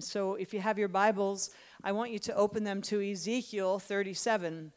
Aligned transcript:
So 0.00 0.34
if 0.34 0.52
you 0.52 0.58
have 0.58 0.76
your 0.76 0.88
Bibles, 0.88 1.50
I 1.84 1.92
want 1.92 2.10
you 2.10 2.18
to 2.18 2.34
open 2.34 2.64
them 2.64 2.82
to 2.82 3.00
Ezekiel 3.00 3.78
37. 3.78 4.72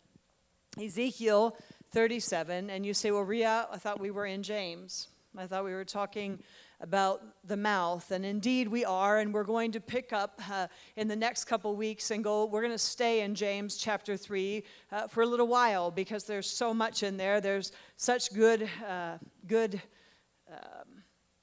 Ezekiel 0.80 1.58
37, 1.90 2.70
and 2.70 2.86
you 2.86 2.94
say, 2.94 3.10
Well, 3.10 3.24
Ria, 3.24 3.68
I 3.72 3.78
thought 3.78 4.00
we 4.00 4.12
were 4.12 4.28
in 4.28 4.44
James. 4.44 5.08
I 5.36 5.48
thought 5.48 5.66
we 5.66 5.74
were 5.74 5.86
talking 5.86 6.38
about 6.82 7.24
the 7.48 7.58
mouth. 7.58 8.12
And 8.12 8.24
indeed, 8.24 8.68
we 8.68 8.86
are, 8.86 9.18
and 9.18 9.34
we're 9.34 9.44
going 9.44 9.72
to 9.72 9.80
pick 9.80 10.14
up 10.14 10.40
uh, 10.52 10.68
in 10.96 11.08
the 11.08 11.16
next 11.16 11.46
couple 11.46 11.76
weeks 11.76 12.12
and 12.12 12.24
go. 12.24 12.46
We're 12.46 12.62
going 12.62 12.72
to 12.72 12.78
stay 12.78 13.22
in 13.22 13.34
James 13.34 13.76
chapter 13.76 14.18
3 14.18 14.64
uh, 14.92 15.08
for 15.08 15.24
a 15.24 15.26
little 15.26 15.48
while 15.48 15.90
because 15.90 16.26
there's 16.26 16.48
so 16.48 16.76
much 16.76 17.02
in 17.02 17.18
there. 17.18 17.42
There's 17.42 17.72
such 17.96 18.32
good, 18.36 18.70
uh, 18.88 19.18
good. 19.48 19.82
Um, 20.48 20.97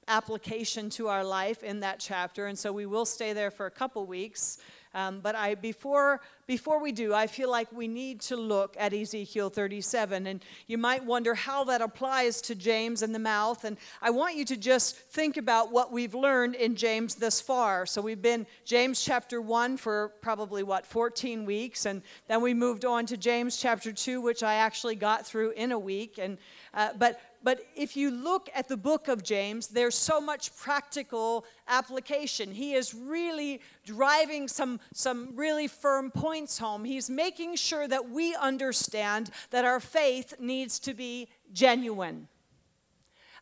application 0.07 0.89
to 0.91 1.07
our 1.07 1.23
life 1.23 1.63
in 1.63 1.79
that 1.81 1.99
chapter, 1.99 2.47
and 2.47 2.57
so 2.57 2.71
we 2.71 2.85
will 2.85 3.05
stay 3.05 3.33
there 3.33 3.51
for 3.51 3.65
a 3.65 3.71
couple 3.71 4.05
weeks. 4.05 4.59
Um, 4.95 5.19
but 5.19 5.35
I, 5.35 5.55
before, 5.55 6.21
before 6.47 6.81
we 6.81 6.93
do, 6.93 7.13
I 7.13 7.27
feel 7.27 7.51
like 7.51 7.69
we 7.73 7.85
need 7.85 8.21
to 8.21 8.37
look 8.37 8.77
at 8.79 8.93
Ezekiel 8.93 9.49
37. 9.49 10.25
And 10.25 10.41
you 10.67 10.77
might 10.77 11.03
wonder 11.03 11.35
how 11.35 11.65
that 11.65 11.81
applies 11.81 12.39
to 12.43 12.55
James 12.55 13.01
and 13.01 13.13
the 13.13 13.19
mouth. 13.19 13.65
And 13.65 13.75
I 14.01 14.11
want 14.11 14.37
you 14.37 14.45
to 14.45 14.55
just 14.55 14.95
think 14.95 15.35
about 15.35 15.69
what 15.69 15.91
we've 15.91 16.15
learned 16.15 16.55
in 16.55 16.77
James 16.77 17.15
thus 17.15 17.41
far. 17.41 17.85
So 17.85 18.01
we've 18.01 18.21
been 18.21 18.47
James 18.63 19.03
chapter 19.03 19.41
1 19.41 19.75
for 19.75 20.13
probably, 20.21 20.63
what, 20.63 20.85
14 20.85 21.45
weeks. 21.45 21.85
And 21.85 22.01
then 22.29 22.41
we 22.41 22.53
moved 22.53 22.85
on 22.85 23.05
to 23.07 23.17
James 23.17 23.57
chapter 23.57 23.91
2, 23.91 24.21
which 24.21 24.43
I 24.43 24.53
actually 24.53 24.95
got 24.95 25.27
through 25.27 25.51
in 25.51 25.73
a 25.73 25.79
week. 25.79 26.17
And, 26.17 26.37
uh, 26.73 26.91
but 26.97 27.19
but 27.45 27.63
if 27.75 27.95
you 27.95 28.09
look 28.09 28.49
at 28.55 28.67
the 28.67 28.75
book 28.75 29.07
of 29.07 29.21
James, 29.21 29.67
there's 29.67 29.93
so 29.93 30.19
much 30.19 30.55
practical 30.57 31.45
application. 31.67 32.51
He 32.51 32.73
is 32.73 32.95
really 32.95 33.61
driving 33.85 34.47
some, 34.47 34.79
some 34.93 35.29
really 35.35 35.67
firm 35.67 36.09
points 36.09 36.57
home. 36.57 36.83
He's 36.83 37.07
making 37.07 37.57
sure 37.57 37.87
that 37.87 38.09
we 38.09 38.33
understand 38.33 39.29
that 39.51 39.63
our 39.63 39.79
faith 39.79 40.33
needs 40.39 40.79
to 40.79 40.95
be 40.95 41.27
genuine. 41.53 42.27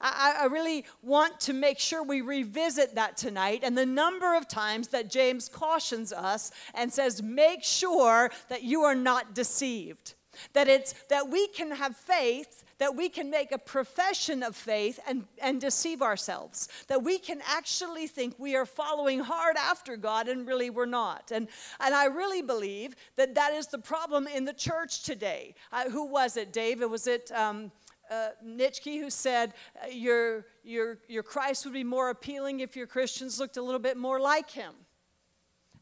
I, 0.01 0.35
I, 0.41 0.45
really 0.47 0.83
want 1.01 1.39
to 1.41 1.53
make 1.53 1.79
sure 1.79 2.03
we 2.03 2.19
revisit 2.19 2.95
that 2.95 3.15
tonight 3.15 3.61
and 3.63 3.77
the 3.77 3.85
number 3.85 4.35
of 4.35 4.49
times 4.49 4.89
that 4.89 5.09
James 5.09 5.47
cautions 5.47 6.11
us 6.11 6.51
and 6.73 6.91
says, 6.91 7.23
make 7.23 7.63
sure 7.63 8.31
that 8.49 8.63
you 8.63 8.81
are 8.81 8.95
not 8.95 9.33
deceived. 9.33 10.15
That 10.51 10.67
it's 10.67 10.93
that 11.09 11.29
we 11.29 11.47
can 11.47 11.71
have 11.71 11.95
faith, 11.95 12.62
that 12.77 12.95
we 12.95 13.09
can 13.09 13.29
make 13.29 13.51
a 13.51 13.57
profession 13.57 14.43
of 14.43 14.55
faith 14.55 14.99
and, 15.07 15.25
and 15.41 15.61
deceive 15.61 16.01
ourselves. 16.01 16.69
That 16.87 17.03
we 17.03 17.17
can 17.19 17.41
actually 17.47 18.07
think 18.07 18.35
we 18.37 18.55
are 18.55 18.65
following 18.65 19.19
hard 19.19 19.55
after 19.57 19.97
God 19.97 20.27
and 20.27 20.47
really 20.47 20.69
we're 20.69 20.85
not. 20.85 21.31
And, 21.31 21.47
and 21.79 21.93
I 21.93 22.05
really 22.05 22.41
believe 22.41 22.95
that 23.15 23.35
that 23.35 23.53
is 23.53 23.67
the 23.67 23.79
problem 23.79 24.27
in 24.27 24.45
the 24.45 24.53
church 24.53 25.03
today. 25.03 25.55
Uh, 25.71 25.89
who 25.89 26.05
was 26.05 26.37
it, 26.37 26.53
Dave? 26.53 26.81
Was 26.81 27.07
it 27.07 27.31
um, 27.31 27.71
uh, 28.09 28.29
Nietzsche 28.43 28.97
who 28.97 29.09
said, 29.09 29.53
uh, 29.81 29.87
your, 29.87 30.45
your, 30.63 30.99
your 31.07 31.23
Christ 31.23 31.65
would 31.65 31.73
be 31.73 31.83
more 31.83 32.09
appealing 32.09 32.59
if 32.59 32.75
your 32.75 32.87
Christians 32.87 33.39
looked 33.39 33.57
a 33.57 33.61
little 33.61 33.79
bit 33.79 33.97
more 33.97 34.19
like 34.19 34.49
him? 34.49 34.73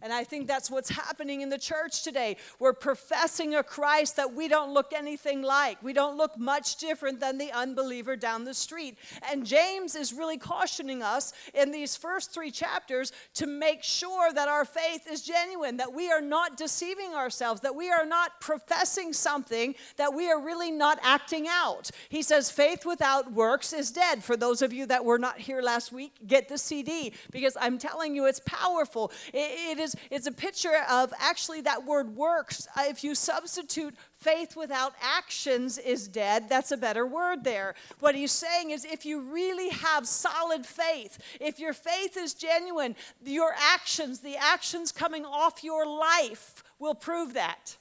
And 0.02 0.12
I 0.12 0.24
think 0.24 0.48
that's 0.48 0.72
what's 0.72 0.90
happening 0.90 1.42
in 1.42 1.50
the 1.50 1.58
church 1.58 2.04
today. 2.04 2.38
We're 2.60 2.74
professing 2.74 3.56
a 3.56 3.64
Christ 3.64 4.16
that 4.16 4.34
we 4.34 4.48
don't 4.48 4.74
look 4.74 4.94
anything 4.94 5.42
like. 5.42 5.82
We 5.84 5.94
don't 5.94 6.18
look 6.18 6.38
much 6.38 6.78
different 6.78 7.20
than 7.20 7.38
the 7.38 7.52
unbeliever 7.52 8.16
down 8.16 8.44
the 8.44 8.54
street. 8.54 8.98
And 9.30 9.46
James 9.46 9.96
is 9.96 10.14
really 10.14 10.38
cautioning 10.38 11.04
us 11.04 11.34
in 11.54 11.72
these 11.72 11.96
first 11.96 12.34
three 12.34 12.52
chapters 12.52 13.12
to 13.36 13.48
make 13.48 13.84
sure 13.84 14.34
that 14.34 14.48
our 14.48 14.66
faith 14.66 15.08
is 15.10 15.22
genuine, 15.22 15.78
that 15.78 15.94
we 15.94 16.12
are 16.12 16.22
not 16.22 16.58
deceiving 16.58 17.14
ourselves, 17.14 17.62
that 17.62 17.76
we 17.76 17.90
are 17.90 18.06
not 18.06 18.42
professing 18.42 19.14
something 19.14 19.75
that 19.98 20.14
we 20.14 20.30
are 20.31 20.42
really 20.42 20.72
not 20.72 21.00
acting 21.04 21.48
out. 21.48 21.92
He 22.09 22.22
says, 22.22 22.50
faith 22.50 22.86
without 22.86 23.31
works 23.31 23.74
is 23.74 23.92
dead. 23.92 24.24
For 24.24 24.36
those 24.36 24.62
of 24.62 24.74
you 24.74 24.86
that 24.88 25.06
were 25.06 25.20
not 25.20 25.38
here 25.38 25.62
last 25.62 25.92
week, 25.92 26.14
get 26.25 26.50
the 26.50 26.58
CD 26.58 27.14
because 27.31 27.56
I'm 27.59 27.78
telling 27.78 28.16
you, 28.16 28.25
it's 28.25 28.42
powerful. 28.46 29.12
it, 29.34 29.78
it 29.78 29.80
is 29.80 29.91
is 29.96 30.22
it's 30.22 30.28
a 30.28 30.31
picture 30.31 30.84
of 30.90 31.13
actually 31.19 31.62
that 31.62 31.85
word 31.85 32.16
works. 32.16 32.68
Uh, 32.78 32.84
if 32.88 33.03
you 33.03 33.16
substitute 33.16 33.96
faith 34.18 34.56
without 34.56 34.94
actions 35.02 35.78
is 35.78 36.07
dead, 36.07 36.47
that's 36.50 36.72
a 36.72 36.78
better 36.78 37.06
word 37.06 37.44
there. 37.44 37.75
What 38.00 38.16
he's 38.16 38.31
saying 38.31 38.72
is 38.72 38.85
if 38.85 39.06
you 39.06 39.22
really 39.22 39.69
have 39.69 40.07
solid 40.07 40.66
faith, 40.66 41.18
if 41.40 41.59
your 41.59 41.74
faith 41.74 42.18
is 42.18 42.34
genuine, 42.34 42.96
your 43.24 43.53
actions, 43.74 44.19
the 44.19 44.38
actions 44.38 44.91
coming 44.91 45.25
off 45.25 45.63
your 45.63 45.85
life 45.85 46.63
will 46.80 46.96
prove 46.96 47.34
that. 47.34 47.78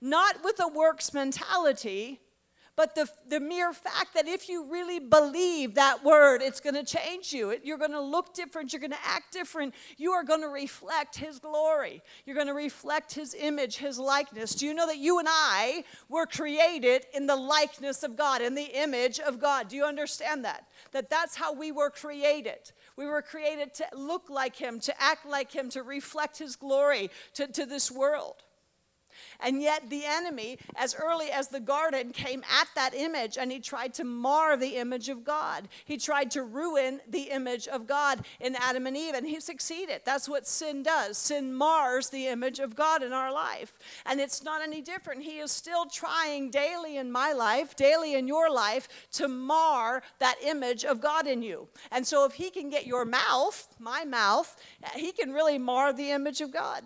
Not 0.00 0.42
with 0.44 0.60
a 0.60 0.68
works 0.68 1.14
mentality, 1.14 2.20
but 2.76 2.94
the, 2.94 3.08
the 3.26 3.40
mere 3.40 3.72
fact 3.72 4.12
that 4.14 4.28
if 4.28 4.50
you 4.50 4.70
really 4.70 5.00
believe 5.00 5.74
that 5.74 6.04
word, 6.04 6.42
it's 6.42 6.60
going 6.60 6.74
to 6.74 6.84
change 6.84 7.32
you. 7.32 7.56
You're 7.64 7.78
going 7.78 7.92
to 7.92 8.00
look 8.00 8.34
different. 8.34 8.72
You're 8.72 8.80
going 8.80 8.90
to 8.90 9.04
act 9.04 9.32
different. 9.32 9.74
You 9.96 10.12
are 10.12 10.22
going 10.22 10.42
to 10.42 10.48
reflect 10.48 11.16
His 11.16 11.38
glory. 11.38 12.02
You're 12.26 12.36
going 12.36 12.48
to 12.48 12.54
reflect 12.54 13.14
His 13.14 13.34
image, 13.34 13.78
His 13.78 13.98
likeness. 13.98 14.54
Do 14.54 14.66
you 14.66 14.74
know 14.74 14.86
that 14.86 14.98
you 14.98 15.18
and 15.18 15.28
I 15.30 15.84
were 16.10 16.26
created 16.26 17.06
in 17.14 17.26
the 17.26 17.36
likeness 17.36 18.02
of 18.02 18.14
God, 18.14 18.42
in 18.42 18.54
the 18.54 18.82
image 18.82 19.20
of 19.20 19.40
God? 19.40 19.68
Do 19.68 19.76
you 19.76 19.84
understand 19.84 20.44
that? 20.44 20.66
That 20.92 21.08
that's 21.08 21.34
how 21.34 21.54
we 21.54 21.72
were 21.72 21.90
created. 21.90 22.72
We 22.96 23.06
were 23.06 23.22
created 23.22 23.72
to 23.74 23.86
look 23.94 24.28
like 24.28 24.54
Him, 24.54 24.80
to 24.80 25.02
act 25.02 25.24
like 25.24 25.50
Him, 25.50 25.70
to 25.70 25.82
reflect 25.82 26.38
His 26.38 26.56
glory 26.56 27.10
to, 27.34 27.46
to 27.46 27.64
this 27.64 27.90
world. 27.90 28.42
And 29.40 29.62
yet, 29.62 29.90
the 29.90 30.04
enemy, 30.04 30.58
as 30.76 30.94
early 30.94 31.30
as 31.30 31.48
the 31.48 31.60
garden, 31.60 32.12
came 32.12 32.42
at 32.60 32.68
that 32.74 32.94
image 32.94 33.38
and 33.38 33.50
he 33.52 33.60
tried 33.60 33.94
to 33.94 34.04
mar 34.04 34.56
the 34.56 34.76
image 34.76 35.08
of 35.08 35.24
God. 35.24 35.68
He 35.84 35.96
tried 35.96 36.30
to 36.32 36.42
ruin 36.42 37.00
the 37.08 37.30
image 37.30 37.68
of 37.68 37.86
God 37.86 38.24
in 38.40 38.56
Adam 38.56 38.86
and 38.86 38.96
Eve, 38.96 39.14
and 39.14 39.26
he 39.26 39.40
succeeded. 39.40 40.02
That's 40.04 40.28
what 40.28 40.46
sin 40.46 40.82
does. 40.82 41.18
Sin 41.18 41.52
mars 41.52 42.08
the 42.10 42.26
image 42.28 42.58
of 42.58 42.74
God 42.74 43.02
in 43.02 43.12
our 43.12 43.32
life. 43.32 43.78
And 44.04 44.20
it's 44.20 44.42
not 44.42 44.62
any 44.62 44.80
different. 44.80 45.22
He 45.22 45.38
is 45.38 45.50
still 45.50 45.86
trying 45.86 46.50
daily 46.50 46.96
in 46.96 47.10
my 47.10 47.32
life, 47.32 47.76
daily 47.76 48.14
in 48.14 48.28
your 48.28 48.50
life, 48.50 48.88
to 49.12 49.28
mar 49.28 50.02
that 50.18 50.36
image 50.42 50.84
of 50.84 51.00
God 51.00 51.26
in 51.26 51.42
you. 51.42 51.68
And 51.90 52.06
so, 52.06 52.24
if 52.24 52.32
he 52.32 52.50
can 52.50 52.70
get 52.70 52.86
your 52.86 53.04
mouth, 53.04 53.68
my 53.78 54.04
mouth, 54.04 54.56
he 54.94 55.12
can 55.12 55.32
really 55.32 55.58
mar 55.58 55.92
the 55.92 56.10
image 56.10 56.40
of 56.40 56.52
God. 56.52 56.82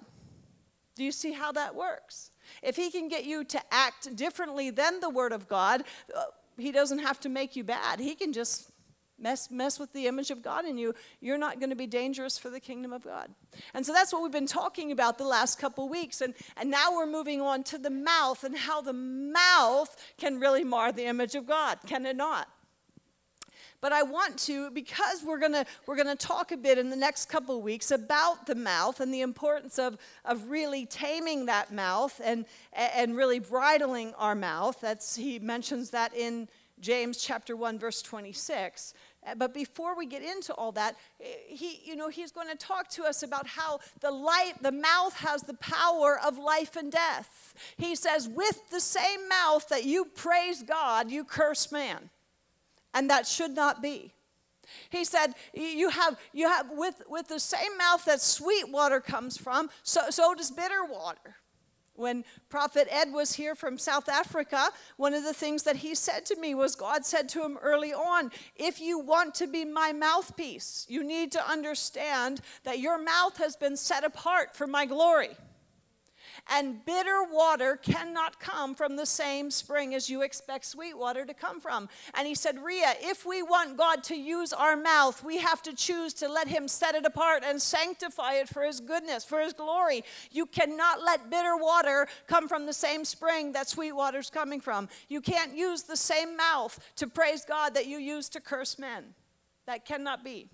Do 0.96 1.04
you 1.04 1.12
see 1.12 1.32
how 1.32 1.52
that 1.52 1.74
works? 1.74 2.29
If 2.62 2.76
he 2.76 2.90
can 2.90 3.08
get 3.08 3.24
you 3.24 3.44
to 3.44 3.60
act 3.70 4.14
differently 4.16 4.70
than 4.70 5.00
the 5.00 5.10
Word 5.10 5.32
of 5.32 5.48
God, 5.48 5.84
uh, 6.16 6.24
he 6.56 6.72
doesn't 6.72 6.98
have 6.98 7.20
to 7.20 7.28
make 7.28 7.56
you 7.56 7.64
bad. 7.64 8.00
He 8.00 8.14
can 8.14 8.32
just 8.32 8.70
mess, 9.18 9.50
mess 9.50 9.78
with 9.78 9.92
the 9.92 10.06
image 10.06 10.30
of 10.30 10.42
God 10.42 10.64
in 10.64 10.78
you. 10.78 10.94
You're 11.20 11.38
not 11.38 11.60
going 11.60 11.70
to 11.70 11.76
be 11.76 11.86
dangerous 11.86 12.38
for 12.38 12.50
the 12.50 12.60
kingdom 12.60 12.92
of 12.92 13.04
God. 13.04 13.28
And 13.74 13.84
so 13.84 13.92
that's 13.92 14.12
what 14.12 14.22
we've 14.22 14.32
been 14.32 14.46
talking 14.46 14.92
about 14.92 15.18
the 15.18 15.24
last 15.24 15.58
couple 15.58 15.88
weeks. 15.88 16.20
And, 16.20 16.34
and 16.56 16.70
now 16.70 16.92
we're 16.92 17.06
moving 17.06 17.40
on 17.40 17.62
to 17.64 17.78
the 17.78 17.90
mouth 17.90 18.44
and 18.44 18.56
how 18.56 18.80
the 18.80 18.92
mouth 18.92 19.94
can 20.18 20.40
really 20.40 20.64
mar 20.64 20.92
the 20.92 21.06
image 21.06 21.34
of 21.34 21.46
God, 21.46 21.78
can 21.86 22.06
it 22.06 22.16
not? 22.16 22.48
But 23.80 23.92
I 23.92 24.02
want 24.02 24.38
to, 24.40 24.70
because 24.70 25.22
we're 25.24 25.38
gonna 25.38 25.64
we're 25.86 25.96
gonna 25.96 26.16
talk 26.16 26.52
a 26.52 26.56
bit 26.56 26.78
in 26.78 26.90
the 26.90 26.96
next 26.96 27.28
couple 27.28 27.56
of 27.56 27.62
weeks 27.62 27.90
about 27.90 28.46
the 28.46 28.54
mouth 28.54 29.00
and 29.00 29.12
the 29.12 29.22
importance 29.22 29.78
of, 29.78 29.96
of 30.24 30.50
really 30.50 30.84
taming 30.86 31.46
that 31.46 31.72
mouth 31.72 32.20
and 32.22 32.44
and 32.72 33.16
really 33.16 33.38
bridling 33.38 34.12
our 34.14 34.34
mouth. 34.34 34.78
That's 34.80 35.16
he 35.16 35.38
mentions 35.38 35.90
that 35.90 36.14
in 36.14 36.48
James 36.80 37.18
chapter 37.18 37.56
1, 37.56 37.78
verse 37.78 38.02
26. 38.02 38.94
Uh, 39.26 39.34
but 39.34 39.52
before 39.52 39.96
we 39.96 40.06
get 40.06 40.22
into 40.22 40.54
all 40.54 40.72
that, 40.72 40.96
he, 41.18 41.80
you 41.84 41.94
know, 41.94 42.08
he's 42.08 42.32
going 42.32 42.48
to 42.48 42.56
talk 42.56 42.88
to 42.88 43.04
us 43.04 43.22
about 43.22 43.46
how 43.46 43.78
the 44.00 44.10
light, 44.10 44.54
the 44.62 44.72
mouth 44.72 45.14
has 45.14 45.42
the 45.42 45.54
power 45.54 46.18
of 46.24 46.38
life 46.38 46.76
and 46.76 46.90
death. 46.90 47.54
He 47.76 47.94
says, 47.94 48.28
with 48.28 48.70
the 48.70 48.80
same 48.80 49.28
mouth 49.28 49.68
that 49.68 49.84
you 49.84 50.06
praise 50.06 50.62
God, 50.62 51.10
you 51.10 51.24
curse 51.24 51.70
man 51.70 52.08
and 52.94 53.10
that 53.10 53.26
should 53.26 53.52
not 53.52 53.82
be. 53.82 54.12
He 54.90 55.04
said, 55.04 55.34
You 55.52 55.88
have, 55.90 56.18
you 56.32 56.48
have 56.48 56.70
with, 56.70 57.02
with 57.08 57.28
the 57.28 57.40
same 57.40 57.76
mouth 57.76 58.04
that 58.04 58.20
sweet 58.20 58.70
water 58.70 59.00
comes 59.00 59.36
from, 59.36 59.70
so, 59.82 60.10
so 60.10 60.34
does 60.34 60.50
bitter 60.50 60.84
water. 60.84 61.36
When 61.94 62.24
Prophet 62.48 62.88
Ed 62.90 63.12
was 63.12 63.34
here 63.34 63.54
from 63.54 63.76
South 63.76 64.08
Africa, 64.08 64.70
one 64.96 65.12
of 65.12 65.22
the 65.22 65.34
things 65.34 65.64
that 65.64 65.76
he 65.76 65.94
said 65.94 66.24
to 66.26 66.36
me 66.36 66.54
was 66.54 66.74
God 66.74 67.04
said 67.04 67.28
to 67.30 67.44
him 67.44 67.58
early 67.60 67.92
on, 67.92 68.30
If 68.56 68.80
you 68.80 68.98
want 68.98 69.34
to 69.34 69.46
be 69.46 69.66
my 69.66 69.92
mouthpiece, 69.92 70.86
you 70.88 71.04
need 71.04 71.30
to 71.32 71.46
understand 71.46 72.40
that 72.64 72.78
your 72.78 73.02
mouth 73.02 73.36
has 73.36 73.54
been 73.54 73.76
set 73.76 74.02
apart 74.02 74.56
for 74.56 74.66
my 74.66 74.86
glory. 74.86 75.36
And 76.50 76.84
bitter 76.84 77.22
water 77.30 77.76
cannot 77.76 78.40
come 78.40 78.74
from 78.74 78.96
the 78.96 79.06
same 79.06 79.50
spring 79.50 79.94
as 79.94 80.10
you 80.10 80.22
expect 80.22 80.64
sweet 80.66 80.98
water 80.98 81.24
to 81.24 81.32
come 81.32 81.60
from. 81.60 81.88
And 82.14 82.26
he 82.26 82.34
said, 82.34 82.62
Ria, 82.62 82.94
if 83.00 83.24
we 83.24 83.42
want 83.42 83.76
God 83.76 84.02
to 84.04 84.16
use 84.16 84.52
our 84.52 84.76
mouth, 84.76 85.22
we 85.24 85.38
have 85.38 85.62
to 85.62 85.74
choose 85.74 86.12
to 86.14 86.28
let 86.28 86.48
him 86.48 86.66
set 86.66 86.94
it 86.94 87.06
apart 87.06 87.44
and 87.46 87.62
sanctify 87.62 88.34
it 88.34 88.48
for 88.48 88.62
his 88.62 88.80
goodness, 88.80 89.24
for 89.24 89.40
his 89.40 89.52
glory. 89.52 90.02
You 90.30 90.46
cannot 90.46 91.02
let 91.02 91.30
bitter 91.30 91.56
water 91.56 92.08
come 92.26 92.48
from 92.48 92.66
the 92.66 92.72
same 92.72 93.04
spring 93.04 93.52
that 93.52 93.68
sweet 93.68 93.92
water's 93.92 94.30
coming 94.30 94.60
from. 94.60 94.88
You 95.08 95.20
can't 95.20 95.56
use 95.56 95.84
the 95.84 95.96
same 95.96 96.36
mouth 96.36 96.78
to 96.96 97.06
praise 97.06 97.44
God 97.44 97.74
that 97.74 97.86
you 97.86 97.98
use 97.98 98.28
to 98.30 98.40
curse 98.40 98.78
men. 98.78 99.14
That 99.66 99.84
cannot 99.84 100.24
be. 100.24 100.48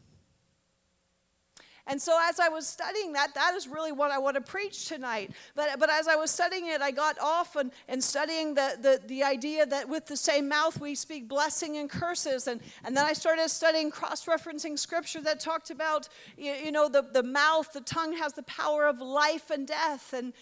And 1.89 2.03
so 2.03 2.19
as 2.21 2.41
I 2.41 2.49
was 2.49 2.67
studying 2.67 3.13
that, 3.13 3.33
that 3.35 3.55
is 3.55 3.69
really 3.69 3.93
what 3.93 4.11
I 4.11 4.19
want 4.19 4.35
to 4.35 4.41
preach 4.41 4.87
tonight. 4.87 5.31
But, 5.55 5.79
but 5.79 5.89
as 5.89 6.09
I 6.09 6.17
was 6.17 6.33
studying 6.33 6.67
it, 6.67 6.81
I 6.81 6.91
got 6.91 7.17
off 7.21 7.55
and, 7.55 7.71
and 7.87 8.03
studying 8.03 8.55
the, 8.55 8.77
the, 8.81 9.01
the 9.07 9.23
idea 9.23 9.65
that 9.67 9.89
with 9.89 10.07
the 10.07 10.17
same 10.17 10.49
mouth 10.49 10.81
we 10.81 10.97
speak 10.97 11.29
blessing 11.29 11.77
and 11.77 11.89
curses. 11.89 12.49
And, 12.49 12.61
and 12.85 12.97
then 12.97 13.05
I 13.05 13.13
started 13.13 13.49
studying 13.51 13.93
cross-referencing 13.93 14.77
scripture 14.79 15.21
that 15.21 15.39
talked 15.39 15.71
about, 15.71 16.09
you, 16.37 16.53
you 16.55 16.73
know, 16.73 16.89
the, 16.89 17.03
the 17.03 17.23
mouth, 17.23 17.73
the 17.73 17.83
tongue 17.83 18.17
has 18.17 18.33
the 18.33 18.43
power 18.43 18.87
of 18.87 19.01
life 19.01 19.51
and 19.51 19.67
death. 19.67 20.13
And, 20.13 20.33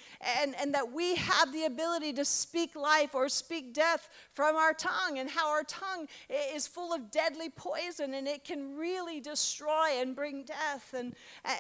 and, 0.40 0.55
and 0.58 0.73
that 0.73 0.93
we 0.93 1.14
have 1.17 1.52
the 1.52 1.64
ability 1.67 2.14
to 2.14 2.25
speak 2.25 2.75
life 2.75 3.14
or 3.14 3.29
speak 3.29 3.75
death 3.75 4.08
from 4.32 4.56
our 4.56 4.73
tongue. 4.73 5.19
And 5.19 5.29
how 5.29 5.50
our 5.50 5.64
tongue 5.64 6.08
is 6.55 6.67
full 6.67 6.94
of 6.94 7.11
deadly 7.11 7.50
poison 7.50 8.14
and 8.14 8.26
it 8.26 8.44
can 8.44 8.76
really 8.76 9.20
destroy 9.20 10.00
and 10.00 10.17
bring 10.17 10.44
death. 10.44 10.94
And, 10.97 11.14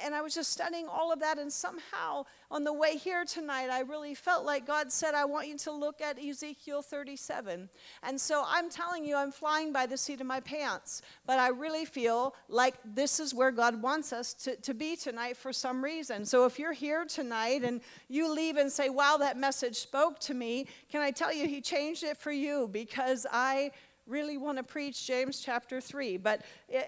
and 0.04 0.14
I 0.14 0.22
was 0.22 0.34
just 0.34 0.52
studying 0.52 0.86
all 0.88 1.12
of 1.12 1.20
that, 1.20 1.38
and 1.38 1.52
somehow 1.52 2.24
on 2.50 2.64
the 2.64 2.72
way 2.72 2.96
here 2.96 3.24
tonight, 3.24 3.68
I 3.70 3.80
really 3.80 4.14
felt 4.14 4.44
like 4.44 4.66
God 4.66 4.92
said, 4.92 5.14
I 5.14 5.24
want 5.24 5.48
you 5.48 5.58
to 5.58 5.72
look 5.72 6.00
at 6.00 6.18
Ezekiel 6.18 6.82
37. 6.82 7.68
And 8.02 8.20
so 8.20 8.44
I'm 8.46 8.70
telling 8.70 9.04
you, 9.04 9.16
I'm 9.16 9.32
flying 9.32 9.72
by 9.72 9.86
the 9.86 9.96
seat 9.96 10.20
of 10.20 10.26
my 10.26 10.40
pants, 10.40 11.02
but 11.26 11.38
I 11.38 11.48
really 11.48 11.84
feel 11.84 12.34
like 12.48 12.74
this 12.84 13.18
is 13.18 13.34
where 13.34 13.50
God 13.50 13.80
wants 13.82 14.12
us 14.12 14.34
to, 14.34 14.56
to 14.56 14.74
be 14.74 14.94
tonight 14.96 15.36
for 15.36 15.52
some 15.52 15.82
reason. 15.82 16.24
So 16.24 16.44
if 16.44 16.58
you're 16.58 16.72
here 16.72 17.04
tonight 17.04 17.64
and 17.64 17.80
you 18.08 18.32
leave 18.32 18.56
and 18.56 18.70
say, 18.70 18.88
Wow, 18.88 19.16
that 19.18 19.36
message 19.36 19.76
spoke 19.76 20.20
to 20.20 20.34
me, 20.34 20.68
can 20.90 21.00
I 21.00 21.10
tell 21.10 21.32
you, 21.32 21.48
He 21.48 21.60
changed 21.60 22.04
it 22.04 22.16
for 22.16 22.30
you 22.30 22.68
because 22.70 23.26
I 23.32 23.72
really 24.06 24.36
want 24.36 24.58
to 24.58 24.64
preach 24.64 25.06
James 25.06 25.40
chapter 25.40 25.80
3. 25.80 26.18
But 26.18 26.42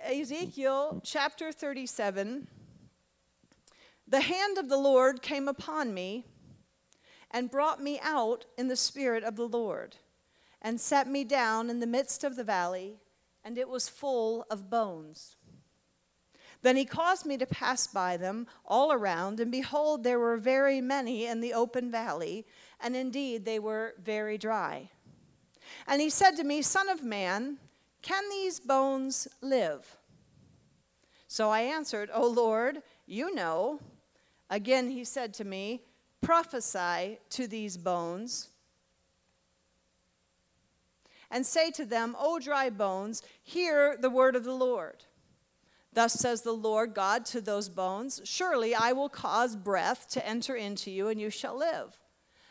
Ezekiel 0.04 1.00
chapter 1.04 1.50
37 1.52 2.46
the 4.08 4.20
hand 4.20 4.58
of 4.58 4.68
the 4.68 4.76
Lord 4.76 5.22
came 5.22 5.48
upon 5.48 5.92
me 5.92 6.26
and 7.30 7.50
brought 7.50 7.82
me 7.82 7.98
out 8.02 8.44
in 8.56 8.68
the 8.68 8.76
spirit 8.76 9.24
of 9.24 9.36
the 9.36 9.48
Lord 9.48 9.96
and 10.62 10.80
set 10.80 11.08
me 11.08 11.24
down 11.24 11.70
in 11.70 11.80
the 11.80 11.86
midst 11.86 12.24
of 12.24 12.36
the 12.36 12.44
valley, 12.44 12.96
and 13.44 13.58
it 13.58 13.68
was 13.68 13.88
full 13.88 14.44
of 14.50 14.70
bones. 14.70 15.36
Then 16.62 16.76
he 16.76 16.84
caused 16.84 17.26
me 17.26 17.36
to 17.36 17.46
pass 17.46 17.86
by 17.86 18.16
them 18.16 18.46
all 18.64 18.92
around, 18.92 19.38
and 19.38 19.52
behold, 19.52 20.02
there 20.02 20.18
were 20.18 20.36
very 20.36 20.80
many 20.80 21.26
in 21.26 21.40
the 21.40 21.52
open 21.52 21.90
valley, 21.90 22.46
and 22.80 22.96
indeed 22.96 23.44
they 23.44 23.58
were 23.58 23.94
very 24.02 24.38
dry. 24.38 24.88
And 25.86 26.00
he 26.00 26.10
said 26.10 26.32
to 26.36 26.44
me, 26.44 26.62
Son 26.62 26.88
of 26.88 27.04
man, 27.04 27.58
can 28.02 28.28
these 28.30 28.58
bones 28.58 29.28
live? 29.42 29.96
So 31.28 31.50
I 31.50 31.60
answered, 31.60 32.10
O 32.12 32.26
Lord, 32.26 32.82
you 33.06 33.34
know. 33.34 33.80
Again, 34.50 34.90
he 34.90 35.04
said 35.04 35.34
to 35.34 35.44
me, 35.44 35.82
Prophesy 36.22 37.19
to 37.31 37.46
these 37.46 37.76
bones 37.76 38.48
and 41.31 41.44
say 41.44 41.70
to 41.72 41.84
them, 41.84 42.16
O 42.19 42.38
dry 42.38 42.70
bones, 42.70 43.22
hear 43.43 43.96
the 44.00 44.10
word 44.10 44.37
of 44.37 44.44
the 44.44 44.54
Lord. 44.54 45.04
Thus 45.93 46.12
says 46.12 46.43
the 46.43 46.52
Lord 46.52 46.94
God 46.94 47.25
to 47.26 47.40
those 47.40 47.69
bones 47.69 48.20
Surely 48.25 48.75
I 48.75 48.93
will 48.93 49.08
cause 49.08 49.56
breath 49.56 50.08
to 50.10 50.26
enter 50.26 50.54
into 50.54 50.90
you, 50.90 51.08
and 51.08 51.20
you 51.20 51.31
shall 51.31 51.56
live. 51.58 51.99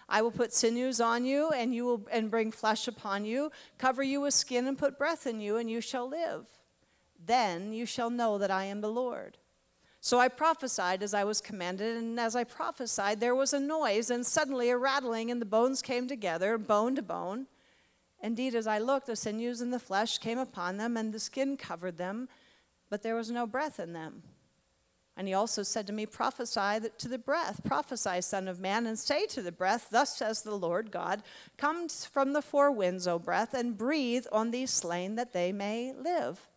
I 0.08 0.22
will 0.22 0.32
put 0.32 0.54
sinews 0.54 1.00
on 1.00 1.26
you, 1.26 1.50
and 1.50 1.74
you 1.74 1.86
will 1.86 2.08
and 2.12 2.30
bring 2.30 2.52
flesh 2.52 2.88
upon 2.88 3.26
you, 3.26 3.52
cover 3.78 4.04
you 4.04 4.22
with 4.22 4.34
skin, 4.34 4.68
and 4.68 4.78
put 4.78 4.98
breath 4.98 5.26
in 5.28 5.40
you, 5.42 5.58
and 5.58 5.70
you 5.70 5.82
shall 5.82 6.08
live. 6.08 6.46
Then 7.24 7.74
you 7.74 7.86
shall 7.86 8.10
know 8.10 8.38
that 8.38 8.52
I 8.52 8.66
am 8.66 8.82
the 8.82 8.92
Lord. 8.92 9.38
So 10.06 10.20
I 10.20 10.28
prophesied 10.28 11.02
as 11.02 11.16
I 11.16 11.24
was 11.24 11.42
commanded, 11.42 11.98
and 11.98 12.20
as 12.20 12.36
I 12.36 12.44
prophesied, 12.44 13.20
there 13.20 13.34
was 13.34 13.54
a 13.54 13.60
noise, 13.60 14.12
and 14.12 14.24
suddenly 14.24 14.70
a 14.70 14.78
rattling, 14.78 15.32
and 15.32 15.42
the 15.42 15.48
bones 15.48 15.82
came 15.82 16.08
together, 16.08 16.60
bone 16.60 16.94
to 16.98 17.02
bone. 17.02 17.48
Indeed, 18.22 18.54
as 18.54 18.68
I 18.68 18.78
looked, 18.78 19.08
the 19.08 19.16
sinews 19.16 19.62
and 19.62 19.74
the 19.74 19.80
flesh 19.80 20.20
came 20.20 20.38
upon 20.38 20.78
them, 20.78 20.96
and 20.96 21.12
the 21.12 21.20
skin 21.20 21.58
covered 21.58 21.98
them, 21.98 22.30
but 22.88 23.02
there 23.02 23.16
was 23.16 23.32
no 23.32 23.48
breath 23.48 23.80
in 23.80 23.94
them. 23.94 24.22
And 25.18 25.28
he 25.28 25.34
also 25.34 25.64
said 25.64 25.88
to 25.88 25.94
me, 25.94 26.06
Prophesy 26.06 26.88
to 27.00 27.08
the 27.08 27.18
breath, 27.18 27.62
prophesy, 27.64 28.22
Son 28.22 28.48
of 28.48 28.60
Man, 28.60 28.86
and 28.86 29.00
say 29.00 29.26
to 29.26 29.42
the 29.42 29.52
breath, 29.52 29.88
Thus 29.90 30.16
says 30.16 30.44
the 30.44 30.54
Lord 30.54 30.92
God, 30.92 31.24
Come 31.58 31.90
from 31.90 32.34
the 32.34 32.44
four 32.44 32.70
winds, 32.70 33.08
O 33.08 33.18
breath, 33.18 33.56
and 33.56 33.76
breathe 33.76 34.28
on 34.32 34.52
these 34.52 34.70
slain 34.70 35.16
that 35.16 35.34
they 35.34 35.52
may 35.52 35.94
live. 35.94 36.48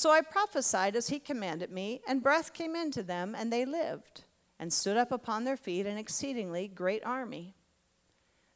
So 0.00 0.10
I 0.10 0.22
prophesied 0.22 0.96
as 0.96 1.10
he 1.10 1.18
commanded 1.18 1.70
me, 1.70 2.00
and 2.08 2.22
breath 2.22 2.54
came 2.54 2.74
into 2.74 3.02
them, 3.02 3.36
and 3.38 3.52
they 3.52 3.66
lived, 3.66 4.24
and 4.58 4.72
stood 4.72 4.96
up 4.96 5.12
upon 5.12 5.44
their 5.44 5.58
feet, 5.58 5.84
an 5.84 5.98
exceedingly 5.98 6.68
great 6.68 7.04
army. 7.04 7.54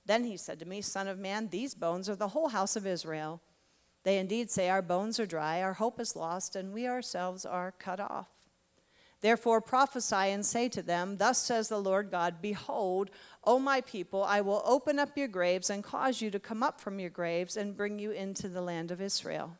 Then 0.06 0.24
he 0.24 0.38
said 0.38 0.58
to 0.60 0.64
me, 0.64 0.80
Son 0.80 1.06
of 1.06 1.18
man, 1.18 1.48
these 1.48 1.74
bones 1.74 2.08
are 2.08 2.16
the 2.16 2.28
whole 2.28 2.48
house 2.48 2.76
of 2.76 2.86
Israel. 2.86 3.42
They 4.04 4.16
indeed 4.16 4.50
say, 4.50 4.70
Our 4.70 4.80
bones 4.80 5.20
are 5.20 5.26
dry, 5.26 5.60
our 5.60 5.74
hope 5.74 6.00
is 6.00 6.16
lost, 6.16 6.56
and 6.56 6.72
we 6.72 6.88
ourselves 6.88 7.44
are 7.44 7.74
cut 7.78 8.00
off. 8.00 8.30
Therefore 9.20 9.60
prophesy 9.60 10.14
and 10.14 10.46
say 10.46 10.70
to 10.70 10.80
them, 10.80 11.18
Thus 11.18 11.36
says 11.36 11.68
the 11.68 11.78
Lord 11.78 12.10
God, 12.10 12.40
Behold, 12.40 13.10
O 13.44 13.58
my 13.58 13.82
people, 13.82 14.24
I 14.24 14.40
will 14.40 14.62
open 14.64 14.98
up 14.98 15.14
your 15.14 15.28
graves 15.28 15.68
and 15.68 15.84
cause 15.84 16.22
you 16.22 16.30
to 16.30 16.40
come 16.40 16.62
up 16.62 16.80
from 16.80 16.98
your 16.98 17.10
graves 17.10 17.58
and 17.58 17.76
bring 17.76 17.98
you 17.98 18.12
into 18.12 18.48
the 18.48 18.62
land 18.62 18.90
of 18.90 19.02
Israel. 19.02 19.58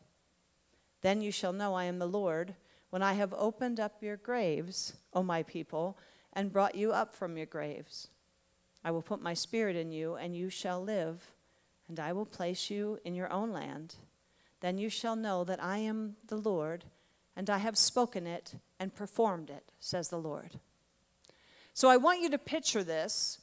Then 1.05 1.21
you 1.21 1.31
shall 1.31 1.53
know 1.53 1.75
I 1.75 1.85
am 1.85 1.99
the 1.99 2.09
Lord, 2.09 2.55
when 2.89 3.03
I 3.03 3.12
have 3.12 3.35
opened 3.37 3.79
up 3.79 4.03
your 4.03 4.17
graves, 4.17 4.95
O 5.12 5.23
my 5.23 5.43
people, 5.43 5.99
and 6.33 6.51
brought 6.51 6.77
you 6.77 6.93
up 6.93 7.15
from 7.15 7.37
your 7.37 7.45
graves. 7.45 8.09
I 8.83 8.91
will 8.91 9.03
put 9.03 9.21
my 9.21 9.35
spirit 9.35 9.77
in 9.77 9.93
you, 9.93 10.15
and 10.15 10.35
you 10.35 10.49
shall 10.49 10.83
live, 10.83 11.35
and 11.89 12.01
I 12.01 12.15
will 12.15 12.25
place 12.25 12.71
you 12.71 13.01
in 13.05 13.15
your 13.15 13.31
own 13.31 13.53
land. 13.53 13.97
Then 14.61 14.79
you 14.79 14.89
shall 14.89 15.15
know 15.15 15.45
that 15.45 15.62
I 15.62 15.77
am 15.77 16.17
the 16.27 16.39
Lord, 16.39 16.87
and 17.37 17.50
I 17.50 17.59
have 17.59 17.77
spoken 17.77 18.27
it 18.27 18.55
and 18.81 18.95
performed 18.95 19.50
it, 19.50 19.73
says 19.79 20.09
the 20.09 20.17
Lord. 20.17 20.59
So 21.75 21.90
I 21.90 21.99
want 21.99 22.23
you 22.23 22.31
to 22.31 22.38
picture 22.38 22.83
this 22.83 23.40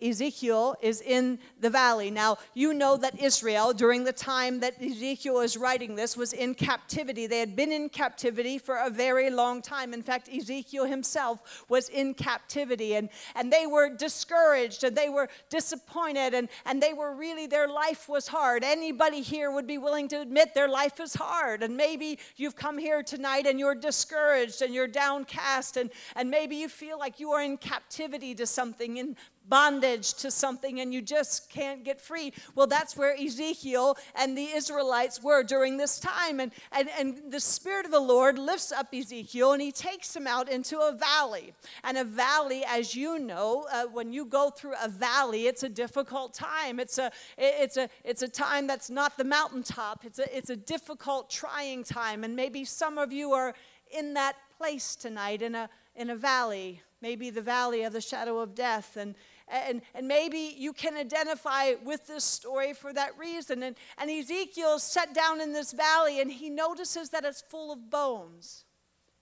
Ezekiel 0.00 0.74
is 0.82 1.00
in 1.00 1.38
the 1.60 1.70
valley. 1.70 2.10
Now, 2.10 2.38
you 2.54 2.74
know 2.74 2.96
that 2.96 3.20
Israel, 3.20 3.72
during 3.72 4.04
the 4.04 4.12
time 4.12 4.60
that 4.60 4.82
Ezekiel 4.82 5.40
is 5.40 5.56
writing 5.56 5.94
this, 5.94 6.16
was 6.16 6.32
in 6.32 6.54
captivity. 6.54 7.26
They 7.26 7.38
had 7.38 7.54
been 7.54 7.70
in 7.70 7.88
captivity 7.88 8.58
for 8.58 8.76
a 8.76 8.90
very 8.90 9.30
long 9.30 9.62
time. 9.62 9.94
In 9.94 10.02
fact, 10.02 10.28
Ezekiel 10.28 10.86
himself 10.86 11.64
was 11.68 11.88
in 11.88 12.14
captivity, 12.14 12.96
and, 12.96 13.10
and 13.36 13.52
they 13.52 13.66
were 13.66 13.88
discouraged 13.88 14.82
and 14.84 14.96
they 14.96 15.08
were 15.08 15.28
disappointed, 15.50 16.34
and, 16.34 16.48
and 16.66 16.82
they 16.82 16.92
were 16.92 17.14
really, 17.14 17.46
their 17.46 17.68
life 17.68 18.08
was 18.08 18.26
hard. 18.26 18.64
Anybody 18.64 19.20
here 19.20 19.52
would 19.52 19.66
be 19.66 19.78
willing 19.78 20.08
to 20.08 20.20
admit 20.20 20.54
their 20.54 20.68
life 20.68 20.98
is 20.98 21.14
hard. 21.14 21.62
And 21.62 21.76
maybe 21.76 22.18
you've 22.36 22.56
come 22.56 22.78
here 22.78 23.02
tonight 23.02 23.46
and 23.46 23.58
you're 23.58 23.74
discouraged 23.74 24.62
and 24.62 24.74
you're 24.74 24.88
downcast, 24.88 25.76
and, 25.76 25.90
and 26.16 26.30
maybe 26.30 26.56
you 26.56 26.68
feel 26.68 26.98
like 26.98 27.20
you 27.20 27.30
are 27.30 27.42
in 27.42 27.56
captivity 27.56 28.34
to 28.34 28.46
something. 28.46 28.98
And 28.98 29.16
bondage 29.48 30.14
to 30.14 30.30
something 30.30 30.80
and 30.80 30.92
you 30.92 31.02
just 31.02 31.50
can't 31.50 31.84
get 31.84 32.00
free. 32.00 32.32
Well, 32.54 32.66
that's 32.66 32.96
where 32.96 33.14
Ezekiel 33.18 33.98
and 34.14 34.36
the 34.36 34.44
Israelites 34.44 35.22
were 35.22 35.42
during 35.42 35.76
this 35.76 35.98
time. 35.98 36.40
And, 36.40 36.52
and, 36.72 36.88
and 36.98 37.32
the 37.32 37.40
Spirit 37.40 37.84
of 37.84 37.92
the 37.92 38.00
Lord 38.00 38.38
lifts 38.38 38.72
up 38.72 38.94
Ezekiel 38.94 39.52
and 39.52 39.62
he 39.62 39.72
takes 39.72 40.14
him 40.14 40.26
out 40.26 40.48
into 40.48 40.78
a 40.78 40.92
valley. 40.92 41.52
And 41.84 41.98
a 41.98 42.04
valley, 42.04 42.64
as 42.66 42.94
you 42.94 43.18
know, 43.18 43.66
uh, 43.72 43.84
when 43.92 44.12
you 44.12 44.24
go 44.24 44.50
through 44.50 44.74
a 44.82 44.88
valley, 44.88 45.46
it's 45.46 45.62
a 45.62 45.68
difficult 45.68 46.34
time. 46.34 46.80
It's 46.80 46.98
a, 46.98 47.10
it's 47.36 47.76
a, 47.76 47.88
it's 48.04 48.22
a 48.22 48.28
time 48.28 48.66
that's 48.66 48.90
not 48.90 49.16
the 49.16 49.24
mountaintop, 49.24 50.04
it's 50.04 50.18
a, 50.18 50.36
it's 50.36 50.50
a 50.50 50.56
difficult, 50.56 51.30
trying 51.30 51.84
time. 51.84 52.24
And 52.24 52.36
maybe 52.36 52.64
some 52.64 52.98
of 52.98 53.12
you 53.12 53.32
are 53.32 53.54
in 53.90 54.14
that 54.14 54.36
place 54.56 54.96
tonight 54.96 55.42
in 55.42 55.54
a, 55.54 55.68
in 55.94 56.10
a 56.10 56.16
valley 56.16 56.80
maybe 57.02 57.30
the 57.30 57.42
valley 57.42 57.82
of 57.82 57.92
the 57.92 58.00
shadow 58.00 58.38
of 58.38 58.54
death 58.54 58.96
and 58.96 59.14
and, 59.52 59.82
and 59.94 60.08
maybe 60.08 60.54
you 60.56 60.72
can 60.72 60.96
identify 60.96 61.74
with 61.84 62.06
this 62.06 62.24
story 62.24 62.72
for 62.72 62.92
that 62.92 63.16
reason. 63.18 63.62
And, 63.62 63.76
and 63.98 64.10
Ezekiel 64.10 64.78
set 64.78 65.14
down 65.14 65.40
in 65.40 65.52
this 65.52 65.72
valley 65.72 66.20
and 66.20 66.32
he 66.32 66.48
notices 66.48 67.10
that 67.10 67.24
it's 67.24 67.42
full 67.42 67.72
of 67.72 67.90
bones, 67.90 68.64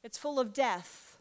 it's 0.05 0.17
full 0.17 0.39
of 0.39 0.53
death. 0.53 1.19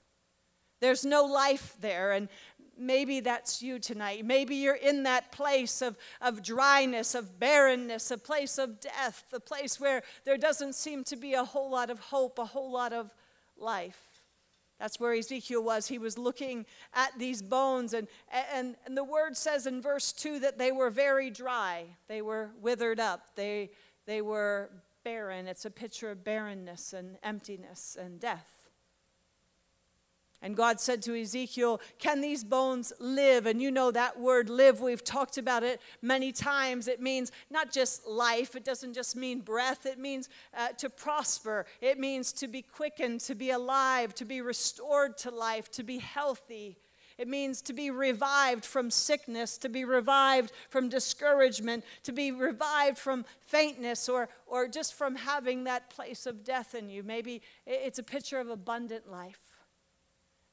There's 0.79 1.03
no 1.03 1.25
life 1.25 1.75
there. 1.81 2.13
And 2.13 2.29
maybe 2.77 3.19
that's 3.19 3.61
you 3.61 3.79
tonight. 3.79 4.25
Maybe 4.25 4.55
you're 4.55 4.75
in 4.75 5.03
that 5.03 5.31
place 5.31 5.81
of, 5.81 5.97
of 6.21 6.41
dryness, 6.41 7.15
of 7.15 7.39
barrenness, 7.39 8.11
a 8.11 8.17
place 8.17 8.57
of 8.57 8.79
death, 8.79 9.25
the 9.31 9.41
place 9.41 9.79
where 9.79 10.03
there 10.23 10.37
doesn't 10.37 10.75
seem 10.75 11.03
to 11.05 11.17
be 11.17 11.33
a 11.33 11.43
whole 11.43 11.69
lot 11.69 11.89
of 11.89 11.99
hope, 11.99 12.39
a 12.39 12.45
whole 12.45 12.71
lot 12.71 12.93
of 12.93 13.13
life. 13.57 14.08
That's 14.79 14.99
where 14.99 15.13
Ezekiel 15.13 15.63
was. 15.63 15.87
He 15.87 15.97
was 15.97 16.17
looking 16.17 16.65
at 16.93 17.11
these 17.17 17.41
bones, 17.41 17.93
and, 17.93 18.07
and, 18.53 18.75
and 18.85 18.97
the 18.97 19.03
word 19.03 19.35
says 19.35 19.67
in 19.67 19.81
verse 19.81 20.11
2 20.13 20.39
that 20.39 20.57
they 20.57 20.71
were 20.71 20.89
very 20.89 21.29
dry. 21.29 21.85
They 22.07 22.21
were 22.21 22.51
withered 22.61 22.99
up. 22.99 23.35
They, 23.35 23.71
they 24.05 24.21
were 24.21 24.69
barren. 25.03 25.47
It's 25.47 25.65
a 25.65 25.71
picture 25.71 26.11
of 26.11 26.23
barrenness 26.23 26.93
and 26.93 27.17
emptiness 27.23 27.97
and 27.99 28.19
death. 28.19 28.58
And 30.41 30.55
God 30.55 30.79
said 30.79 31.01
to 31.03 31.19
Ezekiel, 31.19 31.81
Can 31.97 32.21
these 32.21 32.45
bones 32.45 32.93
live? 32.99 33.45
And 33.45 33.61
you 33.61 33.71
know 33.71 33.91
that 33.91 34.17
word 34.17 34.49
live, 34.49 34.79
we've 34.79 35.03
talked 35.03 35.37
about 35.37 35.63
it 35.63 35.81
many 36.01 36.31
times. 36.31 36.87
It 36.87 37.01
means 37.01 37.31
not 37.49 37.73
just 37.73 38.07
life, 38.07 38.55
it 38.55 38.63
doesn't 38.63 38.93
just 38.93 39.17
mean 39.17 39.41
breath, 39.41 39.85
it 39.85 39.99
means 39.99 40.29
uh, 40.57 40.69
to 40.77 40.89
prosper. 40.89 41.65
It 41.81 41.99
means 41.99 42.31
to 42.33 42.47
be 42.47 42.61
quickened, 42.61 43.19
to 43.21 43.35
be 43.35 43.49
alive, 43.49 44.15
to 44.15 44.25
be 44.25 44.39
restored 44.39 45.17
to 45.19 45.31
life, 45.31 45.69
to 45.71 45.83
be 45.83 45.97
healthy. 45.97 46.77
It 47.17 47.27
means 47.27 47.61
to 47.63 47.73
be 47.73 47.91
revived 47.91 48.63
from 48.63 48.89
sickness, 48.89 49.57
to 49.57 49.67
be 49.67 49.83
revived 49.83 50.53
from 50.69 50.87
discouragement, 50.87 51.83
to 52.03 52.13
be 52.13 52.31
revived 52.31 52.97
from 52.97 53.25
faintness, 53.41 54.07
or, 54.07 54.29
or 54.47 54.69
just 54.69 54.93
from 54.93 55.17
having 55.17 55.65
that 55.65 55.89
place 55.89 56.25
of 56.25 56.45
death 56.45 56.75
in 56.75 56.89
you. 56.89 57.03
Maybe 57.03 57.41
it's 57.67 57.99
a 57.99 58.03
picture 58.03 58.39
of 58.39 58.47
abundant 58.47 59.11
life. 59.11 59.48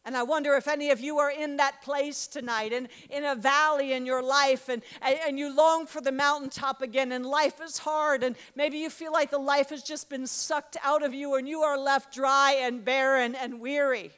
And 0.07 0.17
I 0.17 0.23
wonder 0.23 0.55
if 0.55 0.69
any 0.69 0.91
of 0.91 1.01
you 1.01 1.19
are 1.19 1.33
in 1.33 1.57
that 1.57 1.83
place 1.83 2.29
tonight 2.29 2.73
and 2.73 2.89
in 3.11 3.25
a 3.25 3.35
valley 3.35 3.93
in 3.93 4.07
your 4.07 4.23
life 4.23 4.69
and, 4.69 4.81
and 5.03 5.37
you 5.37 5.55
long 5.55 5.87
for 5.87 6.01
the 6.01 6.13
mountaintop 6.13 6.81
again 6.81 7.11
and 7.11 7.27
life 7.27 7.61
is 7.61 7.79
hard 7.79 8.23
and 8.23 8.37
maybe 8.55 8.79
you 8.79 8.89
feel 8.89 9.13
like 9.13 9.33
the 9.33 9.39
life 9.39 9.71
has 9.71 9.83
just 9.83 10.09
been 10.09 10.29
sucked 10.29 10.77
out 10.85 11.03
of 11.03 11.13
you 11.13 11.35
and 11.35 11.49
you 11.49 11.63
are 11.63 11.77
left 11.77 12.15
dry 12.15 12.57
and 12.61 12.85
barren 12.85 13.35
and 13.35 13.59
weary. 13.59 14.13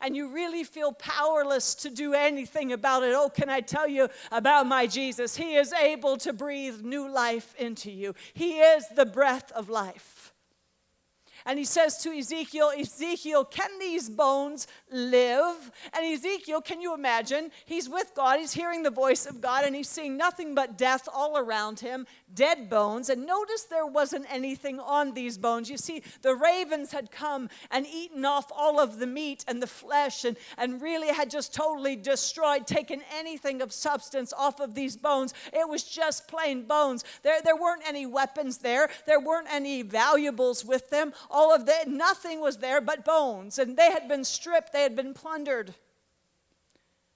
And 0.00 0.16
you 0.16 0.34
really 0.34 0.64
feel 0.64 0.92
powerless 0.92 1.76
to 1.76 1.90
do 1.90 2.14
anything 2.14 2.72
about 2.72 3.04
it. 3.04 3.14
Oh, 3.14 3.28
can 3.28 3.48
I 3.48 3.60
tell 3.60 3.86
you 3.86 4.08
about 4.32 4.66
my 4.66 4.88
Jesus? 4.88 5.36
He 5.36 5.54
is 5.54 5.72
able 5.72 6.16
to 6.18 6.32
breathe 6.32 6.80
new 6.80 7.08
life 7.08 7.54
into 7.56 7.92
you, 7.92 8.14
He 8.34 8.58
is 8.58 8.84
the 8.96 9.06
breath 9.06 9.52
of 9.52 9.68
life. 9.68 10.11
And 11.46 11.58
he 11.58 11.64
says 11.64 11.98
to 11.98 12.10
Ezekiel, 12.10 12.72
Ezekiel, 12.78 13.44
can 13.44 13.70
these 13.78 14.08
bones 14.08 14.66
live? 14.90 15.70
And 15.92 16.04
Ezekiel, 16.06 16.60
can 16.60 16.80
you 16.80 16.94
imagine? 16.94 17.50
He's 17.64 17.88
with 17.88 18.12
God, 18.14 18.38
he's 18.38 18.52
hearing 18.52 18.82
the 18.82 18.90
voice 18.90 19.26
of 19.26 19.40
God, 19.40 19.64
and 19.64 19.74
he's 19.74 19.88
seeing 19.88 20.16
nothing 20.16 20.54
but 20.54 20.78
death 20.78 21.08
all 21.12 21.36
around 21.36 21.80
him, 21.80 22.06
dead 22.34 22.70
bones. 22.70 23.08
And 23.08 23.26
notice 23.26 23.64
there 23.64 23.86
wasn't 23.86 24.26
anything 24.32 24.80
on 24.80 25.14
these 25.14 25.38
bones. 25.38 25.70
You 25.70 25.76
see, 25.76 26.02
the 26.22 26.34
ravens 26.34 26.92
had 26.92 27.10
come 27.10 27.48
and 27.70 27.86
eaten 27.86 28.24
off 28.24 28.50
all 28.54 28.80
of 28.80 28.98
the 28.98 29.06
meat 29.06 29.44
and 29.48 29.62
the 29.62 29.66
flesh 29.66 30.24
and, 30.24 30.36
and 30.58 30.80
really 30.80 31.08
had 31.08 31.30
just 31.30 31.54
totally 31.54 31.96
destroyed, 31.96 32.66
taken 32.66 33.02
anything 33.14 33.62
of 33.62 33.72
substance 33.72 34.32
off 34.32 34.60
of 34.60 34.74
these 34.74 34.96
bones. 34.96 35.34
It 35.52 35.68
was 35.68 35.84
just 35.84 36.28
plain 36.28 36.64
bones. 36.64 37.04
There, 37.22 37.40
there 37.42 37.56
weren't 37.56 37.82
any 37.86 38.06
weapons 38.06 38.58
there, 38.58 38.88
there 39.06 39.20
weren't 39.20 39.48
any 39.50 39.82
valuables 39.82 40.64
with 40.64 40.90
them 40.90 41.12
all 41.32 41.54
of 41.54 41.66
that, 41.66 41.88
nothing 41.88 42.40
was 42.40 42.58
there 42.58 42.80
but 42.80 43.04
bones. 43.04 43.58
And 43.58 43.76
they 43.76 43.90
had 43.90 44.06
been 44.06 44.24
stripped, 44.24 44.72
they 44.72 44.82
had 44.82 44.94
been 44.94 45.14
plundered. 45.14 45.74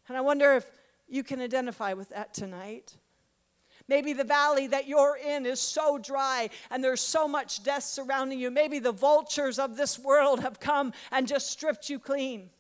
And 0.08 0.16
I 0.16 0.20
wonder 0.22 0.54
if 0.54 0.66
you 1.08 1.22
can 1.22 1.40
identify 1.40 1.92
with 1.92 2.08
that 2.08 2.34
tonight. 2.34 2.96
Maybe 3.88 4.12
the 4.12 4.24
valley 4.24 4.66
that 4.68 4.88
you're 4.88 5.16
in 5.16 5.46
is 5.46 5.60
so 5.60 5.98
dry 5.98 6.50
and 6.70 6.82
there's 6.82 7.00
so 7.00 7.28
much 7.28 7.62
death 7.62 7.84
surrounding 7.84 8.40
you. 8.40 8.50
Maybe 8.50 8.80
the 8.80 8.90
vultures 8.90 9.60
of 9.60 9.76
this 9.76 9.98
world 9.98 10.40
have 10.40 10.58
come 10.58 10.92
and 11.12 11.28
just 11.28 11.50
stripped 11.50 11.88
you 11.88 12.00
clean. 12.00 12.50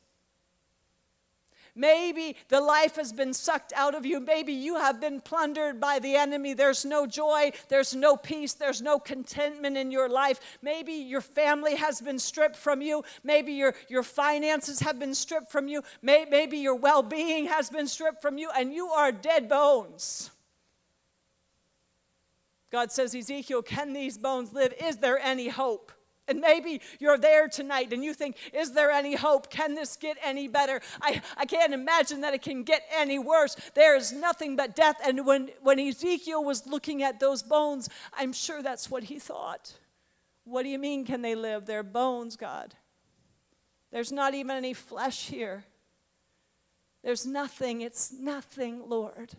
Maybe 1.76 2.36
the 2.48 2.60
life 2.60 2.96
has 2.96 3.12
been 3.12 3.34
sucked 3.34 3.74
out 3.76 3.94
of 3.94 4.06
you. 4.06 4.18
Maybe 4.18 4.54
you 4.54 4.76
have 4.76 4.98
been 4.98 5.20
plundered 5.20 5.78
by 5.78 5.98
the 5.98 6.16
enemy. 6.16 6.54
There's 6.54 6.86
no 6.86 7.06
joy, 7.06 7.52
there's 7.68 7.94
no 7.94 8.16
peace, 8.16 8.54
there's 8.54 8.80
no 8.80 8.98
contentment 8.98 9.76
in 9.76 9.90
your 9.90 10.08
life. 10.08 10.40
Maybe 10.62 10.94
your 10.94 11.20
family 11.20 11.76
has 11.76 12.00
been 12.00 12.18
stripped 12.18 12.56
from 12.56 12.80
you. 12.80 13.04
Maybe 13.22 13.52
your, 13.52 13.74
your 13.88 14.02
finances 14.02 14.80
have 14.80 14.98
been 14.98 15.14
stripped 15.14 15.52
from 15.52 15.68
you. 15.68 15.82
Maybe 16.00 16.56
your 16.56 16.74
well 16.74 17.02
being 17.02 17.46
has 17.46 17.68
been 17.68 17.86
stripped 17.86 18.22
from 18.22 18.38
you, 18.38 18.50
and 18.56 18.72
you 18.72 18.88
are 18.88 19.12
dead 19.12 19.48
bones. 19.48 20.30
God 22.72 22.90
says, 22.90 23.14
Ezekiel, 23.14 23.62
can 23.62 23.92
these 23.92 24.18
bones 24.18 24.52
live? 24.52 24.72
Is 24.82 24.96
there 24.96 25.18
any 25.18 25.48
hope? 25.48 25.92
And 26.28 26.40
maybe 26.40 26.80
you're 26.98 27.18
there 27.18 27.48
tonight 27.48 27.92
and 27.92 28.02
you 28.02 28.12
think, 28.12 28.36
is 28.52 28.72
there 28.72 28.90
any 28.90 29.14
hope? 29.14 29.48
Can 29.48 29.74
this 29.74 29.96
get 29.96 30.16
any 30.22 30.48
better? 30.48 30.80
I, 31.00 31.22
I 31.36 31.46
can't 31.46 31.72
imagine 31.72 32.22
that 32.22 32.34
it 32.34 32.42
can 32.42 32.64
get 32.64 32.82
any 32.96 33.18
worse. 33.18 33.56
There 33.74 33.96
is 33.96 34.12
nothing 34.12 34.56
but 34.56 34.74
death. 34.74 34.96
And 35.06 35.24
when, 35.24 35.50
when 35.62 35.78
Ezekiel 35.78 36.42
was 36.42 36.66
looking 36.66 37.02
at 37.02 37.20
those 37.20 37.42
bones, 37.42 37.88
I'm 38.16 38.32
sure 38.32 38.62
that's 38.62 38.90
what 38.90 39.04
he 39.04 39.18
thought. 39.18 39.72
What 40.44 40.64
do 40.64 40.68
you 40.68 40.78
mean, 40.78 41.04
can 41.04 41.22
they 41.22 41.34
live? 41.34 41.66
They're 41.66 41.82
bones, 41.82 42.36
God. 42.36 42.74
There's 43.92 44.12
not 44.12 44.34
even 44.34 44.56
any 44.56 44.74
flesh 44.74 45.28
here. 45.28 45.64
There's 47.04 47.24
nothing. 47.24 47.82
It's 47.82 48.12
nothing, 48.12 48.82
Lord. 48.88 49.32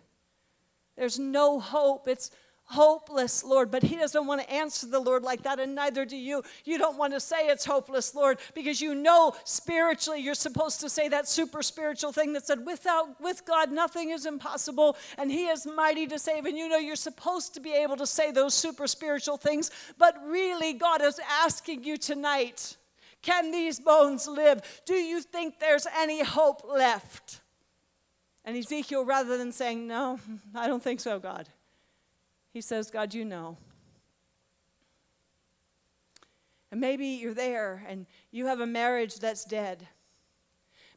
There's 0.95 1.19
no 1.19 1.59
hope. 1.59 2.07
It's 2.07 2.31
hopeless, 2.67 3.43
Lord. 3.43 3.71
But 3.71 3.83
he 3.83 3.95
doesn't 3.95 4.27
want 4.27 4.41
to 4.41 4.51
answer 4.51 4.87
the 4.87 4.99
Lord 4.99 5.23
like 5.23 5.43
that, 5.43 5.59
and 5.59 5.73
neither 5.73 6.05
do 6.05 6.15
you. 6.15 6.43
You 6.65 6.77
don't 6.77 6.97
want 6.97 7.13
to 7.13 7.19
say 7.19 7.47
it's 7.47 7.65
hopeless, 7.65 8.13
Lord, 8.13 8.39
because 8.53 8.81
you 8.81 8.93
know 8.93 9.33
spiritually 9.43 10.21
you're 10.21 10.35
supposed 10.35 10.81
to 10.81 10.89
say 10.89 11.07
that 11.09 11.27
super 11.27 11.63
spiritual 11.63 12.11
thing 12.11 12.33
that 12.33 12.45
said, 12.45 12.65
without 12.65 13.19
with 13.21 13.45
God 13.45 13.71
nothing 13.71 14.11
is 14.11 14.25
impossible, 14.25 14.97
and 15.17 15.31
He 15.31 15.47
is 15.47 15.65
mighty 15.65 16.07
to 16.07 16.19
save. 16.19 16.45
And 16.45 16.57
you 16.57 16.69
know 16.69 16.77
you're 16.77 16.95
supposed 16.95 17.53
to 17.55 17.59
be 17.59 17.73
able 17.73 17.97
to 17.97 18.07
say 18.07 18.31
those 18.31 18.53
super 18.53 18.87
spiritual 18.87 19.37
things, 19.37 19.71
but 19.97 20.15
really 20.25 20.73
God 20.73 21.01
is 21.01 21.19
asking 21.29 21.83
you 21.83 21.97
tonight. 21.97 22.77
Can 23.21 23.51
these 23.51 23.79
bones 23.79 24.27
live? 24.27 24.61
Do 24.85 24.93
you 24.93 25.21
think 25.21 25.59
there's 25.59 25.87
any 25.97 26.23
hope 26.23 26.63
left? 26.67 27.41
And 28.45 28.55
Ezekiel, 28.55 29.03
rather 29.03 29.37
than 29.37 29.51
saying, 29.51 29.87
No, 29.87 30.19
I 30.55 30.67
don't 30.67 30.81
think 30.81 30.99
so, 30.99 31.19
God, 31.19 31.49
he 32.57 32.61
says, 32.61 32.89
God, 32.89 33.13
you 33.13 33.23
know. 33.23 33.55
And 36.71 36.81
maybe 36.81 37.05
you're 37.05 37.35
there 37.35 37.85
and 37.87 38.07
you 38.31 38.47
have 38.47 38.61
a 38.61 38.65
marriage 38.65 39.19
that's 39.19 39.45
dead. 39.45 39.87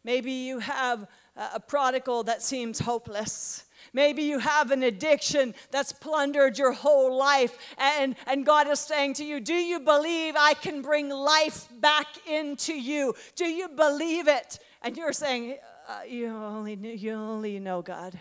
Maybe 0.02 0.33
you 0.33 0.61
have 0.61 1.07
a 1.37 1.61
prodigal 1.61 2.23
that 2.25 2.40
seems 2.40 2.79
hopeless. 2.79 3.67
Maybe 3.93 4.23
you 4.23 4.38
have 4.38 4.71
an 4.71 4.83
addiction 4.83 5.55
that's 5.71 5.93
plundered 5.93 6.57
your 6.57 6.73
whole 6.73 7.14
life, 7.14 7.59
and, 7.76 8.17
and 8.26 8.47
God 8.47 8.67
is 8.67 8.81
saying 8.81 9.14
to 9.14 9.25
you, 9.25 9.38
Do 9.38 9.52
you 9.52 9.81
believe 9.81 10.37
I 10.38 10.55
can 10.55 10.81
bring 10.81 11.11
life 11.11 11.69
back 11.79 12.07
into 12.26 12.73
you? 12.73 13.14
Do 13.37 13.45
you 13.45 13.69
believe 13.69 14.29
it? 14.29 14.59
And 14.81 14.97
you're 14.97 15.12
saying, 15.12 15.59
uh, 15.87 16.05
you, 16.09 16.29
only, 16.29 16.97
you 16.97 17.12
only 17.12 17.59
know 17.59 17.83
God. 17.83 18.19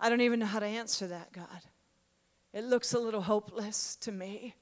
I 0.00 0.08
don't 0.08 0.22
even 0.22 0.40
know 0.40 0.46
how 0.46 0.58
to 0.58 0.66
answer 0.66 1.06
that, 1.06 1.30
God. 1.32 1.62
It 2.54 2.62
looks 2.62 2.94
a 2.94 3.00
little 3.00 3.22
hopeless 3.22 3.96
to 3.96 4.12
me. 4.12 4.54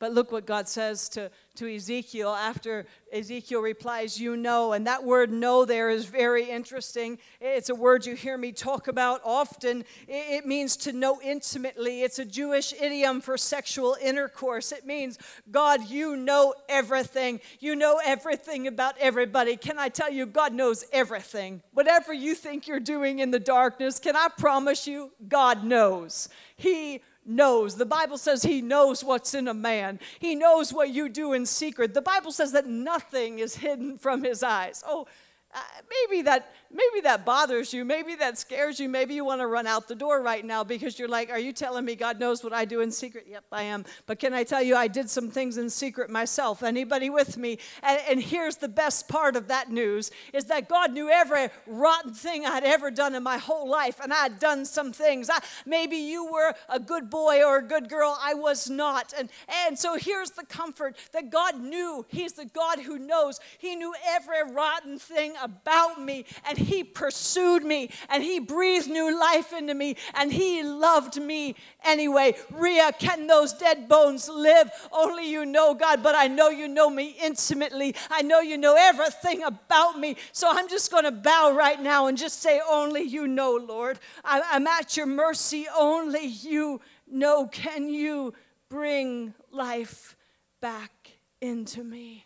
But 0.00 0.12
look 0.12 0.32
what 0.32 0.44
God 0.44 0.68
says 0.68 1.08
to, 1.10 1.30
to 1.54 1.72
Ezekiel 1.72 2.30
after 2.30 2.84
Ezekiel 3.12 3.60
replies, 3.60 4.20
You 4.20 4.36
know. 4.36 4.72
And 4.72 4.86
that 4.86 5.04
word 5.04 5.30
know 5.30 5.64
there 5.64 5.88
is 5.88 6.04
very 6.04 6.50
interesting. 6.50 7.18
It's 7.40 7.68
a 7.68 7.74
word 7.74 8.04
you 8.04 8.14
hear 8.16 8.36
me 8.36 8.50
talk 8.50 8.88
about 8.88 9.20
often. 9.24 9.84
It 10.08 10.46
means 10.46 10.76
to 10.78 10.92
know 10.92 11.20
intimately. 11.22 12.02
It's 12.02 12.18
a 12.18 12.24
Jewish 12.24 12.72
idiom 12.72 13.20
for 13.20 13.38
sexual 13.38 13.96
intercourse. 14.02 14.72
It 14.72 14.84
means, 14.84 15.18
God, 15.50 15.88
you 15.88 16.16
know 16.16 16.54
everything. 16.68 17.40
You 17.60 17.76
know 17.76 18.00
everything 18.04 18.66
about 18.66 18.96
everybody. 18.98 19.56
Can 19.56 19.78
I 19.78 19.90
tell 19.90 20.12
you, 20.12 20.26
God 20.26 20.52
knows 20.52 20.84
everything. 20.92 21.62
Whatever 21.72 22.12
you 22.12 22.34
think 22.34 22.66
you're 22.66 22.80
doing 22.80 23.20
in 23.20 23.30
the 23.30 23.38
darkness, 23.38 24.00
can 24.00 24.16
I 24.16 24.28
promise 24.36 24.88
you, 24.88 25.12
God 25.28 25.62
knows. 25.62 26.28
He 26.56 27.00
knows. 27.26 27.76
The 27.76 27.86
Bible 27.86 28.18
says 28.18 28.42
he 28.42 28.60
knows 28.62 29.02
what's 29.02 29.34
in 29.34 29.48
a 29.48 29.54
man. 29.54 30.00
He 30.18 30.34
knows 30.34 30.72
what 30.72 30.90
you 30.90 31.08
do 31.08 31.32
in 31.32 31.46
secret. 31.46 31.94
The 31.94 32.02
Bible 32.02 32.32
says 32.32 32.52
that 32.52 32.66
nothing 32.66 33.38
is 33.38 33.56
hidden 33.56 33.98
from 33.98 34.22
his 34.22 34.42
eyes. 34.42 34.82
Oh, 34.86 35.06
uh, 35.54 35.58
maybe 35.88 36.22
that 36.22 36.52
maybe 36.74 37.00
that 37.02 37.24
bothers 37.24 37.72
you 37.72 37.84
maybe 37.84 38.14
that 38.14 38.36
scares 38.36 38.78
you 38.78 38.88
maybe 38.88 39.14
you 39.14 39.24
want 39.24 39.40
to 39.40 39.46
run 39.46 39.66
out 39.66 39.88
the 39.88 39.94
door 39.94 40.20
right 40.20 40.44
now 40.44 40.62
because 40.64 40.98
you're 40.98 41.08
like 41.08 41.30
are 41.30 41.38
you 41.38 41.52
telling 41.52 41.84
me 41.84 41.94
god 41.94 42.20
knows 42.20 42.42
what 42.44 42.52
i 42.52 42.64
do 42.64 42.80
in 42.80 42.90
secret? 42.90 43.26
Yep 43.28 43.44
i 43.52 43.62
am. 43.62 43.84
But 44.06 44.18
can 44.18 44.34
i 44.34 44.42
tell 44.42 44.62
you 44.62 44.76
i 44.76 44.88
did 44.88 45.08
some 45.08 45.30
things 45.30 45.56
in 45.56 45.70
secret 45.70 46.10
myself. 46.10 46.62
Anybody 46.62 47.10
with 47.10 47.36
me? 47.36 47.58
And, 47.82 48.00
and 48.08 48.22
here's 48.22 48.56
the 48.56 48.68
best 48.68 49.08
part 49.08 49.36
of 49.36 49.48
that 49.48 49.70
news 49.70 50.10
is 50.32 50.46
that 50.46 50.68
god 50.68 50.92
knew 50.92 51.08
every 51.08 51.48
rotten 51.66 52.12
thing 52.12 52.44
i'd 52.44 52.64
ever 52.64 52.90
done 52.90 53.14
in 53.14 53.22
my 53.22 53.38
whole 53.38 53.68
life 53.68 54.00
and 54.02 54.12
i'd 54.12 54.38
done 54.38 54.64
some 54.64 54.92
things. 54.92 55.30
I, 55.30 55.38
maybe 55.64 55.96
you 55.96 56.30
were 56.30 56.54
a 56.68 56.80
good 56.80 57.08
boy 57.08 57.42
or 57.44 57.58
a 57.58 57.62
good 57.62 57.88
girl 57.88 58.18
i 58.20 58.34
was 58.34 58.68
not. 58.68 59.14
And 59.16 59.30
and 59.66 59.78
so 59.78 59.96
here's 59.96 60.30
the 60.30 60.44
comfort 60.46 60.96
that 61.12 61.30
god 61.30 61.60
knew. 61.60 62.04
He's 62.08 62.32
the 62.32 62.46
god 62.46 62.80
who 62.80 62.98
knows. 62.98 63.40
He 63.58 63.76
knew 63.76 63.94
every 64.06 64.52
rotten 64.52 64.98
thing 64.98 65.34
about 65.42 66.00
me, 66.00 66.24
and 66.48 66.58
He 66.64 66.84
pursued 66.84 67.64
me, 67.64 67.90
and 68.08 68.22
He 68.22 68.40
breathed 68.40 68.88
new 68.88 69.18
life 69.18 69.52
into 69.52 69.74
me, 69.74 69.96
and 70.14 70.32
He 70.32 70.62
loved 70.62 71.20
me 71.20 71.54
anyway. 71.84 72.34
Ria, 72.52 72.92
can 72.92 73.26
those 73.26 73.52
dead 73.52 73.88
bones 73.88 74.28
live? 74.28 74.70
Only 74.92 75.30
you 75.30 75.46
know, 75.46 75.74
God, 75.74 76.02
but 76.02 76.14
I 76.14 76.28
know 76.28 76.48
you 76.48 76.68
know 76.68 76.90
me 76.90 77.16
intimately. 77.22 77.94
I 78.10 78.22
know 78.22 78.40
you 78.40 78.58
know 78.58 78.76
everything 78.78 79.42
about 79.42 79.98
me. 79.98 80.16
So 80.32 80.48
I'm 80.50 80.68
just 80.68 80.90
going 80.90 81.04
to 81.04 81.12
bow 81.12 81.54
right 81.56 81.80
now 81.80 82.06
and 82.06 82.18
just 82.18 82.40
say, 82.40 82.60
Only 82.68 83.02
you 83.02 83.26
know, 83.26 83.56
Lord. 83.56 83.98
I'm 84.24 84.66
at 84.66 84.96
your 84.96 85.06
mercy. 85.06 85.66
Only 85.76 86.26
you 86.26 86.80
know. 87.06 87.46
Can 87.46 87.88
you 87.88 88.34
bring 88.68 89.34
life 89.50 90.16
back 90.60 91.12
into 91.40 91.84
me? 91.84 92.24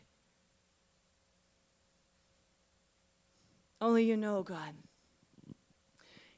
Only 3.80 4.04
you 4.04 4.16
know, 4.16 4.42
God. 4.42 4.74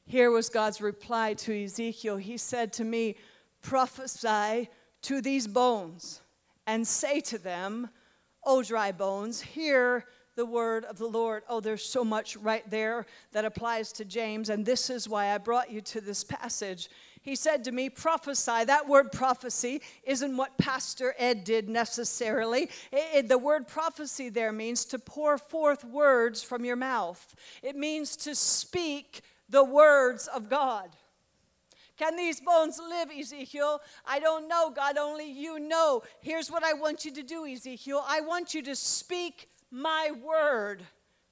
Here 0.05 0.29
was 0.29 0.49
God's 0.49 0.81
reply 0.81 1.33
to 1.35 1.63
Ezekiel. 1.63 2.17
He 2.17 2.37
said 2.37 2.73
to 2.73 2.83
me, 2.83 3.15
Prophesy 3.61 4.69
to 5.03 5.21
these 5.21 5.47
bones 5.47 6.21
and 6.67 6.87
say 6.87 7.19
to 7.21 7.37
them, 7.37 7.89
O 8.43 8.63
dry 8.63 8.91
bones, 8.91 9.41
hear 9.41 10.05
the 10.35 10.45
word 10.45 10.85
of 10.85 10.97
the 10.97 11.07
Lord. 11.07 11.43
Oh, 11.47 11.59
there's 11.59 11.83
so 11.83 12.03
much 12.03 12.35
right 12.37 12.67
there 12.69 13.05
that 13.31 13.45
applies 13.45 13.91
to 13.93 14.05
James, 14.05 14.49
and 14.49 14.65
this 14.65 14.89
is 14.89 15.07
why 15.07 15.33
I 15.33 15.37
brought 15.37 15.71
you 15.71 15.81
to 15.81 16.01
this 16.01 16.23
passage. 16.23 16.89
He 17.21 17.35
said 17.35 17.63
to 17.65 17.71
me, 17.71 17.89
prophesy. 17.89 18.65
That 18.65 18.87
word 18.87 19.11
prophecy 19.11 19.81
isn't 20.03 20.35
what 20.35 20.57
Pastor 20.57 21.13
Ed 21.19 21.43
did 21.43 21.69
necessarily. 21.69 22.63
It, 22.91 23.05
it, 23.13 23.27
the 23.29 23.37
word 23.37 23.67
prophecy 23.67 24.29
there 24.29 24.51
means 24.51 24.85
to 24.85 24.99
pour 24.99 25.37
forth 25.37 25.83
words 25.83 26.41
from 26.41 26.65
your 26.65 26.75
mouth, 26.75 27.35
it 27.61 27.75
means 27.75 28.15
to 28.17 28.35
speak 28.35 29.21
the 29.49 29.63
words 29.63 30.27
of 30.27 30.49
God. 30.49 30.89
Can 31.97 32.15
these 32.15 32.41
bones 32.41 32.79
live, 32.79 33.09
Ezekiel? 33.11 33.79
I 34.07 34.19
don't 34.19 34.47
know, 34.47 34.71
God, 34.71 34.97
only 34.97 35.29
you 35.29 35.59
know. 35.59 36.01
Here's 36.21 36.49
what 36.49 36.63
I 36.63 36.73
want 36.73 37.05
you 37.05 37.13
to 37.13 37.21
do, 37.21 37.45
Ezekiel. 37.45 38.03
I 38.07 38.21
want 38.21 38.55
you 38.55 38.63
to 38.63 38.75
speak 38.75 39.49
my 39.69 40.09
word 40.23 40.81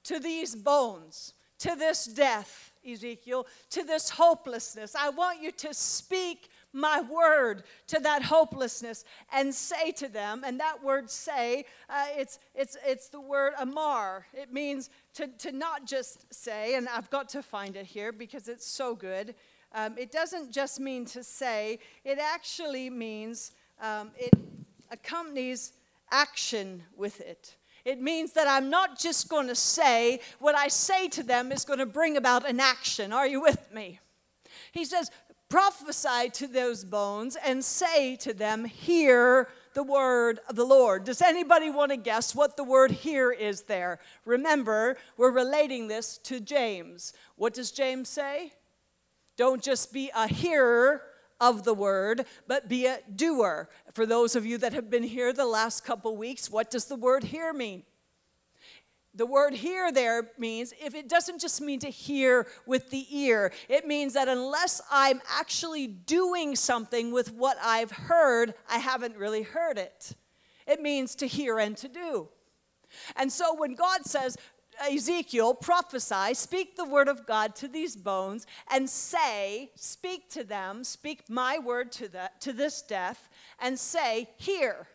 to 0.04 0.20
these 0.20 0.54
bones, 0.54 1.34
to 1.58 1.74
this 1.74 2.04
death. 2.04 2.69
Ezekiel, 2.88 3.46
to 3.70 3.82
this 3.82 4.10
hopelessness. 4.10 4.94
I 4.94 5.10
want 5.10 5.42
you 5.42 5.52
to 5.52 5.74
speak 5.74 6.50
my 6.72 7.00
word 7.00 7.64
to 7.88 7.98
that 8.00 8.22
hopelessness 8.22 9.04
and 9.32 9.54
say 9.54 9.90
to 9.92 10.08
them, 10.08 10.42
and 10.44 10.60
that 10.60 10.82
word 10.82 11.10
say, 11.10 11.64
uh, 11.88 12.06
it's, 12.16 12.38
it's, 12.54 12.76
it's 12.86 13.08
the 13.08 13.20
word 13.20 13.54
amar. 13.58 14.26
It 14.32 14.52
means 14.52 14.90
to, 15.14 15.26
to 15.38 15.52
not 15.52 15.86
just 15.86 16.32
say, 16.32 16.74
and 16.74 16.88
I've 16.88 17.10
got 17.10 17.28
to 17.30 17.42
find 17.42 17.76
it 17.76 17.86
here 17.86 18.12
because 18.12 18.48
it's 18.48 18.66
so 18.66 18.94
good. 18.94 19.34
Um, 19.72 19.96
it 19.98 20.10
doesn't 20.10 20.52
just 20.52 20.80
mean 20.80 21.04
to 21.06 21.22
say, 21.22 21.78
it 22.04 22.18
actually 22.18 22.90
means 22.90 23.52
um, 23.80 24.10
it 24.16 24.34
accompanies 24.90 25.72
action 26.10 26.82
with 26.96 27.20
it. 27.20 27.54
It 27.90 28.00
means 28.00 28.30
that 28.34 28.46
I'm 28.46 28.70
not 28.70 28.96
just 28.96 29.28
going 29.28 29.48
to 29.48 29.56
say 29.56 30.20
what 30.38 30.54
I 30.54 30.68
say 30.68 31.08
to 31.08 31.24
them 31.24 31.50
is 31.50 31.64
going 31.64 31.80
to 31.80 31.86
bring 31.86 32.16
about 32.16 32.48
an 32.48 32.60
action. 32.60 33.12
Are 33.12 33.26
you 33.26 33.40
with 33.42 33.72
me? 33.74 33.98
He 34.70 34.84
says, 34.84 35.10
prophesy 35.48 36.30
to 36.34 36.46
those 36.46 36.84
bones 36.84 37.36
and 37.44 37.64
say 37.64 38.14
to 38.14 38.32
them, 38.32 38.64
Hear 38.64 39.48
the 39.74 39.82
word 39.82 40.38
of 40.48 40.54
the 40.54 40.64
Lord. 40.64 41.02
Does 41.02 41.20
anybody 41.20 41.68
want 41.68 41.90
to 41.90 41.96
guess 41.96 42.32
what 42.32 42.56
the 42.56 42.62
word 42.62 42.92
"hear" 42.92 43.32
is 43.32 43.62
there? 43.62 43.98
Remember, 44.24 44.96
we're 45.16 45.32
relating 45.32 45.88
this 45.88 46.18
to 46.18 46.38
James. 46.38 47.12
What 47.34 47.54
does 47.54 47.72
James 47.72 48.08
say? 48.08 48.52
Don't 49.36 49.62
just 49.62 49.92
be 49.92 50.12
a 50.14 50.28
hearer 50.28 51.02
of 51.40 51.64
the 51.64 51.74
word, 51.74 52.26
but 52.46 52.68
be 52.68 52.86
a 52.86 53.00
doer. 53.14 53.68
For 53.92 54.06
those 54.06 54.36
of 54.36 54.44
you 54.44 54.58
that 54.58 54.72
have 54.72 54.90
been 54.90 55.02
here 55.02 55.32
the 55.32 55.46
last 55.46 55.84
couple 55.84 56.16
weeks, 56.16 56.50
what 56.50 56.70
does 56.70 56.84
the 56.86 56.96
word 56.96 57.24
hear 57.24 57.52
mean? 57.52 57.82
The 59.14 59.26
word 59.26 59.54
hear 59.54 59.90
there 59.90 60.30
means 60.38 60.72
if 60.80 60.94
it 60.94 61.08
doesn't 61.08 61.40
just 61.40 61.60
mean 61.60 61.80
to 61.80 61.90
hear 61.90 62.46
with 62.64 62.90
the 62.90 63.06
ear, 63.10 63.52
it 63.68 63.86
means 63.86 64.12
that 64.12 64.28
unless 64.28 64.80
I'm 64.90 65.20
actually 65.28 65.88
doing 65.88 66.54
something 66.54 67.10
with 67.10 67.32
what 67.32 67.56
I've 67.60 67.90
heard, 67.90 68.54
I 68.68 68.78
haven't 68.78 69.16
really 69.16 69.42
heard 69.42 69.78
it. 69.78 70.14
It 70.66 70.80
means 70.80 71.16
to 71.16 71.26
hear 71.26 71.58
and 71.58 71.76
to 71.78 71.88
do. 71.88 72.28
And 73.16 73.32
so 73.32 73.54
when 73.54 73.74
God 73.74 74.04
says, 74.04 74.36
Ezekiel, 74.88 75.54
prophesy, 75.54 76.34
speak 76.34 76.76
the 76.76 76.84
word 76.84 77.08
of 77.08 77.26
God 77.26 77.54
to 77.56 77.68
these 77.68 77.96
bones, 77.96 78.46
and 78.70 78.88
say, 78.88 79.70
speak 79.74 80.30
to 80.30 80.44
them, 80.44 80.84
speak 80.84 81.28
my 81.28 81.58
word 81.58 81.92
to, 81.92 82.08
the, 82.08 82.30
to 82.40 82.52
this 82.52 82.82
death, 82.82 83.28
and 83.58 83.78
say, 83.78 84.28
Hear, 84.36 84.86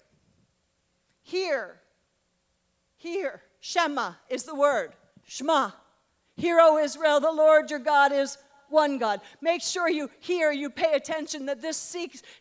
hear, 1.21 1.80
hear. 2.98 3.41
Shema 3.60 4.13
is 4.30 4.43
the 4.43 4.56
word. 4.56 4.93
Shema. 5.26 5.71
Hear, 6.38 6.60
O 6.60 6.78
Israel, 6.78 7.19
the 7.19 7.32
Lord 7.32 7.71
your 7.71 7.80
God 7.80 8.12
is 8.12 8.38
one 8.69 8.98
God. 8.98 9.21
Make 9.41 9.62
sure 9.62 9.89
you 9.89 10.10
hear, 10.19 10.52
you 10.52 10.69
pay 10.69 10.93
attention, 10.93 11.45
that 11.48 11.62
this 11.62 11.78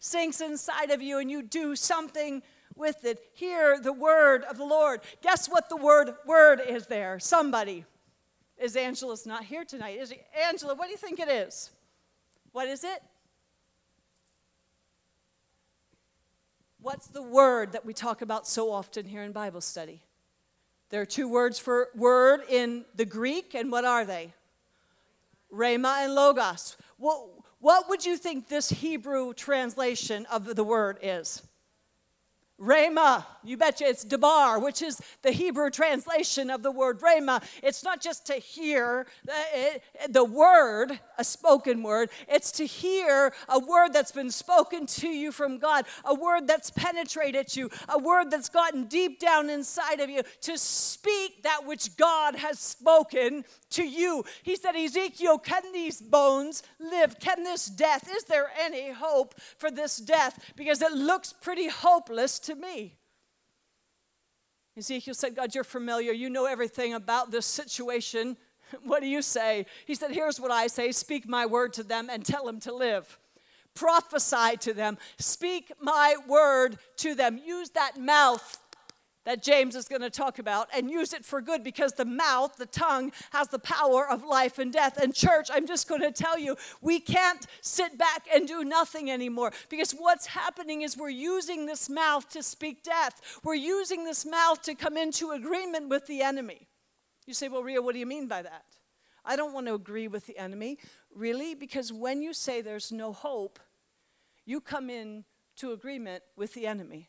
sinks 0.00 0.40
inside 0.40 0.90
of 0.90 1.00
you 1.00 1.18
and 1.18 1.30
you 1.30 1.42
do 1.42 1.76
something 1.76 2.42
with 2.76 3.04
it. 3.04 3.20
Hear 3.34 3.80
the 3.80 3.92
word 3.92 4.44
of 4.44 4.56
the 4.56 4.64
Lord. 4.64 5.00
Guess 5.22 5.48
what 5.48 5.68
the 5.68 5.76
word 5.76 6.14
word 6.26 6.60
is 6.66 6.86
there? 6.86 7.18
Somebody. 7.18 7.84
Is 8.58 8.76
Angela's 8.76 9.26
not 9.26 9.44
here 9.44 9.64
tonight? 9.64 9.98
Is? 9.98 10.12
Angela, 10.48 10.74
what 10.74 10.86
do 10.86 10.92
you 10.92 10.96
think 10.96 11.18
it 11.18 11.28
is? 11.28 11.70
What 12.52 12.68
is 12.68 12.84
it? 12.84 13.02
What's 16.80 17.06
the 17.06 17.22
word 17.22 17.72
that 17.72 17.86
we 17.86 17.94
talk 17.94 18.20
about 18.20 18.46
so 18.46 18.70
often 18.70 19.06
here 19.06 19.22
in 19.22 19.32
Bible 19.32 19.62
study? 19.62 20.02
There 20.90 21.00
are 21.00 21.06
two 21.06 21.28
words 21.28 21.58
for 21.58 21.88
word 21.94 22.42
in 22.48 22.84
the 22.94 23.06
Greek, 23.06 23.54
and 23.54 23.72
what 23.72 23.84
are 23.84 24.04
they? 24.04 24.34
Rhema 25.52 26.04
and 26.04 26.14
logos. 26.14 26.76
What, 26.98 27.26
what 27.58 27.88
would 27.88 28.04
you 28.04 28.16
think 28.16 28.48
this 28.48 28.68
Hebrew 28.68 29.32
translation 29.32 30.26
of 30.26 30.54
the 30.54 30.62
word 30.62 30.98
is? 31.02 31.42
Rhema, 32.60 33.26
you 33.44 33.56
betcha 33.56 33.84
it's 33.86 34.04
Debar, 34.04 34.58
which 34.58 34.82
is 34.82 35.00
the 35.22 35.30
Hebrew 35.30 35.70
translation 35.70 36.50
of 36.50 36.62
the 36.62 36.70
word 36.70 37.00
Rhema. 37.00 37.42
It's 37.62 37.84
not 37.84 38.00
just 38.00 38.26
to 38.26 38.34
hear 38.34 39.06
uh, 39.28 39.32
the, 39.54 40.08
the 40.08 40.24
word, 40.24 40.98
a 41.18 41.24
spoken 41.24 41.82
word, 41.82 42.10
it's 42.28 42.52
to 42.52 42.66
hear 42.66 43.32
a 43.48 43.58
word 43.58 43.92
that's 43.92 44.12
been 44.12 44.30
spoken 44.30 44.86
to 44.86 45.08
you 45.08 45.32
from 45.32 45.58
God, 45.58 45.84
a 46.04 46.14
word 46.14 46.46
that's 46.46 46.70
penetrated 46.70 47.54
you, 47.54 47.70
a 47.88 47.98
word 47.98 48.30
that's 48.30 48.48
gotten 48.48 48.84
deep 48.84 49.20
down 49.20 49.50
inside 49.50 50.00
of 50.00 50.08
you, 50.08 50.22
to 50.42 50.58
speak 50.58 51.42
that 51.42 51.66
which 51.66 51.96
God 51.96 52.36
has 52.36 52.58
spoken 52.58 53.44
to 53.70 53.84
you. 53.84 54.24
He 54.42 54.56
said, 54.56 54.76
Ezekiel, 54.76 55.38
can 55.38 55.62
these 55.72 56.00
bones 56.00 56.62
live? 56.78 57.18
Can 57.20 57.44
this 57.44 57.66
death, 57.66 58.08
is 58.14 58.24
there 58.24 58.50
any 58.58 58.90
hope 58.90 59.34
for 59.58 59.70
this 59.70 59.96
death? 59.98 60.52
Because 60.56 60.80
it 60.82 60.92
looks 60.92 61.32
pretty 61.32 61.68
hopeless 61.68 62.38
to 62.40 62.54
me. 62.54 62.96
Ezekiel 64.76 65.14
said, 65.14 65.36
God, 65.36 65.54
you're 65.54 65.64
familiar. 65.64 66.12
You 66.12 66.28
know 66.30 66.46
everything 66.46 66.94
about 66.94 67.30
this 67.30 67.46
situation. 67.46 68.36
What 68.82 69.02
do 69.02 69.06
you 69.06 69.22
say? 69.22 69.66
He 69.86 69.94
said, 69.94 70.10
Here's 70.10 70.40
what 70.40 70.50
I 70.50 70.66
say 70.66 70.90
speak 70.90 71.28
my 71.28 71.46
word 71.46 71.74
to 71.74 71.84
them 71.84 72.08
and 72.10 72.24
tell 72.24 72.44
them 72.44 72.58
to 72.60 72.74
live. 72.74 73.18
Prophesy 73.74 74.56
to 74.60 74.72
them. 74.72 74.98
Speak 75.18 75.70
my 75.80 76.16
word 76.26 76.78
to 76.96 77.14
them. 77.14 77.38
Use 77.44 77.70
that 77.70 78.00
mouth 78.00 78.58
that 79.24 79.42
James 79.42 79.74
is 79.74 79.86
going 79.86 80.02
to 80.02 80.10
talk 80.10 80.38
about 80.38 80.68
and 80.74 80.90
use 80.90 81.12
it 81.12 81.24
for 81.24 81.40
good 81.40 81.64
because 81.64 81.92
the 81.92 82.04
mouth, 82.04 82.56
the 82.56 82.66
tongue, 82.66 83.12
has 83.32 83.48
the 83.48 83.58
power 83.58 84.08
of 84.08 84.24
life 84.24 84.58
and 84.58 84.72
death. 84.72 84.96
And, 84.96 85.14
church, 85.14 85.48
I'm 85.52 85.66
just 85.66 85.88
going 85.88 86.02
to 86.02 86.12
tell 86.12 86.38
you, 86.38 86.56
we 86.80 87.00
can't 87.00 87.46
sit 87.60 87.96
back 87.98 88.26
and 88.32 88.46
do 88.46 88.64
nothing 88.64 89.10
anymore 89.10 89.52
because 89.68 89.92
what's 89.92 90.26
happening 90.26 90.82
is 90.82 90.96
we're 90.96 91.08
using 91.08 91.66
this 91.66 91.88
mouth 91.88 92.28
to 92.30 92.42
speak 92.42 92.82
death, 92.82 93.40
we're 93.42 93.54
using 93.54 94.04
this 94.04 94.26
mouth 94.26 94.62
to 94.62 94.74
come 94.74 94.96
into 94.96 95.30
agreement 95.30 95.88
with 95.88 96.06
the 96.06 96.22
enemy. 96.22 96.68
You 97.26 97.34
say, 97.34 97.48
Well, 97.48 97.62
Ria, 97.62 97.80
what 97.80 97.94
do 97.94 97.98
you 97.98 98.06
mean 98.06 98.28
by 98.28 98.42
that? 98.42 98.64
I 99.24 99.36
don't 99.36 99.54
want 99.54 99.66
to 99.68 99.74
agree 99.74 100.08
with 100.08 100.26
the 100.26 100.36
enemy. 100.36 100.78
Really? 101.14 101.54
Because 101.54 101.92
when 101.92 102.20
you 102.20 102.34
say 102.34 102.60
there's 102.60 102.92
no 102.92 103.12
hope, 103.12 103.58
you 104.44 104.60
come 104.60 104.90
in 104.90 105.24
to 105.56 105.72
agreement 105.72 106.22
with 106.36 106.52
the 106.52 106.66
enemy. 106.66 107.08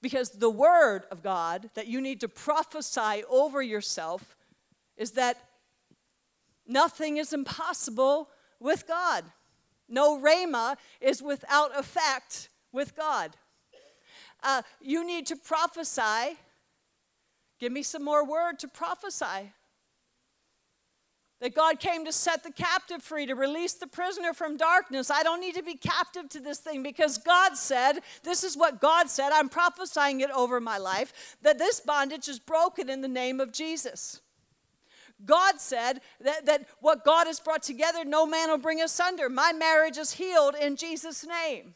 Because 0.00 0.30
the 0.30 0.50
word 0.50 1.04
of 1.10 1.22
God 1.22 1.70
that 1.74 1.88
you 1.88 2.00
need 2.00 2.20
to 2.20 2.28
prophesy 2.28 3.24
over 3.28 3.60
yourself 3.60 4.36
is 4.96 5.12
that 5.12 5.36
nothing 6.66 7.16
is 7.16 7.32
impossible 7.32 8.28
with 8.60 8.86
God. 8.86 9.24
No 9.88 10.18
rhema 10.18 10.76
is 11.00 11.22
without 11.22 11.76
effect 11.76 12.48
with 12.72 12.96
God. 12.96 13.36
Uh, 14.42 14.62
you 14.80 15.04
need 15.04 15.26
to 15.26 15.36
prophesy. 15.36 16.36
Give 17.58 17.72
me 17.72 17.82
some 17.82 18.04
more 18.04 18.24
word 18.24 18.58
to 18.60 18.68
prophesy. 18.68 19.52
That 21.40 21.54
God 21.54 21.78
came 21.78 22.04
to 22.04 22.12
set 22.12 22.42
the 22.42 22.50
captive 22.50 23.00
free, 23.02 23.26
to 23.26 23.34
release 23.34 23.74
the 23.74 23.86
prisoner 23.86 24.32
from 24.32 24.56
darkness. 24.56 25.10
I 25.10 25.22
don't 25.22 25.40
need 25.40 25.54
to 25.54 25.62
be 25.62 25.76
captive 25.76 26.28
to 26.30 26.40
this 26.40 26.58
thing 26.58 26.82
because 26.82 27.16
God 27.18 27.56
said, 27.56 28.00
this 28.24 28.42
is 28.42 28.56
what 28.56 28.80
God 28.80 29.08
said. 29.08 29.30
I'm 29.32 29.48
prophesying 29.48 30.20
it 30.20 30.30
over 30.30 30.60
my 30.60 30.78
life 30.78 31.36
that 31.42 31.58
this 31.58 31.80
bondage 31.80 32.28
is 32.28 32.40
broken 32.40 32.90
in 32.90 33.02
the 33.02 33.08
name 33.08 33.38
of 33.38 33.52
Jesus. 33.52 34.20
God 35.24 35.60
said 35.60 36.00
that, 36.20 36.46
that 36.46 36.66
what 36.80 37.04
God 37.04 37.26
has 37.26 37.40
brought 37.40 37.62
together, 37.62 38.04
no 38.04 38.26
man 38.26 38.50
will 38.50 38.58
bring 38.58 38.80
asunder. 38.80 39.28
My 39.28 39.52
marriage 39.52 39.98
is 39.98 40.12
healed 40.12 40.54
in 40.60 40.76
Jesus' 40.76 41.26
name. 41.26 41.74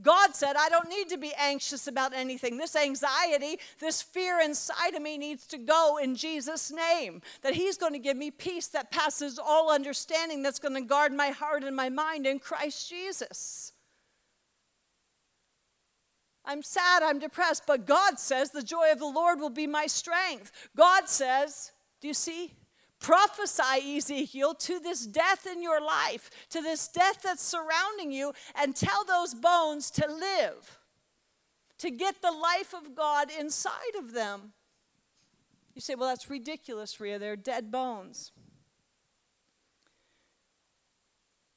God 0.00 0.34
said, 0.34 0.56
I 0.56 0.70
don't 0.70 0.88
need 0.88 1.10
to 1.10 1.18
be 1.18 1.34
anxious 1.38 1.86
about 1.86 2.14
anything. 2.14 2.56
This 2.56 2.74
anxiety, 2.74 3.58
this 3.78 4.00
fear 4.00 4.40
inside 4.40 4.94
of 4.94 5.02
me 5.02 5.18
needs 5.18 5.46
to 5.48 5.58
go 5.58 5.98
in 6.02 6.14
Jesus' 6.14 6.70
name. 6.70 7.20
That 7.42 7.54
He's 7.54 7.76
going 7.76 7.92
to 7.92 7.98
give 7.98 8.16
me 8.16 8.30
peace 8.30 8.68
that 8.68 8.90
passes 8.90 9.38
all 9.38 9.70
understanding, 9.70 10.42
that's 10.42 10.58
going 10.58 10.74
to 10.74 10.80
guard 10.80 11.12
my 11.12 11.28
heart 11.28 11.62
and 11.62 11.76
my 11.76 11.90
mind 11.90 12.26
in 12.26 12.38
Christ 12.38 12.88
Jesus. 12.88 13.72
I'm 16.44 16.62
sad, 16.62 17.02
I'm 17.02 17.18
depressed, 17.18 17.64
but 17.66 17.86
God 17.86 18.18
says, 18.18 18.50
The 18.50 18.62
joy 18.62 18.92
of 18.92 18.98
the 18.98 19.06
Lord 19.06 19.40
will 19.40 19.50
be 19.50 19.66
my 19.66 19.86
strength. 19.86 20.50
God 20.74 21.08
says, 21.08 21.70
Do 22.00 22.08
you 22.08 22.14
see? 22.14 22.54
Prophesy, 23.02 23.96
Ezekiel, 23.96 24.54
to 24.54 24.78
this 24.78 25.04
death 25.04 25.46
in 25.46 25.60
your 25.60 25.80
life, 25.80 26.30
to 26.50 26.62
this 26.62 26.86
death 26.86 27.22
that's 27.22 27.42
surrounding 27.42 28.12
you, 28.12 28.32
and 28.54 28.76
tell 28.76 29.04
those 29.04 29.34
bones 29.34 29.90
to 29.90 30.06
live, 30.06 30.78
to 31.78 31.90
get 31.90 32.22
the 32.22 32.30
life 32.30 32.72
of 32.72 32.94
God 32.94 33.28
inside 33.36 33.96
of 33.98 34.12
them. 34.12 34.52
You 35.74 35.80
say, 35.80 35.96
well, 35.96 36.08
that's 36.08 36.30
ridiculous, 36.30 37.00
Ria. 37.00 37.18
They're 37.18 37.34
dead 37.34 37.72
bones. 37.72 38.30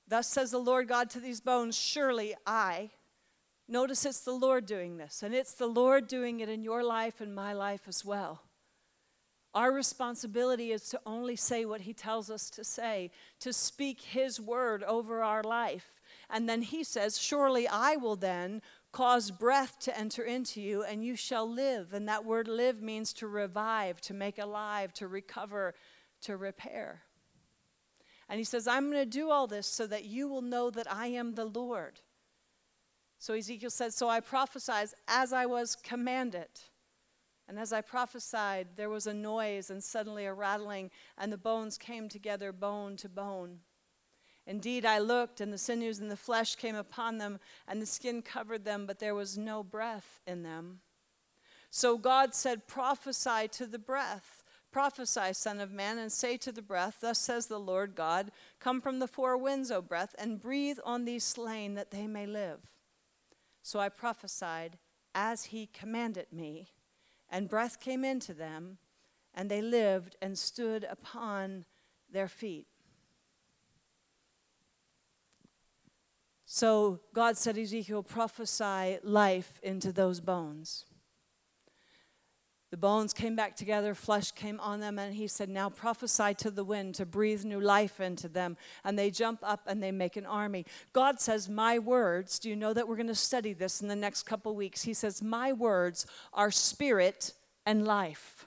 Thus 0.07 0.27
says 0.27 0.51
the 0.51 0.57
Lord 0.57 0.87
God 0.87 1.09
to 1.11 1.19
these 1.19 1.41
bones, 1.41 1.77
Surely 1.77 2.35
I, 2.45 2.89
notice 3.67 4.05
it's 4.05 4.21
the 4.21 4.31
Lord 4.31 4.65
doing 4.65 4.97
this, 4.97 5.21
and 5.21 5.33
it's 5.33 5.53
the 5.53 5.67
Lord 5.67 6.07
doing 6.07 6.39
it 6.39 6.49
in 6.49 6.63
your 6.63 6.83
life 6.83 7.21
and 7.21 7.35
my 7.35 7.53
life 7.53 7.81
as 7.87 8.03
well. 8.03 8.41
Our 9.55 9.71
responsibility 9.71 10.73
is 10.73 10.89
to 10.89 10.99
only 11.05 11.37
say 11.37 11.63
what 11.63 11.81
He 11.81 11.93
tells 11.93 12.29
us 12.29 12.49
to 12.51 12.63
say, 12.65 13.09
to 13.39 13.53
speak 13.53 14.01
His 14.01 14.39
word 14.39 14.83
over 14.83 15.23
our 15.23 15.43
life. 15.43 16.01
And 16.29 16.49
then 16.49 16.61
He 16.61 16.83
says, 16.83 17.17
Surely 17.17 17.65
I 17.65 17.95
will 17.95 18.17
then 18.17 18.61
cause 18.91 19.31
breath 19.31 19.79
to 19.79 19.97
enter 19.97 20.23
into 20.23 20.61
you, 20.61 20.83
and 20.83 21.05
you 21.05 21.15
shall 21.15 21.49
live. 21.49 21.93
And 21.93 22.07
that 22.09 22.25
word 22.25 22.49
live 22.49 22.81
means 22.81 23.13
to 23.13 23.27
revive, 23.27 24.01
to 24.01 24.13
make 24.13 24.37
alive, 24.37 24.93
to 24.95 25.07
recover, 25.07 25.73
to 26.23 26.35
repair. 26.35 27.03
And 28.27 28.37
He 28.37 28.43
says, 28.43 28.67
I'm 28.67 28.91
going 28.91 29.03
to 29.03 29.09
do 29.09 29.31
all 29.31 29.47
this 29.47 29.67
so 29.67 29.87
that 29.87 30.03
you 30.03 30.27
will 30.27 30.41
know 30.41 30.69
that 30.69 30.91
I 30.91 31.07
am 31.07 31.35
the 31.35 31.45
Lord. 31.45 32.01
So 33.19 33.33
Ezekiel 33.33 33.69
says, 33.69 33.95
So 33.95 34.09
I 34.09 34.19
prophesied 34.19 34.89
as 35.07 35.31
I 35.31 35.45
was 35.45 35.77
commanded. 35.77 36.49
And 37.47 37.59
as 37.59 37.71
I 37.71 37.81
prophesied, 37.81 38.69
there 38.75 38.89
was 38.89 39.05
a 39.05 39.13
noise 39.13 39.69
and 39.69 39.83
suddenly 39.83 40.25
a 40.25 40.33
rattling, 40.33 40.89
and 41.17 41.31
the 41.31 41.37
bones 41.37 41.77
came 41.77 42.09
together, 42.09 42.51
bone 42.51 42.95
to 42.97 43.09
bone. 43.09 43.59
Indeed, 44.47 44.85
I 44.85 44.99
looked, 44.99 45.41
and 45.41 45.51
the 45.51 45.57
sinews 45.57 45.99
and 45.99 46.09
the 46.09 46.17
flesh 46.17 46.55
came 46.55 46.75
upon 46.75 47.17
them, 47.17 47.39
and 47.67 47.81
the 47.81 47.85
skin 47.85 48.21
covered 48.21 48.63
them, 48.63 48.85
but 48.85 48.99
there 48.99 49.15
was 49.15 49.37
no 49.37 49.63
breath 49.63 50.21
in 50.25 50.43
them. 50.43 50.81
So 51.69 51.97
God 51.97 52.33
said, 52.33 52.67
Prophesy 52.67 53.47
to 53.49 53.65
the 53.65 53.79
breath. 53.79 54.43
Prophesy, 54.71 55.33
Son 55.33 55.59
of 55.59 55.71
Man, 55.71 55.97
and 55.97 56.11
say 56.11 56.37
to 56.37 56.51
the 56.51 56.61
breath, 56.61 56.97
Thus 57.01 57.17
says 57.17 57.47
the 57.47 57.59
Lord 57.59 57.95
God, 57.95 58.31
Come 58.59 58.81
from 58.81 58.99
the 58.99 59.07
four 59.07 59.37
winds, 59.37 59.71
O 59.71 59.81
breath, 59.81 60.13
and 60.17 60.41
breathe 60.41 60.79
on 60.83 61.05
these 61.05 61.23
slain 61.23 61.75
that 61.75 61.91
they 61.91 62.07
may 62.07 62.25
live. 62.25 62.59
So 63.61 63.79
I 63.79 63.89
prophesied 63.89 64.77
as 65.15 65.45
he 65.45 65.67
commanded 65.67 66.27
me 66.31 66.67
and 67.29 67.49
breath 67.49 67.79
came 67.79 68.05
into 68.05 68.33
them, 68.33 68.77
and 69.33 69.49
they 69.49 69.61
lived 69.61 70.15
and 70.21 70.37
stood 70.37 70.85
upon 70.89 71.65
their 72.11 72.27
feet. 72.27 72.67
So 76.45 77.01
God 77.13 77.37
said, 77.37 77.57
Ezekiel, 77.57 78.03
prophesy 78.03 78.99
life 79.03 79.59
into 79.63 79.91
those 79.91 80.19
bones. 80.19 80.85
The 82.75 82.81
bones 82.81 83.13
came 83.13 83.37
back 83.37 83.55
together, 83.55 83.95
flesh 83.95 84.31
came 84.31 84.59
on 84.59 84.81
them, 84.81 84.99
and 84.99 85.15
he 85.15 85.27
said, 85.27 85.47
Now 85.47 85.69
prophesy 85.69 86.33
to 86.33 86.51
the 86.51 86.65
wind 86.65 86.95
to 86.95 87.05
breathe 87.05 87.45
new 87.45 87.61
life 87.61 88.01
into 88.01 88.27
them. 88.27 88.57
And 88.83 88.99
they 88.99 89.11
jump 89.11 89.39
up 89.43 89.61
and 89.65 89.81
they 89.81 89.93
make 89.93 90.17
an 90.17 90.25
army. 90.25 90.65
God 90.91 91.21
says, 91.21 91.47
My 91.47 91.79
words, 91.79 92.37
do 92.37 92.49
you 92.49 92.55
know 92.57 92.73
that 92.73 92.85
we're 92.85 92.97
going 92.97 93.07
to 93.07 93.15
study 93.15 93.53
this 93.53 93.81
in 93.81 93.87
the 93.87 93.95
next 93.95 94.23
couple 94.23 94.53
weeks? 94.57 94.81
He 94.81 94.93
says, 94.93 95.23
My 95.23 95.53
words 95.53 96.05
are 96.33 96.51
spirit 96.51 97.31
and 97.65 97.87
life. 97.87 98.45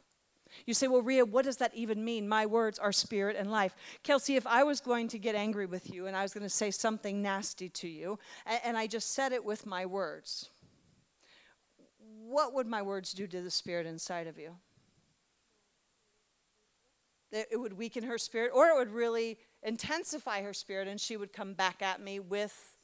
You 0.67 0.75
say, 0.75 0.89
Well, 0.89 1.01
Ria, 1.01 1.25
what 1.25 1.47
does 1.47 1.57
that 1.57 1.75
even 1.75 2.05
mean? 2.05 2.29
My 2.29 2.45
words 2.45 2.79
are 2.79 2.93
spirit 2.93 3.35
and 3.35 3.51
life. 3.51 3.75
Kelsey, 4.03 4.37
if 4.37 4.47
I 4.47 4.63
was 4.63 4.83
going 4.83 5.09
to 5.09 5.19
get 5.19 5.37
angry 5.37 5.65
with 5.65 5.91
you 5.91 6.07
and 6.07 6.15
I 6.15 6.21
was 6.21 6.35
going 6.35 6.45
to 6.45 6.51
say 6.51 6.71
something 6.71 7.23
nasty 7.23 7.71
to 7.71 7.89
you, 7.89 8.19
and 8.63 8.77
I 8.77 8.89
just 8.89 9.15
said 9.15 9.33
it 9.33 9.43
with 9.43 9.65
my 9.65 9.87
words, 9.87 10.51
what 12.29 12.55
would 12.55 12.67
my 12.67 12.83
words 12.83 13.13
do 13.13 13.27
to 13.27 13.41
the 13.41 13.51
spirit 13.51 13.87
inside 13.87 14.27
of 14.27 14.39
you? 14.39 14.57
That 17.33 17.47
it 17.51 17.57
would 17.57 17.75
weaken 17.75 18.05
her 18.05 18.19
spirit, 18.19 18.53
or 18.55 18.67
it 18.69 18.77
would 18.77 18.91
really 18.91 19.39
intensify 19.63 20.43
her 20.43 20.53
spirit, 20.53 20.89
and 20.89 21.01
she 21.01 21.17
would 21.17 21.33
come 21.33 21.55
back 21.55 21.83
at 21.83 22.01
me 22.01 22.21
with 22.21 22.77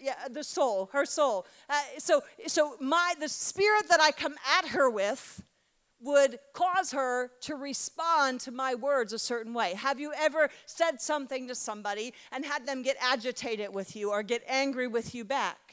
yeah, 0.00 0.28
the 0.30 0.44
soul, 0.44 0.88
her 0.92 1.04
soul. 1.04 1.46
Uh, 1.68 1.74
so, 1.98 2.22
so 2.46 2.76
my 2.80 3.14
the 3.18 3.28
spirit 3.28 3.88
that 3.88 4.00
I 4.00 4.12
come 4.12 4.34
at 4.58 4.68
her 4.68 4.88
with 4.88 5.42
would 6.00 6.38
cause 6.52 6.92
her 6.92 7.30
to 7.40 7.56
respond 7.56 8.38
to 8.40 8.50
my 8.50 8.74
words 8.74 9.12
a 9.12 9.18
certain 9.18 9.54
way. 9.54 9.74
Have 9.74 9.98
you 9.98 10.12
ever 10.16 10.50
said 10.66 11.00
something 11.00 11.48
to 11.48 11.54
somebody 11.54 12.12
and 12.30 12.44
had 12.44 12.66
them 12.66 12.82
get 12.82 12.96
agitated 13.00 13.72
with 13.72 13.96
you 13.96 14.10
or 14.10 14.22
get 14.22 14.42
angry 14.46 14.86
with 14.86 15.14
you 15.14 15.24
back? 15.24 15.63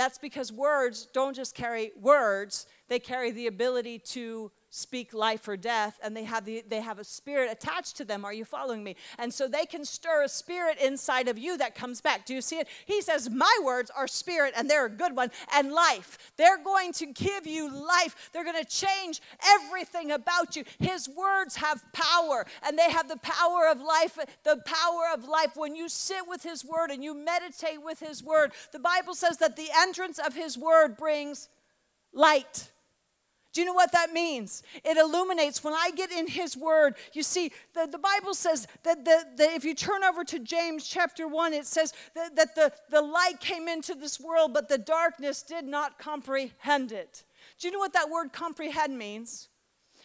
That's 0.00 0.16
because 0.16 0.50
words 0.50 1.08
don't 1.12 1.36
just 1.36 1.54
carry 1.54 1.92
words, 1.94 2.64
they 2.88 2.98
carry 2.98 3.32
the 3.32 3.48
ability 3.48 3.98
to 3.98 4.50
speak 4.70 5.12
life 5.12 5.48
or 5.48 5.56
death 5.56 5.98
and 6.02 6.16
they 6.16 6.22
have 6.22 6.44
the 6.44 6.62
they 6.68 6.80
have 6.80 6.98
a 7.00 7.04
spirit 7.04 7.50
attached 7.50 7.96
to 7.96 8.04
them. 8.04 8.24
Are 8.24 8.32
you 8.32 8.44
following 8.44 8.84
me? 8.84 8.94
And 9.18 9.34
so 9.34 9.48
they 9.48 9.66
can 9.66 9.84
stir 9.84 10.22
a 10.22 10.28
spirit 10.28 10.78
inside 10.80 11.28
of 11.28 11.36
you 11.36 11.58
that 11.58 11.74
comes 11.74 12.00
back. 12.00 12.24
Do 12.24 12.34
you 12.34 12.40
see 12.40 12.58
it? 12.58 12.68
He 12.86 13.02
says 13.02 13.28
my 13.28 13.58
words 13.64 13.90
are 13.90 14.06
spirit 14.06 14.54
and 14.56 14.70
they're 14.70 14.86
a 14.86 14.90
good 14.90 15.16
one 15.16 15.30
and 15.52 15.72
life. 15.72 16.32
They're 16.36 16.62
going 16.62 16.92
to 16.94 17.06
give 17.06 17.46
you 17.46 17.68
life. 17.68 18.30
They're 18.32 18.44
going 18.44 18.62
to 18.62 18.70
change 18.70 19.20
everything 19.44 20.12
about 20.12 20.54
you. 20.54 20.64
His 20.78 21.08
words 21.08 21.56
have 21.56 21.82
power 21.92 22.46
and 22.64 22.78
they 22.78 22.90
have 22.90 23.08
the 23.08 23.18
power 23.18 23.68
of 23.68 23.80
life 23.80 24.18
the 24.44 24.62
power 24.64 25.04
of 25.12 25.24
life. 25.24 25.56
When 25.56 25.74
you 25.74 25.88
sit 25.88 26.28
with 26.28 26.42
his 26.42 26.64
word 26.64 26.90
and 26.90 27.02
you 27.02 27.14
meditate 27.14 27.82
with 27.82 27.98
his 27.98 28.22
word 28.22 28.52
the 28.72 28.78
bible 28.78 29.14
says 29.14 29.38
that 29.38 29.56
the 29.56 29.68
entrance 29.78 30.18
of 30.18 30.34
his 30.34 30.56
word 30.56 30.96
brings 30.96 31.48
light 32.12 32.70
do 33.52 33.60
you 33.60 33.66
know 33.66 33.74
what 33.74 33.92
that 33.92 34.12
means? 34.12 34.62
It 34.84 34.96
illuminates. 34.96 35.62
When 35.64 35.74
I 35.74 35.90
get 35.94 36.12
in 36.12 36.28
His 36.28 36.56
Word, 36.56 36.94
you 37.12 37.22
see, 37.22 37.52
the, 37.74 37.88
the 37.90 37.98
Bible 37.98 38.32
says 38.32 38.68
that, 38.84 39.04
the, 39.04 39.24
if 39.38 39.64
you 39.64 39.74
turn 39.74 40.04
over 40.04 40.24
to 40.24 40.38
James 40.38 40.86
chapter 40.86 41.26
1, 41.26 41.52
it 41.52 41.66
says 41.66 41.92
that, 42.14 42.36
that 42.36 42.54
the, 42.54 42.72
the 42.90 43.02
light 43.02 43.40
came 43.40 43.66
into 43.66 43.94
this 43.94 44.20
world, 44.20 44.54
but 44.54 44.68
the 44.68 44.78
darkness 44.78 45.42
did 45.42 45.64
not 45.64 45.98
comprehend 45.98 46.92
it. 46.92 47.24
Do 47.58 47.68
you 47.68 47.72
know 47.72 47.78
what 47.78 47.92
that 47.92 48.08
word 48.08 48.32
comprehend 48.32 48.96
means? 48.96 49.49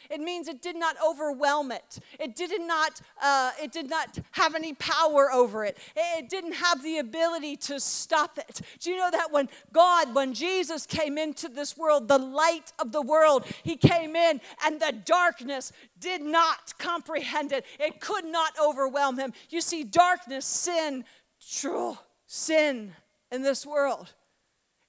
It 0.10 0.22
means 0.22 0.48
it 0.48 0.62
did 0.62 0.76
not 0.76 0.96
overwhelm 1.06 1.72
it. 1.72 2.00
It 2.20 2.36
did 2.36 2.60
not, 2.62 3.02
uh, 3.22 3.52
it 3.62 3.72
did 3.72 3.90
not 3.90 4.18
have 4.32 4.56
any 4.56 4.74
power 4.74 5.32
over 5.32 5.66
it. 5.66 5.78
It 5.96 6.30
didn't 6.30 6.54
have 6.54 6.84
the 6.84 7.00
ability 7.00 7.56
to 7.58 7.80
stop 7.80 8.38
it. 8.38 8.62
Do 8.80 8.90
you 8.90 8.98
know 8.98 9.12
that 9.12 9.32
when 9.32 9.50
God, 9.72 10.14
when 10.14 10.34
Jesus 10.34 10.86
came 10.86 11.18
into 11.18 11.48
this 11.48 11.78
world, 11.78 12.08
the 12.08 12.18
light 12.18 12.74
of 12.80 12.92
the 12.92 13.02
world, 13.02 13.46
he 13.64 13.76
came 13.76 14.16
in 14.16 14.42
and 14.66 14.80
the 14.80 14.94
darkness 15.06 15.72
did 16.00 16.22
not 16.22 16.78
comprehend 16.78 17.52
it. 17.52 17.66
It 17.80 18.00
could 18.00 18.26
not 18.26 18.54
overwhelm 18.62 19.18
him. 19.18 19.34
You 19.50 19.62
see, 19.62 19.84
darkness, 19.84 20.46
sin, 20.46 21.06
true 21.52 21.98
sin 22.28 22.94
in 23.32 23.42
this 23.42 23.66
world 23.66 24.14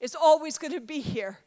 is 0.00 0.14
always 0.14 0.59
going 0.59 0.72
to 0.72 0.81
be 0.81 1.00
here. 1.00 1.38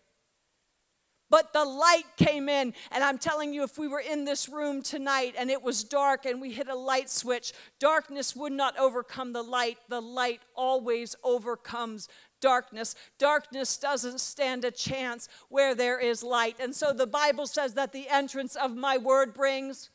But 1.30 1.54
the 1.54 1.64
light 1.64 2.06
came 2.18 2.50
in, 2.50 2.74
and 2.92 3.04
I'm 3.04 3.18
telling 3.18 3.54
you, 3.54 3.64
if 3.64 3.78
we 3.78 3.88
were 3.88 4.00
in 4.00 4.26
this 4.26 4.50
room 4.50 4.82
tonight 4.82 5.36
and 5.38 5.50
it 5.50 5.62
was 5.62 5.84
dark 5.84 6.26
and 6.26 6.42
we 6.42 6.52
hit 6.52 6.68
a 6.68 6.76
light 6.76 7.10
switch, 7.10 7.54
darkness 7.80 8.36
would 8.36 8.54
not 8.54 8.78
overcome 8.80 9.34
the 9.34 9.44
light. 9.44 9.78
The 9.90 10.02
light 10.02 10.42
always 10.56 11.16
overcomes 11.24 12.08
darkness. 12.42 12.96
Darkness 13.18 13.78
doesn't 13.78 14.20
stand 14.20 14.66
a 14.66 14.72
chance 14.72 15.30
where 15.50 15.76
there 15.76 16.00
is 16.00 16.24
light. 16.24 16.56
And 16.60 16.74
so 16.74 16.94
the 16.94 17.08
Bible 17.08 17.46
says 17.46 17.76
that 17.76 17.92
the 17.92 18.08
entrance 18.10 18.56
of 18.56 18.76
my 18.76 18.98
word 18.98 19.34
brings 19.34 19.90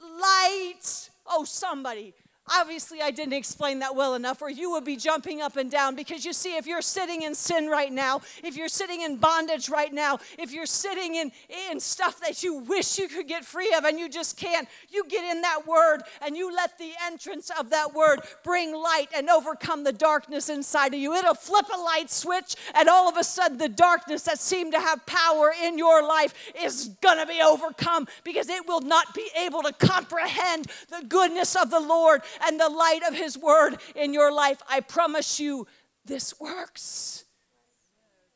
light. 0.00 1.10
Oh, 1.26 1.44
somebody 1.44 2.14
Obviously, 2.52 3.00
I 3.00 3.12
didn't 3.12 3.34
explain 3.34 3.78
that 3.78 3.94
well 3.94 4.14
enough, 4.14 4.42
or 4.42 4.50
you 4.50 4.72
would 4.72 4.84
be 4.84 4.96
jumping 4.96 5.40
up 5.40 5.56
and 5.56 5.70
down 5.70 5.94
because 5.94 6.24
you 6.24 6.32
see, 6.32 6.56
if 6.56 6.66
you're 6.66 6.82
sitting 6.82 7.22
in 7.22 7.34
sin 7.34 7.68
right 7.68 7.92
now, 7.92 8.22
if 8.42 8.56
you're 8.56 8.68
sitting 8.68 9.02
in 9.02 9.18
bondage 9.18 9.68
right 9.68 9.92
now, 9.92 10.18
if 10.36 10.52
you're 10.52 10.66
sitting 10.66 11.14
in, 11.14 11.30
in 11.70 11.78
stuff 11.78 12.20
that 12.20 12.42
you 12.42 12.54
wish 12.54 12.98
you 12.98 13.06
could 13.06 13.28
get 13.28 13.44
free 13.44 13.72
of 13.74 13.84
and 13.84 14.00
you 14.00 14.08
just 14.08 14.36
can't, 14.36 14.68
you 14.88 15.04
get 15.08 15.24
in 15.24 15.42
that 15.42 15.64
word 15.66 16.02
and 16.22 16.36
you 16.36 16.52
let 16.52 16.76
the 16.76 16.90
entrance 17.06 17.50
of 17.58 17.70
that 17.70 17.94
word 17.94 18.20
bring 18.42 18.74
light 18.74 19.08
and 19.14 19.30
overcome 19.30 19.84
the 19.84 19.92
darkness 19.92 20.48
inside 20.48 20.92
of 20.92 20.98
you. 20.98 21.14
It'll 21.14 21.34
flip 21.34 21.66
a 21.72 21.78
light 21.78 22.10
switch, 22.10 22.56
and 22.74 22.88
all 22.88 23.08
of 23.08 23.16
a 23.16 23.22
sudden, 23.24 23.58
the 23.58 23.68
darkness 23.68 24.22
that 24.22 24.40
seemed 24.40 24.72
to 24.72 24.80
have 24.80 25.06
power 25.06 25.52
in 25.62 25.78
your 25.78 26.02
life 26.06 26.34
is 26.60 26.88
gonna 27.00 27.26
be 27.26 27.40
overcome 27.40 28.08
because 28.24 28.48
it 28.48 28.66
will 28.66 28.80
not 28.80 29.14
be 29.14 29.28
able 29.36 29.62
to 29.62 29.72
comprehend 29.72 30.66
the 30.88 31.04
goodness 31.06 31.54
of 31.54 31.70
the 31.70 31.80
Lord 31.80 32.22
and 32.42 32.58
the 32.58 32.68
light 32.68 33.00
of 33.06 33.14
His 33.14 33.36
Word 33.36 33.76
in 33.94 34.14
your 34.14 34.32
life, 34.32 34.60
I 34.68 34.80
promise 34.80 35.40
you, 35.40 35.66
this 36.04 36.38
works. 36.40 37.24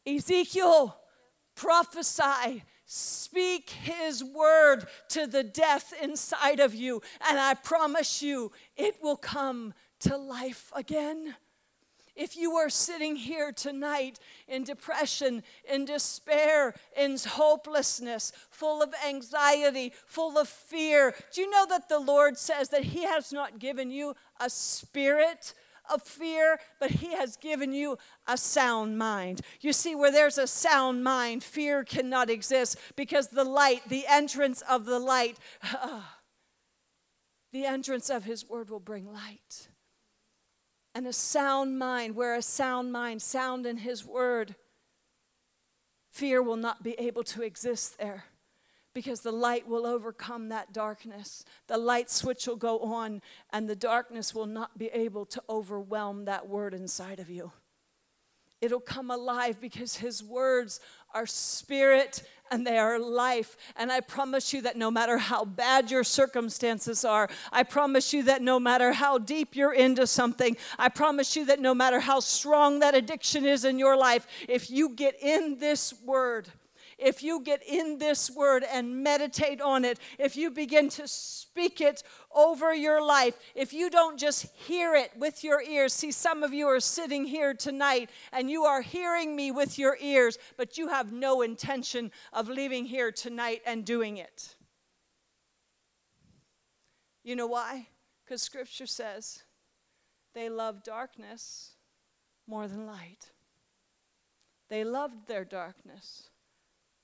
Ezekiel, 0.07 0.97
prophesy. 1.55 2.63
Speak 2.87 3.71
his 3.71 4.23
word 4.23 4.87
to 5.09 5.27
the 5.27 5.43
death 5.43 5.95
inside 6.03 6.61
of 6.61 6.75
you, 6.75 7.01
and 7.27 7.41
I 7.41 7.55
promise 7.55 8.21
you 8.23 8.53
it 8.77 8.97
will 9.03 9.17
come 9.17 9.73
to 10.01 10.17
life 10.17 10.71
again. 10.77 11.35
If 12.17 12.37
you 12.37 12.53
are 12.53 12.71
sitting 12.71 13.17
here 13.17 13.51
tonight 13.51 14.21
in 14.47 14.63
depression, 14.63 15.43
in 15.69 15.85
despair, 15.85 16.75
in 16.97 17.17
hopelessness, 17.19 18.33
full 18.51 18.83
of 18.83 18.95
anxiety, 19.07 19.93
full 20.07 20.39
of 20.39 20.49
fear, 20.49 21.15
do 21.33 21.41
you 21.41 21.51
know 21.51 21.67
that 21.67 21.89
the 21.89 21.99
Lord 21.99 22.39
says 22.39 22.69
that 22.69 22.85
He 22.85 23.03
has 23.03 23.33
not 23.33 23.59
given 23.59 23.91
you 23.91 24.15
a 24.41 24.49
spirit? 24.51 25.55
of 25.91 26.01
fear, 26.01 26.59
but 26.81 26.91
He 26.91 27.13
has 27.13 27.37
given 27.37 27.75
you 27.75 27.99
a 28.27 28.39
sound 28.39 28.97
mind. 28.97 29.43
You 29.61 29.75
see, 29.75 29.95
where 29.95 30.11
there's 30.11 30.39
a 30.39 30.47
sound 30.47 31.05
mind, 31.05 31.45
fear 31.45 31.85
cannot 31.85 32.31
exist 32.31 32.79
because 32.97 33.29
the 33.29 33.45
light, 33.45 33.83
the 33.91 34.07
entrance 34.09 34.63
of 34.63 34.87
the 34.87 34.99
light, 34.99 35.37
uh, 35.63 36.01
the 37.53 37.67
entrance 37.67 38.09
of 38.09 38.25
His 38.25 38.49
word 38.49 38.71
will 38.71 38.81
bring 38.81 39.13
light 39.13 39.69
and 40.95 41.07
a 41.07 41.13
sound 41.13 41.79
mind, 41.79 42.15
where 42.15 42.35
a 42.35 42.43
sound 42.43 42.93
mind, 42.93 43.21
sound 43.21 43.67
in 43.67 43.79
His 43.79 44.05
Word, 44.05 44.55
fear 46.11 46.43
will 46.43 46.57
not 46.57 46.83
be 46.83 46.93
able 46.93 47.25
to 47.25 47.43
exist 47.43 47.99
there 47.99 48.25
because 48.95 49.21
the 49.21 49.33
light 49.33 49.67
will 49.67 49.87
overcome 49.87 50.49
that 50.51 50.73
darkness. 50.73 51.45
The 51.67 51.77
light 51.77 52.11
switch 52.11 52.47
will 52.47 52.57
go 52.57 52.79
on, 52.79 53.21
and 53.53 53.69
the 53.69 53.75
darkness 53.75 54.35
will 54.35 54.47
not 54.47 54.79
be 54.79 54.87
able 54.87 55.27
to 55.27 55.43
overwhelm 55.49 56.27
that 56.27 56.49
word 56.49 56.73
inside 56.73 57.19
of 57.19 57.29
you. 57.29 57.51
It'll 58.61 58.81
come 58.81 59.11
alive 59.11 59.61
because 59.61 59.97
His 59.97 60.23
words 60.23 60.79
are 61.15 61.27
spirit 61.27 62.23
and 62.51 62.67
they 62.67 62.79
are 62.79 62.99
life. 62.99 63.57
And 63.77 63.91
I 63.91 64.01
promise 64.01 64.53
you 64.53 64.63
that 64.63 64.77
no 64.77 64.91
matter 64.91 65.19
how 65.19 65.45
bad 65.45 65.91
your 65.91 66.05
circumstances 66.05 67.05
are, 67.05 67.29
I 67.51 67.63
promise 67.63 68.13
you 68.13 68.23
that 68.25 68.43
no 68.43 68.61
matter 68.61 68.93
how 68.93 69.19
deep 69.19 69.57
you're 69.57 69.73
into 69.73 70.07
something, 70.07 70.57
I 70.79 70.89
promise 70.89 71.37
you 71.37 71.47
that 71.47 71.61
no 71.61 71.75
matter 71.75 72.01
how 72.01 72.21
strong 72.21 72.81
that 72.81 72.95
addiction 72.95 73.45
is 73.45 73.65
in 73.65 73.79
your 73.79 73.97
life, 73.97 74.27
if 74.49 74.71
you 74.71 74.91
get 74.91 75.21
in 75.23 75.59
this 75.59 75.95
word, 76.05 76.49
if 77.05 77.23
you 77.23 77.43
get 77.43 77.63
in 77.63 77.99
this 77.99 78.31
word 78.31 78.65
and 78.65 79.03
meditate 79.03 79.61
on 79.61 79.85
it, 79.85 79.99
if 80.19 80.37
you 80.37 80.51
begin 80.51 80.89
to 80.89 81.07
speak 81.07 81.83
it 81.83 82.03
over 82.35 82.75
your 82.75 83.05
life, 83.05 83.39
if 83.55 83.75
you 83.75 83.91
don't 83.91 84.19
just 84.19 84.47
hear 84.55 84.95
it 84.95 85.11
with 85.19 85.45
your 85.45 85.63
ears, 85.63 85.93
see, 85.93 86.11
some 86.11 86.43
of 86.43 86.55
you 86.55 86.67
are 86.67 86.81
sitting 86.81 87.27
here 87.27 87.53
tonight 87.53 88.09
and 88.33 88.51
you 88.51 88.65
are 88.65 88.81
hearing 88.81 89.37
me 89.37 89.51
with 89.51 89.79
your 89.79 89.99
ears, 90.01 90.39
but 90.57 90.79
you 90.79 90.89
have 90.89 91.13
no 91.13 91.43
intention 91.43 92.11
of 92.33 92.49
leaving 92.49 92.87
here 92.87 93.13
tonight 93.13 93.61
and 93.67 93.85
doing 93.85 94.17
it. 94.17 94.55
You 97.23 97.37
know 97.37 97.47
why? 97.47 97.89
Because 98.25 98.41
scripture 98.41 98.87
says 98.87 99.43
they 100.35 100.49
love 100.49 100.83
darkness 100.83 101.73
more 102.47 102.67
than 102.67 102.87
light. 102.87 103.31
They 104.71 104.85
loved 104.85 105.29
their 105.29 105.45
darkness 105.45 106.31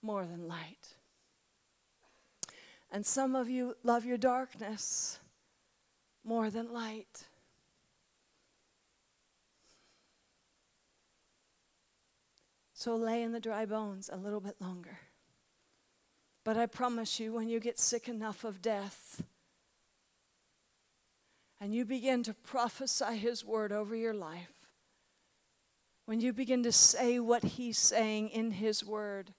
more 0.02 0.24
than 0.24 0.48
light. 0.48 0.94
And 2.90 3.06
some 3.06 3.36
of 3.36 3.48
you 3.48 3.76
love 3.82 4.04
your 4.04 4.18
darkness 4.18 5.18
more 6.24 6.50
than 6.50 6.72
light. 6.72 7.24
So 12.74 12.96
lay 12.96 13.22
in 13.22 13.32
the 13.32 13.40
dry 13.40 13.66
bones 13.66 14.08
a 14.10 14.16
little 14.16 14.40
bit 14.40 14.56
longer. 14.60 14.98
But 16.44 16.56
I 16.56 16.66
promise 16.66 17.20
you, 17.20 17.34
when 17.34 17.48
you 17.48 17.60
get 17.60 17.78
sick 17.78 18.08
enough 18.08 18.44
of 18.44 18.62
death 18.62 19.22
and 21.60 21.74
you 21.74 21.84
begin 21.84 22.22
to 22.22 22.32
prophesy 22.32 23.18
His 23.18 23.44
word 23.44 23.70
over 23.70 23.94
your 23.94 24.14
life, 24.14 24.54
when 26.06 26.20
you 26.20 26.32
begin 26.32 26.62
to 26.62 26.72
say 26.72 27.20
what 27.20 27.44
He's 27.44 27.78
saying 27.78 28.30
in 28.30 28.50
His 28.52 28.82
word, 28.82 29.34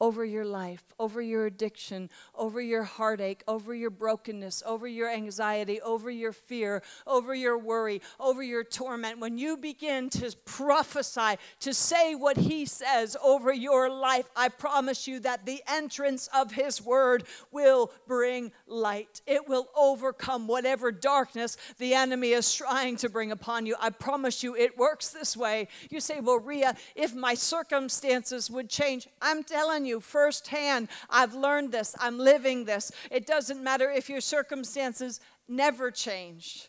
over 0.00 0.24
your 0.24 0.44
life, 0.44 0.84
over 0.98 1.20
your 1.20 1.46
addiction, 1.46 2.08
over 2.34 2.60
your 2.60 2.84
heartache, 2.84 3.42
over 3.48 3.74
your 3.74 3.90
brokenness, 3.90 4.62
over 4.66 4.86
your 4.86 5.08
anxiety, 5.08 5.80
over 5.80 6.10
your 6.10 6.32
fear, 6.32 6.82
over 7.06 7.34
your 7.34 7.58
worry, 7.58 8.00
over 8.20 8.42
your 8.42 8.62
torment, 8.62 9.18
when 9.18 9.38
you 9.38 9.56
begin 9.56 10.08
to 10.10 10.34
prophesy, 10.44 11.36
to 11.60 11.74
say 11.74 12.14
what 12.14 12.36
He 12.36 12.64
says 12.64 13.16
over 13.22 13.52
your 13.52 13.90
life, 13.90 14.28
I 14.36 14.48
promise 14.48 15.08
you 15.08 15.20
that 15.20 15.46
the 15.46 15.62
entrance 15.66 16.28
of 16.34 16.52
His 16.52 16.80
word 16.82 17.24
will 17.50 17.90
bring 18.06 18.52
light. 18.66 19.20
It 19.26 19.48
will 19.48 19.68
overcome 19.76 20.46
whatever 20.46 20.92
darkness 20.92 21.56
the 21.78 21.94
enemy 21.94 22.30
is 22.30 22.54
trying 22.54 22.96
to 22.98 23.08
bring 23.08 23.32
upon 23.32 23.66
you. 23.66 23.74
I 23.80 23.90
promise 23.90 24.42
you 24.42 24.54
it 24.54 24.78
works 24.78 25.08
this 25.10 25.36
way. 25.36 25.68
You 25.90 26.00
say, 26.00 26.20
Well, 26.20 26.38
Ria, 26.38 26.76
if 26.94 27.14
my 27.14 27.34
circumstances 27.34 28.50
would 28.50 28.68
change, 28.68 29.08
I'm 29.20 29.42
telling 29.42 29.86
you 29.86 29.87
you 29.88 30.00
firsthand. 30.00 30.88
I've 31.10 31.34
learned 31.34 31.72
this, 31.72 31.96
I'm 31.98 32.18
living 32.18 32.64
this. 32.64 32.92
It 33.10 33.26
doesn't 33.26 33.62
matter 33.64 33.90
if 33.90 34.08
your 34.08 34.20
circumstances 34.20 35.20
never 35.48 35.90
change. 35.90 36.68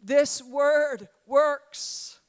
This 0.00 0.42
word 0.42 1.08
works. 1.26 2.20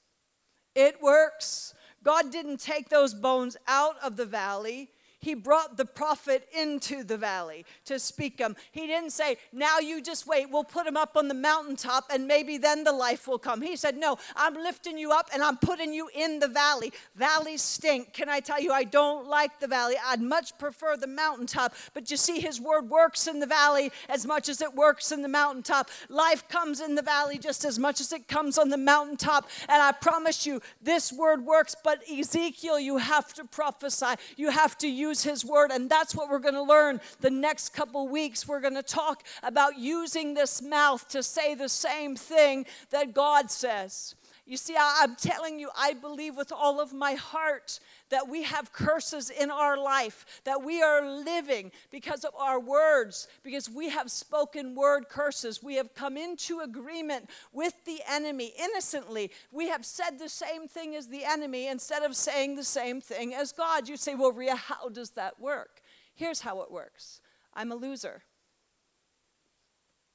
It 0.75 1.01
works. 1.01 1.73
God 2.03 2.31
didn't 2.31 2.59
take 2.59 2.89
those 2.89 3.13
bones 3.13 3.55
out 3.67 3.95
of 4.03 4.17
the 4.17 4.25
valley 4.25 4.89
he 5.23 5.35
brought 5.35 5.77
the 5.77 5.85
prophet 5.85 6.47
into 6.57 7.01
the 7.03 7.17
valley 7.17 7.65
to 7.85 7.97
speak 7.97 8.39
him. 8.39 8.57
He 8.71 8.87
didn't 8.87 9.11
say, 9.11 9.37
Now 9.53 9.79
you 9.79 10.01
just 10.01 10.27
wait, 10.27 10.49
we'll 10.49 10.65
put 10.65 10.85
him 10.85 10.97
up 10.97 11.15
on 11.15 11.29
the 11.29 11.33
mountaintop 11.33 12.07
and 12.11 12.27
maybe 12.27 12.57
then 12.57 12.83
the 12.83 12.91
life 12.91 13.25
will 13.25 13.39
come. 13.39 13.61
He 13.61 13.77
said, 13.77 13.95
No, 13.95 14.17
I'm 14.35 14.53
lifting 14.55 14.97
you 14.97 15.13
up 15.13 15.29
and 15.33 15.41
I'm 15.41 15.55
putting 15.57 15.93
you 15.93 16.09
in 16.13 16.39
the 16.39 16.49
valley. 16.49 16.91
Valleys 17.15 17.61
stink. 17.61 18.11
Can 18.11 18.27
I 18.27 18.41
tell 18.41 18.59
you, 18.59 18.73
I 18.73 18.83
don't 18.83 19.25
like 19.25 19.61
the 19.61 19.67
valley. 19.67 19.95
I'd 20.05 20.21
much 20.21 20.57
prefer 20.57 20.97
the 20.97 21.07
mountaintop. 21.07 21.73
But 21.93 22.11
you 22.11 22.17
see, 22.17 22.41
his 22.41 22.59
word 22.59 22.89
works 22.89 23.25
in 23.27 23.39
the 23.39 23.47
valley 23.47 23.93
as 24.09 24.25
much 24.25 24.49
as 24.49 24.61
it 24.61 24.75
works 24.75 25.13
in 25.13 25.21
the 25.21 25.29
mountaintop. 25.29 25.89
Life 26.09 26.49
comes 26.49 26.81
in 26.81 26.95
the 26.95 27.01
valley 27.01 27.37
just 27.37 27.63
as 27.63 27.79
much 27.79 28.01
as 28.01 28.11
it 28.11 28.27
comes 28.27 28.57
on 28.57 28.67
the 28.67 28.77
mountaintop. 28.77 29.49
And 29.69 29.81
I 29.81 29.93
promise 29.93 30.45
you, 30.45 30.61
this 30.81 31.13
word 31.13 31.45
works. 31.45 31.77
But 31.81 32.03
Ezekiel, 32.11 32.77
you 32.77 32.97
have 32.97 33.33
to 33.35 33.45
prophesy, 33.45 34.15
you 34.35 34.49
have 34.49 34.77
to 34.79 34.87
use 34.89 35.12
use 35.13 35.23
His 35.23 35.45
Word. 35.45 35.69
And 35.71 35.87
that's 35.87 36.15
what 36.15 36.27
we're 36.27 36.39
going 36.39 36.55
to 36.55 36.63
learn 36.63 36.99
the 37.21 37.29
next 37.29 37.69
couple 37.69 38.07
weeks. 38.07 38.47
We're 38.47 38.59
going 38.59 38.73
to 38.73 38.81
talk 38.81 39.23
about 39.43 39.77
using 39.77 40.33
this 40.33 40.59
mouth 40.59 41.07
to 41.09 41.21
say 41.21 41.53
the 41.53 41.69
same 41.69 42.15
thing 42.15 42.65
that 42.89 43.13
God 43.13 43.51
says. 43.51 44.15
You 44.45 44.57
see, 44.57 44.75
I, 44.75 45.03
am 45.03 45.15
telling 45.15 45.57
you, 45.57 45.69
I 45.77 45.93
believe 45.93 46.35
with 46.35 46.51
all 46.51 46.81
of 46.81 46.91
my 46.91 47.13
heart 47.13 47.79
that 48.09 48.27
we 48.27 48.43
have 48.43 48.73
curses 48.73 49.29
in 49.29 49.49
our 49.49 49.77
life, 49.77 50.41
that 50.43 50.61
we 50.61 50.81
are 50.81 51.09
living 51.09 51.71
because 51.91 52.25
of 52.25 52.33
our 52.37 52.59
words, 52.59 53.29
because 53.41 53.69
we 53.69 53.87
have 53.87 54.11
spoken 54.11 54.75
word 54.75 55.07
curses. 55.07 55.63
We 55.63 55.75
have 55.75 55.93
come 55.95 56.17
into 56.17 56.59
agreement 56.59 57.29
with 57.53 57.73
the 57.85 58.01
enemy 58.09 58.51
innocently. 58.59 59.31
We 59.53 59.69
have 59.69 59.85
said 59.85 60.19
the 60.19 60.27
same 60.27 60.67
thing 60.67 60.93
as 60.93 61.07
the 61.07 61.23
enemy 61.23 61.67
instead 61.67 62.03
of 62.03 62.13
saying 62.13 62.55
the 62.55 62.65
same 62.65 62.99
thing 62.99 63.33
as 63.33 63.53
God. 63.53 63.87
You 63.87 63.95
say, 63.95 64.13
well, 64.13 64.33
Ria, 64.33 64.57
how 64.57 64.89
does 64.89 65.11
that 65.11 65.39
work? 65.39 65.79
Here's 66.15 66.41
how 66.41 66.61
it 66.63 66.71
works 66.71 67.21
I'm 67.53 67.71
a 67.71 67.75
loser. 67.75 68.23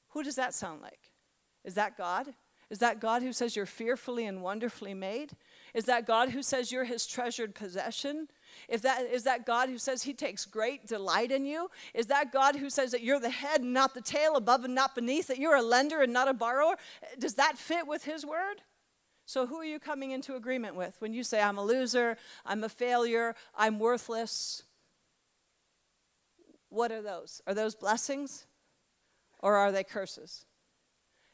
Who 0.09 0.21
does 0.21 0.35
that 0.35 0.53
sound 0.53 0.81
like? 0.81 1.09
Is 1.63 1.73
that 1.75 1.97
God? 1.97 2.27
Is 2.69 2.79
that 2.79 2.99
God 2.99 3.23
who 3.23 3.33
says 3.33 3.55
you're 3.55 3.65
fearfully 3.65 4.25
and 4.25 4.43
wonderfully 4.43 4.93
made? 4.93 5.31
Is 5.73 5.85
that 5.85 6.05
God 6.05 6.29
who 6.29 6.43
says 6.43 6.71
you're 6.71 6.83
his 6.83 7.07
treasured 7.07 7.55
possession? 7.55 8.27
Is 8.67 8.81
that, 8.81 9.03
is 9.11 9.23
that 9.23 9.45
God 9.45 9.69
who 9.69 9.79
says 9.79 10.03
he 10.03 10.13
takes 10.13 10.45
great 10.45 10.85
delight 10.85 11.31
in 11.31 11.45
you? 11.45 11.69
Is 11.95 12.07
that 12.07 12.31
God 12.31 12.55
who 12.55 12.69
says 12.69 12.91
that 12.91 13.01
you're 13.01 13.19
the 13.19 13.29
head 13.29 13.61
and 13.61 13.73
not 13.73 13.95
the 13.95 14.01
tail, 14.01 14.35
above 14.35 14.65
and 14.65 14.75
not 14.75 14.93
beneath, 14.93 15.27
that 15.27 15.39
you're 15.39 15.55
a 15.55 15.63
lender 15.63 16.01
and 16.01 16.13
not 16.13 16.27
a 16.27 16.33
borrower? 16.33 16.75
Does 17.17 17.35
that 17.35 17.57
fit 17.57 17.87
with 17.87 18.05
his 18.05 18.23
word? 18.23 18.61
So, 19.25 19.45
who 19.45 19.57
are 19.57 19.65
you 19.65 19.79
coming 19.79 20.11
into 20.11 20.35
agreement 20.35 20.75
with 20.75 20.95
when 20.99 21.13
you 21.13 21.23
say, 21.23 21.41
I'm 21.41 21.59
a 21.59 21.63
loser, 21.63 22.17
I'm 22.45 22.63
a 22.63 22.69
failure, 22.69 23.35
I'm 23.55 23.77
worthless? 23.77 24.63
What 26.69 26.91
are 26.91 27.01
those? 27.01 27.41
Are 27.45 27.53
those 27.53 27.75
blessings 27.75 28.45
or 29.39 29.55
are 29.55 29.71
they 29.71 29.83
curses? 29.83 30.45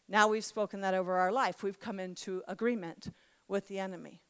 Now 0.07 0.27
we've 0.27 0.45
spoken 0.45 0.81
that 0.81 0.93
over 0.93 1.15
our 1.15 1.31
life. 1.31 1.63
We've 1.63 1.79
come 1.79 1.99
into 1.99 2.43
agreement 2.47 3.11
with 3.47 3.67
the 3.67 3.79
enemy. 3.79 4.21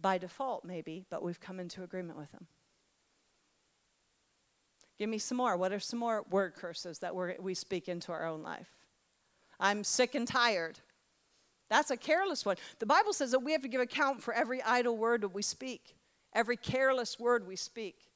By 0.00 0.18
default, 0.18 0.64
maybe, 0.64 1.04
but 1.10 1.22
we've 1.22 1.40
come 1.40 1.58
into 1.58 1.82
agreement 1.82 2.18
with 2.18 2.30
him. 2.30 2.46
Give 4.98 5.08
me 5.08 5.18
some 5.18 5.38
more. 5.38 5.56
What 5.56 5.72
are 5.72 5.80
some 5.80 5.98
more 5.98 6.24
word 6.30 6.54
curses 6.54 6.98
that 7.00 7.14
we 7.14 7.34
we 7.38 7.54
speak 7.54 7.88
into 7.88 8.12
our 8.12 8.26
own 8.26 8.42
life? 8.42 8.68
I'm 9.60 9.84
sick 9.84 10.14
and 10.14 10.26
tired. 10.26 10.78
That's 11.68 11.90
a 11.90 11.96
careless 11.96 12.44
one. 12.46 12.56
The 12.78 12.86
Bible 12.86 13.12
says 13.12 13.32
that 13.32 13.40
we 13.40 13.52
have 13.52 13.62
to 13.62 13.68
give 13.68 13.80
account 13.80 14.22
for 14.22 14.32
every 14.32 14.62
idle 14.62 14.96
word 14.96 15.20
that 15.22 15.34
we 15.34 15.42
speak, 15.42 15.96
every 16.32 16.56
careless 16.56 17.18
word 17.18 17.46
we 17.46 17.56
speak. 17.56 18.07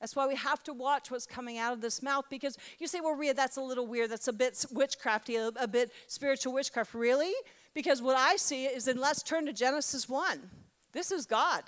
That's 0.00 0.16
why 0.16 0.26
we 0.26 0.34
have 0.36 0.62
to 0.64 0.72
watch 0.72 1.10
what's 1.10 1.26
coming 1.26 1.58
out 1.58 1.74
of 1.74 1.82
this 1.82 2.02
mouth 2.02 2.24
because 2.30 2.56
you 2.78 2.86
say, 2.86 3.00
well, 3.00 3.14
Ria, 3.14 3.34
that's 3.34 3.58
a 3.58 3.60
little 3.60 3.86
weird. 3.86 4.10
That's 4.10 4.28
a 4.28 4.32
bit 4.32 4.54
witchcrafty, 4.72 5.36
a, 5.36 5.62
a 5.62 5.68
bit 5.68 5.92
spiritual 6.06 6.54
witchcraft. 6.54 6.94
Really? 6.94 7.32
Because 7.74 8.00
what 8.00 8.16
I 8.16 8.36
see 8.36 8.64
is, 8.64 8.88
and 8.88 8.98
let's 8.98 9.22
turn 9.22 9.46
to 9.46 9.52
Genesis 9.52 10.08
1. 10.08 10.40
This 10.92 11.12
is 11.12 11.26
God, 11.26 11.64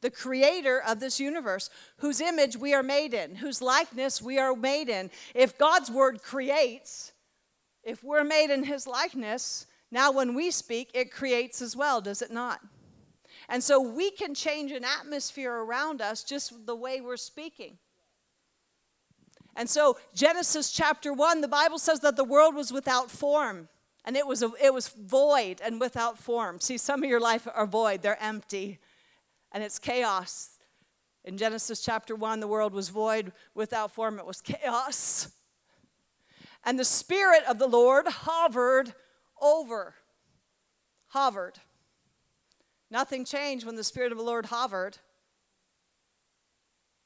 the 0.00 0.10
creator 0.10 0.82
of 0.86 0.98
this 0.98 1.20
universe, 1.20 1.68
whose 1.98 2.20
image 2.20 2.56
we 2.56 2.72
are 2.74 2.82
made 2.82 3.12
in, 3.12 3.36
whose 3.36 3.60
likeness 3.60 4.22
we 4.22 4.38
are 4.38 4.56
made 4.56 4.88
in. 4.88 5.10
If 5.34 5.58
God's 5.58 5.90
word 5.90 6.22
creates, 6.22 7.12
if 7.84 8.02
we're 8.02 8.24
made 8.24 8.50
in 8.50 8.64
his 8.64 8.86
likeness, 8.86 9.66
now 9.90 10.10
when 10.10 10.34
we 10.34 10.50
speak, 10.50 10.90
it 10.94 11.12
creates 11.12 11.60
as 11.60 11.76
well, 11.76 12.00
does 12.00 12.22
it 12.22 12.30
not? 12.30 12.60
And 13.52 13.62
so 13.62 13.78
we 13.78 14.10
can 14.10 14.34
change 14.34 14.72
an 14.72 14.82
atmosphere 14.82 15.52
around 15.52 16.00
us 16.00 16.24
just 16.24 16.64
the 16.64 16.74
way 16.74 17.02
we're 17.02 17.18
speaking. 17.18 17.76
And 19.54 19.68
so, 19.68 19.98
Genesis 20.14 20.72
chapter 20.72 21.12
1, 21.12 21.42
the 21.42 21.48
Bible 21.48 21.78
says 21.78 22.00
that 22.00 22.16
the 22.16 22.24
world 22.24 22.54
was 22.54 22.72
without 22.72 23.10
form 23.10 23.68
and 24.06 24.16
it 24.16 24.26
was, 24.26 24.42
a, 24.42 24.50
it 24.58 24.72
was 24.72 24.88
void 24.88 25.60
and 25.62 25.78
without 25.78 26.16
form. 26.16 26.60
See, 26.60 26.78
some 26.78 27.04
of 27.04 27.10
your 27.10 27.20
life 27.20 27.46
are 27.54 27.66
void, 27.66 28.00
they're 28.00 28.20
empty, 28.22 28.78
and 29.52 29.62
it's 29.62 29.78
chaos. 29.78 30.58
In 31.22 31.36
Genesis 31.36 31.82
chapter 31.82 32.16
1, 32.16 32.40
the 32.40 32.48
world 32.48 32.72
was 32.72 32.88
void 32.88 33.32
without 33.54 33.92
form, 33.92 34.18
it 34.18 34.24
was 34.24 34.40
chaos. 34.40 35.30
And 36.64 36.78
the 36.78 36.86
Spirit 36.86 37.42
of 37.46 37.58
the 37.58 37.68
Lord 37.68 38.06
hovered 38.06 38.94
over, 39.42 39.94
hovered. 41.08 41.58
Nothing 42.92 43.24
changed 43.24 43.64
when 43.64 43.76
the 43.76 43.84
Spirit 43.84 44.12
of 44.12 44.18
the 44.18 44.24
Lord 44.24 44.44
hovered. 44.44 44.98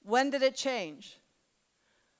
When 0.03 0.31
did 0.31 0.43
it 0.43 0.57
change? 0.57 1.21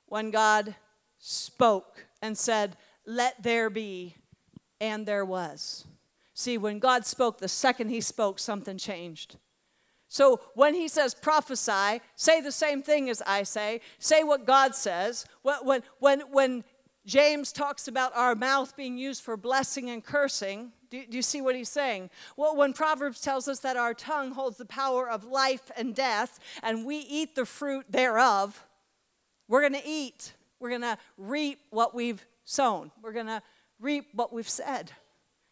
When 0.07 0.31
God 0.31 0.77
spoke 1.19 2.07
and 2.23 2.39
said, 2.39 2.77
Let 3.07 3.43
there 3.43 3.69
be, 3.69 4.15
and 4.81 5.05
there 5.05 5.25
was. 5.25 5.85
See, 6.33 6.57
when 6.57 6.79
God 6.79 7.05
spoke, 7.05 7.39
the 7.39 7.49
second 7.49 7.89
He 7.89 8.01
spoke, 8.01 8.39
something 8.39 8.79
changed. 8.79 9.37
So 10.07 10.41
when 10.55 10.75
He 10.75 10.87
says 10.87 11.13
prophesy, 11.13 12.03
say 12.15 12.41
the 12.41 12.53
same 12.53 12.85
thing 12.85 13.11
as 13.11 13.21
I 13.27 13.43
say, 13.43 13.81
say 13.99 14.23
what 14.23 14.47
God 14.47 14.77
says. 14.77 15.27
When, 15.43 15.83
when, 15.99 16.21
when 16.31 16.63
James 17.07 17.53
talks 17.53 17.87
about 17.87 18.15
our 18.17 18.35
mouth 18.35 18.77
being 18.77 18.99
used 18.99 19.23
for 19.23 19.37
blessing 19.37 19.91
and 19.91 20.05
cursing, 20.05 20.73
do, 20.91 21.05
do, 21.09 21.17
you 21.17 21.23
see 21.23 21.41
what 21.41 21.55
he's 21.55 21.69
saying? 21.69 22.11
Well, 22.37 22.57
when 22.57 22.73
Proverbs 22.73 23.21
tells 23.21 23.47
us 23.49 23.61
that 23.61 23.77
our 23.77 23.95
tongue 23.95 24.33
holds 24.33 24.57
the 24.57 24.65
power 24.65 25.09
of 25.09 25.25
life 25.25 25.71
and 25.77 25.95
death, 25.95 26.41
and 26.63 26.85
we 26.85 26.99
eat 26.99 27.35
the 27.37 27.47
fruit 27.47 27.87
thereof, 27.89 28.65
we're 29.49 29.61
going 29.61 29.81
to 29.81 29.89
eat. 29.89 30.33
We're 30.59 30.71
going 30.71 30.83
to 30.83 30.99
reap 31.17 31.61
what 31.71 31.95
we've 31.95 32.25
sown. 32.45 32.91
We're 33.03 33.13
going 33.13 33.27
to 33.27 33.43
reap 33.81 34.09
what 34.13 34.33
we've 34.33 34.49
said. 34.49 34.91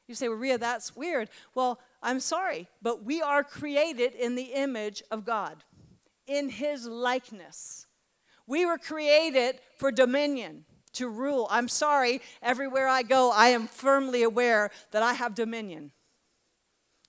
You 0.08 0.14
say, 0.14 0.28
well, 0.28 0.38
Ria, 0.38 0.58
that's 0.58 0.96
weird. 0.96 1.30
Well, 1.54 1.78
I'm 2.02 2.20
sorry, 2.20 2.68
but 2.82 3.04
we 3.04 3.22
are 3.22 3.44
created 3.44 4.14
in 4.14 4.34
the 4.34 4.42
image 4.42 5.02
of 5.10 5.24
God, 5.24 5.62
in 6.26 6.48
his 6.48 6.86
likeness. 6.86 7.86
We 8.46 8.66
were 8.66 8.78
created 8.78 9.60
for 9.78 9.90
dominion 9.90 10.64
to 10.94 11.08
rule. 11.08 11.46
I'm 11.50 11.68
sorry, 11.68 12.20
everywhere 12.42 12.88
I 12.88 13.02
go, 13.02 13.30
I 13.30 13.48
am 13.48 13.66
firmly 13.66 14.22
aware 14.22 14.70
that 14.90 15.02
I 15.02 15.14
have 15.14 15.34
dominion. 15.34 15.92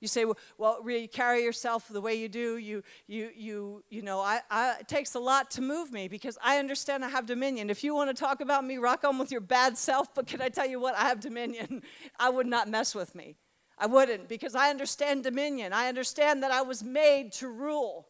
You 0.01 0.09
say, 0.09 0.25
well, 0.57 0.87
you 0.87 1.07
carry 1.07 1.43
yourself 1.43 1.87
the 1.87 2.01
way 2.01 2.15
you 2.15 2.27
do. 2.27 2.57
You, 2.57 2.83
you, 3.07 3.31
you, 3.35 3.83
you 3.89 4.01
know, 4.01 4.19
I, 4.19 4.41
I, 4.51 4.75
it 4.81 4.87
takes 4.87 5.15
a 5.15 5.19
lot 5.19 5.49
to 5.51 5.61
move 5.61 5.91
me 5.91 6.07
because 6.07 6.37
I 6.43 6.59
understand 6.59 7.03
I 7.03 7.09
have 7.09 7.25
dominion. 7.25 7.69
If 7.69 7.83
you 7.83 7.95
want 7.95 8.15
to 8.15 8.23
talk 8.23 8.41
about 8.41 8.65
me, 8.65 8.77
rock 8.77 9.03
on 9.05 9.17
with 9.17 9.31
your 9.31 9.41
bad 9.41 9.77
self. 9.77 10.13
But 10.13 10.27
can 10.27 10.41
I 10.41 10.49
tell 10.49 10.67
you 10.67 10.79
what? 10.79 10.95
I 10.95 11.07
have 11.07 11.21
dominion. 11.21 11.81
I 12.19 12.29
would 12.29 12.45
not 12.45 12.69
mess 12.69 12.93
with 12.93 13.15
me. 13.15 13.37
I 13.77 13.87
wouldn't 13.87 14.27
because 14.27 14.53
I 14.53 14.69
understand 14.69 15.23
dominion. 15.23 15.73
I 15.73 15.87
understand 15.87 16.43
that 16.43 16.51
I 16.51 16.61
was 16.61 16.83
made 16.83 17.31
to 17.33 17.47
rule. 17.47 18.07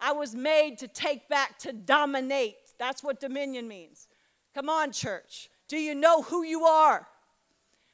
I 0.00 0.12
was 0.12 0.34
made 0.34 0.78
to 0.78 0.88
take 0.88 1.28
back, 1.28 1.58
to 1.60 1.72
dominate. 1.72 2.56
That's 2.78 3.02
what 3.02 3.20
dominion 3.20 3.68
means. 3.68 4.08
Come 4.54 4.68
on, 4.68 4.92
church. 4.92 5.48
Do 5.68 5.76
you 5.76 5.94
know 5.94 6.22
who 6.22 6.42
you 6.42 6.64
are? 6.64 7.06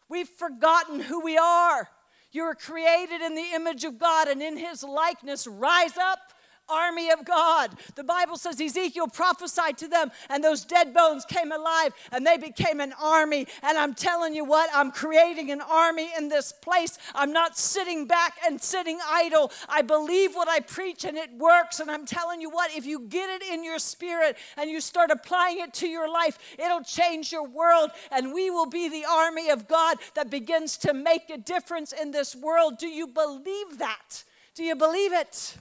We've 0.08 0.28
forgotten 0.28 1.00
who 1.00 1.20
we 1.20 1.36
are. 1.36 1.88
You 2.32 2.44
were 2.44 2.54
created 2.54 3.20
in 3.20 3.34
the 3.34 3.54
image 3.54 3.84
of 3.84 3.98
God 3.98 4.28
and 4.28 4.42
in 4.42 4.56
his 4.56 4.82
likeness. 4.82 5.46
Rise 5.46 5.96
up 5.96 6.25
army 6.68 7.10
of 7.10 7.24
God. 7.24 7.70
The 7.94 8.04
Bible 8.04 8.36
says 8.36 8.60
Ezekiel 8.60 9.08
prophesied 9.08 9.78
to 9.78 9.88
them, 9.88 10.10
and 10.28 10.42
those 10.42 10.64
dead 10.64 10.92
bones 10.92 11.24
came 11.24 11.52
alive 11.52 11.92
and 12.12 12.26
they 12.26 12.36
became 12.36 12.80
an 12.80 12.92
army. 13.00 13.46
And 13.62 13.78
I'm 13.78 13.94
telling 13.94 14.34
you 14.34 14.44
what, 14.44 14.70
I'm 14.74 14.90
creating 14.90 15.50
an 15.50 15.60
army 15.60 16.10
in 16.16 16.28
this 16.28 16.52
place. 16.52 16.98
I'm 17.14 17.32
not 17.32 17.58
sitting 17.58 18.06
back 18.06 18.34
and 18.46 18.60
sitting 18.60 18.98
idle. 19.08 19.52
I 19.68 19.82
believe 19.82 20.34
what 20.34 20.48
I 20.48 20.60
preach 20.60 21.04
and 21.04 21.16
it 21.16 21.30
works. 21.36 21.80
And 21.80 21.90
I'm 21.90 22.06
telling 22.06 22.40
you 22.40 22.50
what, 22.50 22.74
if 22.74 22.86
you 22.86 23.00
get 23.00 23.30
it 23.30 23.42
in 23.42 23.64
your 23.64 23.78
spirit 23.78 24.36
and 24.56 24.70
you 24.70 24.80
start 24.80 25.10
applying 25.10 25.60
it 25.60 25.74
to 25.74 25.88
your 25.88 26.10
life, 26.10 26.38
it'll 26.58 26.82
change 26.82 27.32
your 27.32 27.46
world. 27.46 27.90
And 28.10 28.32
we 28.32 28.50
will 28.50 28.66
be 28.66 28.88
the 28.88 29.04
army 29.08 29.50
of 29.50 29.68
God 29.68 29.98
that 30.14 30.30
begins 30.30 30.76
to 30.78 30.94
make 30.94 31.30
a 31.30 31.38
difference 31.38 31.92
in 31.92 32.10
this 32.10 32.34
world. 32.34 32.78
Do 32.78 32.88
you 32.88 33.06
believe 33.06 33.78
that? 33.78 34.24
Do 34.54 34.64
you 34.64 34.74
believe 34.74 35.12
it? 35.12 35.56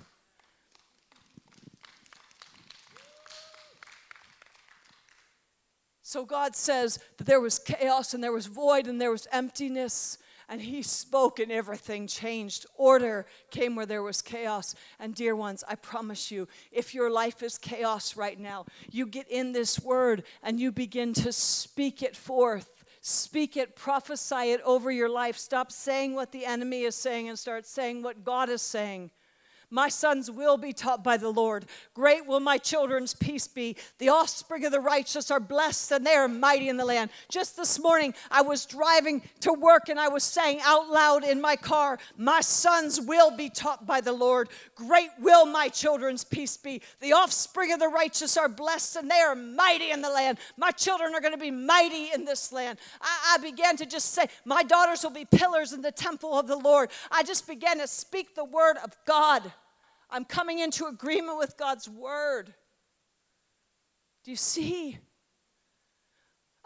So 6.08 6.24
God 6.24 6.56
says 6.56 7.00
that 7.18 7.26
there 7.26 7.40
was 7.42 7.58
chaos 7.58 8.14
and 8.14 8.24
there 8.24 8.32
was 8.32 8.46
void 8.46 8.86
and 8.86 9.02
there 9.02 9.10
was 9.10 9.28
emptiness. 9.32 10.20
And 10.48 10.62
he 10.62 10.84
spoke 10.84 11.40
and 11.40 11.52
everything 11.52 12.06
changed. 12.06 12.68
Order 12.76 13.26
came 13.50 13.76
where 13.76 13.88
there 13.88 14.04
was 14.04 14.22
chaos. 14.22 14.76
And, 15.00 15.16
dear 15.16 15.36
ones, 15.36 15.64
I 15.68 15.74
promise 15.74 16.30
you, 16.30 16.48
if 16.72 16.94
your 16.94 17.10
life 17.10 17.42
is 17.42 17.58
chaos 17.58 18.16
right 18.16 18.40
now, 18.40 18.68
you 18.92 19.08
get 19.08 19.28
in 19.32 19.52
this 19.52 19.80
word 19.80 20.26
and 20.44 20.60
you 20.60 20.72
begin 20.72 21.12
to 21.14 21.32
speak 21.32 22.04
it 22.04 22.16
forth. 22.16 22.84
Speak 23.02 23.58
it, 23.58 23.76
prophesy 23.76 24.52
it 24.52 24.62
over 24.62 24.92
your 24.92 25.10
life. 25.10 25.40
Stop 25.40 25.72
saying 25.72 26.14
what 26.14 26.32
the 26.32 26.46
enemy 26.46 26.84
is 26.84 26.94
saying 26.94 27.30
and 27.30 27.40
start 27.40 27.66
saying 27.66 28.04
what 28.04 28.24
God 28.24 28.50
is 28.50 28.62
saying. 28.62 29.10
My 29.76 29.90
sons 29.90 30.32
will 30.32 30.56
be 30.56 30.72
taught 30.72 31.04
by 31.04 31.18
the 31.18 31.30
Lord. 31.30 31.66
Great 31.94 32.26
will 32.26 32.40
my 32.40 32.58
children's 32.58 33.14
peace 33.14 33.46
be. 33.46 33.76
The 33.98 34.08
offspring 34.08 34.64
of 34.64 34.72
the 34.72 34.80
righteous 34.80 35.30
are 35.30 35.40
blessed, 35.42 35.92
and 35.92 36.08
they 36.08 36.14
are 36.14 36.30
mighty 36.30 36.70
in 36.70 36.78
the 36.78 36.86
land. 36.86 37.10
Just 37.28 37.58
this 37.58 37.78
morning, 37.78 38.14
I 38.32 38.42
was 38.42 38.66
driving 38.66 39.22
to 39.42 39.52
work 39.52 39.90
and 39.90 40.00
I 40.00 40.08
was 40.08 40.24
saying 40.24 40.62
out 40.64 40.90
loud 40.90 41.26
in 41.26 41.42
my 41.42 41.58
car, 41.58 42.00
My 42.18 42.40
sons 42.40 43.02
will 43.02 43.32
be 43.36 43.50
taught 43.50 43.86
by 43.86 44.00
the 44.00 44.14
Lord. 44.14 44.48
Great 44.76 45.10
will 45.20 45.46
my 45.46 45.68
children's 45.68 46.24
peace 46.24 46.56
be. 46.56 46.82
The 47.02 47.12
offspring 47.12 47.74
of 47.74 47.82
the 47.82 47.90
righteous 47.90 48.38
are 48.38 48.48
blessed, 48.48 48.96
and 48.96 49.12
they 49.12 49.20
are 49.20 49.36
mighty 49.36 49.92
in 49.92 50.02
the 50.02 50.10
land. 50.10 50.38
My 50.56 50.72
children 50.72 51.14
are 51.14 51.20
going 51.20 51.34
to 51.34 51.38
be 51.38 51.52
mighty 51.52 52.14
in 52.14 52.24
this 52.24 52.54
land. 52.54 52.80
I, 53.02 53.34
I 53.36 53.38
began 53.40 53.76
to 53.76 53.86
just 53.86 54.14
say, 54.14 54.28
My 54.46 54.64
daughters 54.64 55.04
will 55.04 55.10
be 55.10 55.26
pillars 55.26 55.74
in 55.74 55.82
the 55.82 55.92
temple 55.92 56.40
of 56.40 56.48
the 56.48 56.56
Lord. 56.56 56.92
I 57.12 57.24
just 57.24 57.46
began 57.46 57.80
to 57.80 57.88
speak 57.88 58.36
the 58.36 58.46
word 58.46 58.78
of 58.82 58.96
God. 59.06 59.52
I'm 60.16 60.24
coming 60.24 60.60
into 60.60 60.86
agreement 60.86 61.38
with 61.38 61.58
God's 61.58 61.90
word. 61.90 62.54
Do 64.24 64.32
you 64.32 64.38
see? 64.38 64.98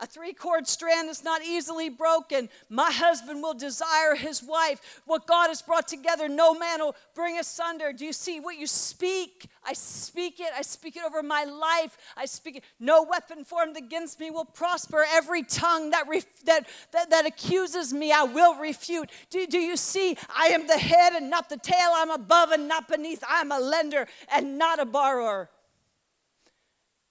A 0.01 0.07
three 0.07 0.31
cord 0.31 0.65
strand 0.67 1.09
is 1.09 1.23
not 1.25 1.43
easily 1.43 1.89
broken. 1.89 2.47
My 2.69 2.89
husband 2.89 3.43
will 3.43 3.53
desire 3.53 4.15
his 4.15 4.41
wife. 4.41 5.01
What 5.05 5.27
God 5.27 5.47
has 5.47 5.61
brought 5.61 5.89
together, 5.89 6.29
no 6.29 6.53
man 6.53 6.79
will 6.79 6.95
bring 7.13 7.37
asunder. 7.37 7.91
Do 7.91 8.05
you 8.05 8.13
see 8.13 8.39
what 8.39 8.57
you 8.57 8.65
speak? 8.65 9.49
I 9.65 9.73
speak 9.73 10.39
it. 10.39 10.51
I 10.57 10.61
speak 10.61 10.95
it 10.95 11.03
over 11.03 11.21
my 11.21 11.43
life. 11.43 11.97
I 12.15 12.25
speak 12.25 12.57
it. 12.57 12.63
No 12.79 13.03
weapon 13.03 13.43
formed 13.43 13.75
against 13.75 14.21
me 14.21 14.31
will 14.31 14.45
prosper. 14.45 15.05
Every 15.11 15.43
tongue 15.43 15.89
that, 15.89 16.07
ref- 16.07 16.43
that, 16.45 16.67
that, 16.91 17.09
that 17.09 17.25
accuses 17.25 17.93
me, 17.93 18.13
I 18.13 18.23
will 18.23 18.55
refute. 18.55 19.09
Do, 19.29 19.45
do 19.47 19.59
you 19.59 19.75
see? 19.75 20.17
I 20.33 20.47
am 20.47 20.65
the 20.65 20.77
head 20.77 21.13
and 21.13 21.29
not 21.29 21.49
the 21.49 21.57
tail. 21.57 21.91
I'm 21.93 22.11
above 22.11 22.51
and 22.51 22.69
not 22.69 22.87
beneath. 22.87 23.21
I'm 23.27 23.51
a 23.51 23.59
lender 23.59 24.07
and 24.31 24.57
not 24.57 24.79
a 24.79 24.85
borrower. 24.85 25.49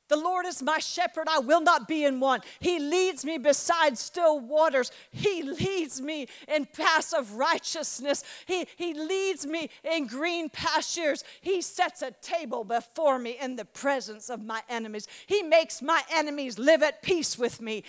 The 0.08 0.16
Lord 0.16 0.46
is 0.46 0.62
my 0.62 0.78
shepherd, 0.78 1.28
I 1.28 1.38
will 1.38 1.60
not 1.60 1.86
be 1.86 2.04
in 2.04 2.18
want. 2.18 2.44
He 2.60 2.78
leads 2.78 3.24
me 3.24 3.38
beside 3.38 3.98
still 3.98 4.40
waters. 4.40 4.90
He 5.10 5.42
leads 5.42 6.00
me 6.00 6.28
in 6.48 6.66
paths 6.66 7.12
of 7.12 7.34
righteousness. 7.34 8.24
He, 8.46 8.66
he 8.76 8.94
leads 8.94 9.46
me 9.46 9.68
in 9.84 10.06
green 10.06 10.48
pastures. 10.48 11.24
He 11.40 11.60
sets 11.60 12.02
a 12.02 12.10
table 12.22 12.64
before 12.64 13.18
me 13.18 13.36
in 13.40 13.56
the 13.56 13.64
presence 13.64 14.30
of 14.30 14.42
my 14.42 14.62
enemies. 14.68 15.06
He 15.26 15.42
makes 15.42 15.82
my 15.82 16.02
enemies 16.12 16.58
live 16.58 16.82
at 16.82 17.02
peace 17.02 17.38
with 17.38 17.60
me. 17.60 17.84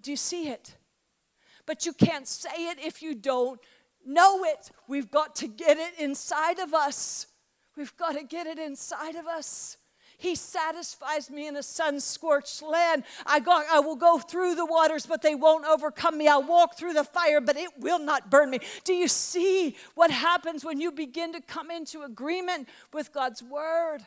Do 0.00 0.10
you 0.10 0.16
see 0.16 0.48
it? 0.48 0.74
But 1.66 1.84
you 1.84 1.92
can't 1.92 2.26
say 2.26 2.68
it 2.70 2.78
if 2.78 3.02
you 3.02 3.14
don't 3.14 3.60
know 4.06 4.44
it. 4.44 4.70
We've 4.86 5.10
got 5.10 5.36
to 5.36 5.48
get 5.48 5.76
it 5.76 5.98
inside 5.98 6.58
of 6.58 6.72
us. 6.72 7.26
We've 7.76 7.96
got 7.96 8.16
to 8.16 8.24
get 8.24 8.46
it 8.46 8.58
inside 8.58 9.14
of 9.14 9.26
us. 9.26 9.77
He 10.18 10.34
satisfies 10.34 11.30
me 11.30 11.46
in 11.46 11.56
a 11.56 11.62
sun 11.62 12.00
scorched 12.00 12.60
land. 12.60 13.04
I, 13.24 13.38
go, 13.38 13.62
I 13.70 13.78
will 13.78 13.94
go 13.94 14.18
through 14.18 14.56
the 14.56 14.66
waters, 14.66 15.06
but 15.06 15.22
they 15.22 15.36
won't 15.36 15.64
overcome 15.64 16.18
me. 16.18 16.26
I'll 16.26 16.42
walk 16.42 16.76
through 16.76 16.94
the 16.94 17.04
fire, 17.04 17.40
but 17.40 17.56
it 17.56 17.70
will 17.78 18.00
not 18.00 18.28
burn 18.28 18.50
me. 18.50 18.58
Do 18.82 18.94
you 18.94 19.06
see 19.06 19.76
what 19.94 20.10
happens 20.10 20.64
when 20.64 20.80
you 20.80 20.90
begin 20.90 21.32
to 21.34 21.40
come 21.40 21.70
into 21.70 22.02
agreement 22.02 22.68
with 22.92 23.12
God's 23.12 23.44
word? 23.44 24.00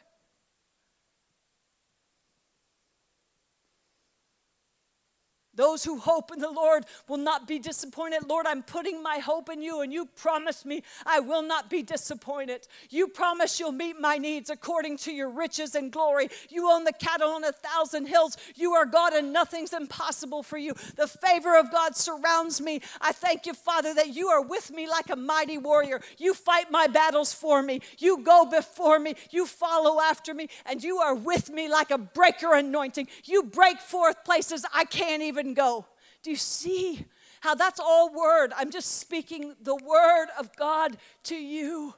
Those 5.62 5.84
who 5.84 6.00
hope 6.00 6.32
in 6.32 6.40
the 6.40 6.50
Lord 6.50 6.88
will 7.08 7.18
not 7.18 7.48
be 7.48 7.60
disappointed. 7.60 8.28
Lord, 8.28 8.48
I'm 8.48 8.64
putting 8.64 9.04
my 9.04 9.20
hope 9.20 9.48
in 9.48 9.62
you, 9.62 9.82
and 9.82 9.94
you 9.94 10.08
promise 10.16 10.66
me 10.66 10.82
I 11.06 11.20
will 11.20 11.44
not 11.44 11.70
be 11.70 11.84
disappointed. 11.84 12.68
You 12.90 13.08
promise 13.08 13.60
you'll 13.60 13.72
meet 13.72 14.00
my 14.00 14.18
needs 14.18 14.50
according 14.50 14.98
to 14.98 15.12
your 15.12 15.30
riches 15.30 15.76
and 15.76 15.92
glory. 15.92 16.30
You 16.50 16.72
own 16.72 16.84
the 16.84 16.94
cattle 16.94 17.30
on 17.30 17.44
a 17.44 17.52
thousand 17.52 18.08
hills. 18.08 18.38
You 18.56 18.74
are 18.74 18.88
God, 18.88 19.14
and 19.14 19.32
nothing's 19.32 19.72
impossible 19.72 20.42
for 20.42 20.58
you. 20.58 20.74
The 20.96 21.08
favor 21.08 21.56
of 21.56 21.72
God 21.72 21.96
surrounds 21.96 22.60
me. 22.60 22.82
I 23.00 23.12
thank 23.12 23.46
you, 23.46 23.54
Father, 23.54 23.94
that 23.94 24.16
you 24.16 24.30
are 24.30 24.42
with 24.42 24.72
me 24.72 24.90
like 24.90 25.12
a 25.12 25.16
mighty 25.16 25.60
warrior. 25.60 26.02
You 26.18 26.34
fight 26.34 26.72
my 26.72 26.88
battles 26.88 27.34
for 27.34 27.62
me. 27.62 27.82
You 28.00 28.24
go 28.24 28.46
before 28.46 28.98
me. 28.98 29.14
You 29.30 29.46
follow 29.46 30.02
after 30.02 30.34
me, 30.34 30.50
and 30.66 30.84
you 30.84 30.98
are 30.98 31.14
with 31.14 31.52
me 31.52 31.70
like 31.70 31.92
a 31.92 32.00
breaker 32.00 32.56
anointing. 32.56 33.10
You 33.26 33.44
break 33.44 33.78
forth 33.78 34.24
places 34.26 34.66
I 34.74 34.86
can't 34.86 35.22
even 35.22 35.51
go. 35.54 35.86
Do 36.24 36.30
you 36.30 36.36
see 36.36 37.06
how 37.42 37.56
that's 37.56 37.80
all 37.80 38.14
word? 38.14 38.54
I'm 38.56 38.72
just 38.72 39.00
speaking 39.00 39.56
the 39.62 39.76
word 39.76 40.28
of 40.38 40.56
God 40.56 40.98
to 41.24 41.36
you. 41.36 41.96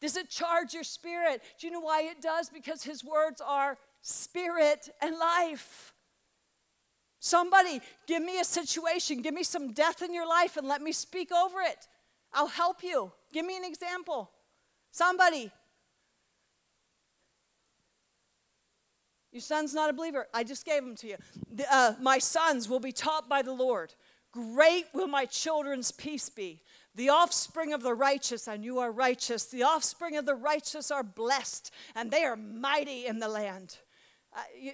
Does 0.00 0.16
it 0.16 0.28
charge 0.28 0.74
your 0.74 0.84
spirit? 0.84 1.40
Do 1.58 1.66
you 1.66 1.72
know 1.72 1.80
why 1.80 2.02
it 2.02 2.20
does? 2.20 2.50
Because 2.50 2.82
his 2.82 3.02
words 3.02 3.40
are 3.40 3.78
spirit 4.02 4.90
and 5.00 5.16
life. 5.18 5.94
Somebody, 7.20 7.80
give 8.06 8.22
me 8.22 8.38
a 8.38 8.44
situation, 8.44 9.22
give 9.22 9.32
me 9.32 9.44
some 9.44 9.72
death 9.72 10.02
in 10.02 10.12
your 10.12 10.28
life, 10.28 10.58
and 10.58 10.68
let 10.68 10.82
me 10.82 10.92
speak 10.92 11.32
over 11.32 11.62
it. 11.62 11.88
I'll 12.34 12.48
help 12.48 12.82
you. 12.82 13.12
Give 13.32 13.46
me 13.46 13.56
an 13.56 13.64
example. 13.64 14.30
Somebody, 14.90 15.50
Your 19.34 19.40
son's 19.40 19.74
not 19.74 19.90
a 19.90 19.92
believer. 19.92 20.28
I 20.32 20.44
just 20.44 20.64
gave 20.64 20.84
him 20.84 20.94
to 20.94 21.08
you. 21.08 21.16
The, 21.52 21.66
uh, 21.68 21.94
my 22.00 22.18
sons 22.18 22.68
will 22.68 22.78
be 22.78 22.92
taught 22.92 23.28
by 23.28 23.42
the 23.42 23.52
Lord. 23.52 23.92
Great 24.30 24.86
will 24.94 25.08
my 25.08 25.24
children's 25.24 25.90
peace 25.90 26.28
be. 26.28 26.62
The 26.94 27.08
offspring 27.08 27.72
of 27.72 27.82
the 27.82 27.94
righteous, 27.94 28.46
and 28.46 28.64
you 28.64 28.78
are 28.78 28.92
righteous. 28.92 29.46
The 29.46 29.64
offspring 29.64 30.16
of 30.16 30.24
the 30.24 30.36
righteous 30.36 30.92
are 30.92 31.02
blessed, 31.02 31.72
and 31.96 32.12
they 32.12 32.22
are 32.22 32.36
mighty 32.36 33.06
in 33.06 33.18
the 33.18 33.26
land. 33.26 33.78
Uh, 34.32 34.42
you, 34.56 34.72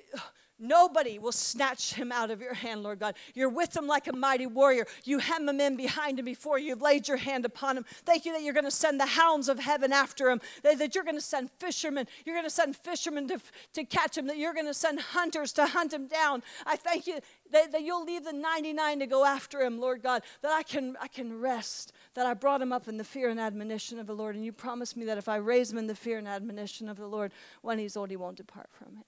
Nobody 0.61 1.19
will 1.19 1.33
snatch 1.33 1.95
him 1.95 2.13
out 2.13 2.31
of 2.31 2.43
your 2.43 2.53
hand, 2.53 2.83
Lord 2.83 2.99
God. 2.99 3.15
You're 3.35 3.49
with 3.49 3.75
him 3.75 3.87
like 3.87 4.07
a 4.09 4.13
mighty 4.13 4.47
warrior. 4.47 4.87
You 5.05 5.19
hem 5.19 5.49
him 5.49 5.59
in 5.59 5.77
behind 5.77 6.19
him 6.19 6.27
before 6.27 6.59
you've 6.59 6.83
laid 6.83 7.09
your 7.09 7.17
hand 7.17 7.47
upon 7.47 7.79
him. 7.79 7.87
Thank 8.05 8.27
you 8.27 8.33
that 8.35 8.43
you're 8.43 8.53
going 8.53 8.65
to 8.65 8.71
send 8.71 9.01
the 9.01 9.07
hounds 9.07 9.49
of 9.49 9.59
heaven 9.59 9.91
after 9.93 10.29
him, 10.29 10.41
that, 10.63 10.95
you're 10.95 11.05
going 11.05 11.17
to 11.17 11.23
send 11.23 11.51
fishermen. 11.51 12.07
You're 12.27 12.35
going 12.35 12.47
to 12.47 12.51
send 12.51 12.77
fishermen 12.77 13.27
to, 13.29 13.41
to 13.73 13.85
catch 13.85 14.19
him, 14.19 14.27
that 14.27 14.37
you're 14.37 14.53
going 14.53 14.67
to 14.67 14.75
send 14.75 15.01
hunters 15.01 15.53
to 15.53 15.67
hunt 15.67 15.93
him 15.93 16.07
down. 16.07 16.43
I 16.67 16.77
thank 16.77 17.07
you 17.07 17.21
that, 17.53 17.73
that 17.73 17.83
you'll 17.83 18.05
leave 18.05 18.25
the 18.25 18.33
99 18.33 18.99
to 19.01 19.07
go 19.07 19.25
after 19.25 19.61
him, 19.61 19.81
Lord 19.81 20.03
God, 20.03 20.23
that 20.43 20.53
I 20.53 20.63
can, 20.63 20.97
I 21.01 21.09
can 21.09 21.41
rest, 21.41 21.93
that 22.15 22.27
I 22.27 22.35
brought 22.35 22.61
him 22.61 22.73
up 22.73 22.87
in 22.87 22.99
the 22.99 23.05
fear 23.05 23.31
and 23.31 23.41
admonition 23.41 23.99
of 23.99 24.07
the 24.07 24.15
Lord. 24.15 24.35
And 24.37 24.45
you 24.45 24.53
promised 24.53 24.97
me 24.97 25.07
that 25.07 25.19
if 25.19 25.29
I 25.29 25.37
raise 25.37 25.73
him 25.73 25.79
in 25.79 25.87
the 25.87 25.95
fear 25.95 26.19
and 26.19 26.29
admonition 26.29 26.89
of 26.89 26.99
the 26.99 27.07
Lord, 27.07 27.33
when 27.63 27.79
he's 27.79 27.97
old, 27.97 28.11
he 28.11 28.17
won't 28.17 28.37
depart 28.37 28.69
from 28.73 28.99
it. 28.99 29.07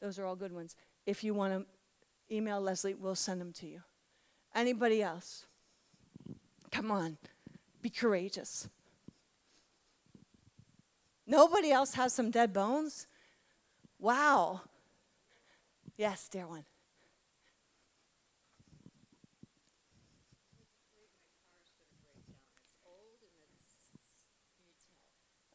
Those 0.00 0.18
are 0.18 0.26
all 0.26 0.34
good 0.36 0.52
ones. 0.52 0.74
If 1.06 1.24
you 1.24 1.34
want 1.34 1.52
to 1.52 2.34
email 2.34 2.60
Leslie, 2.60 2.94
we'll 2.94 3.14
send 3.14 3.40
them 3.40 3.52
to 3.54 3.66
you. 3.66 3.82
Anybody 4.54 5.02
else? 5.02 5.46
Come 6.70 6.90
on, 6.90 7.18
be 7.80 7.90
courageous. 7.90 8.68
Nobody 11.26 11.70
else 11.70 11.94
has 11.94 12.12
some 12.12 12.30
dead 12.30 12.52
bones? 12.52 13.06
Wow. 13.98 14.62
Yes, 15.96 16.28
dear 16.28 16.46
one. 16.46 16.64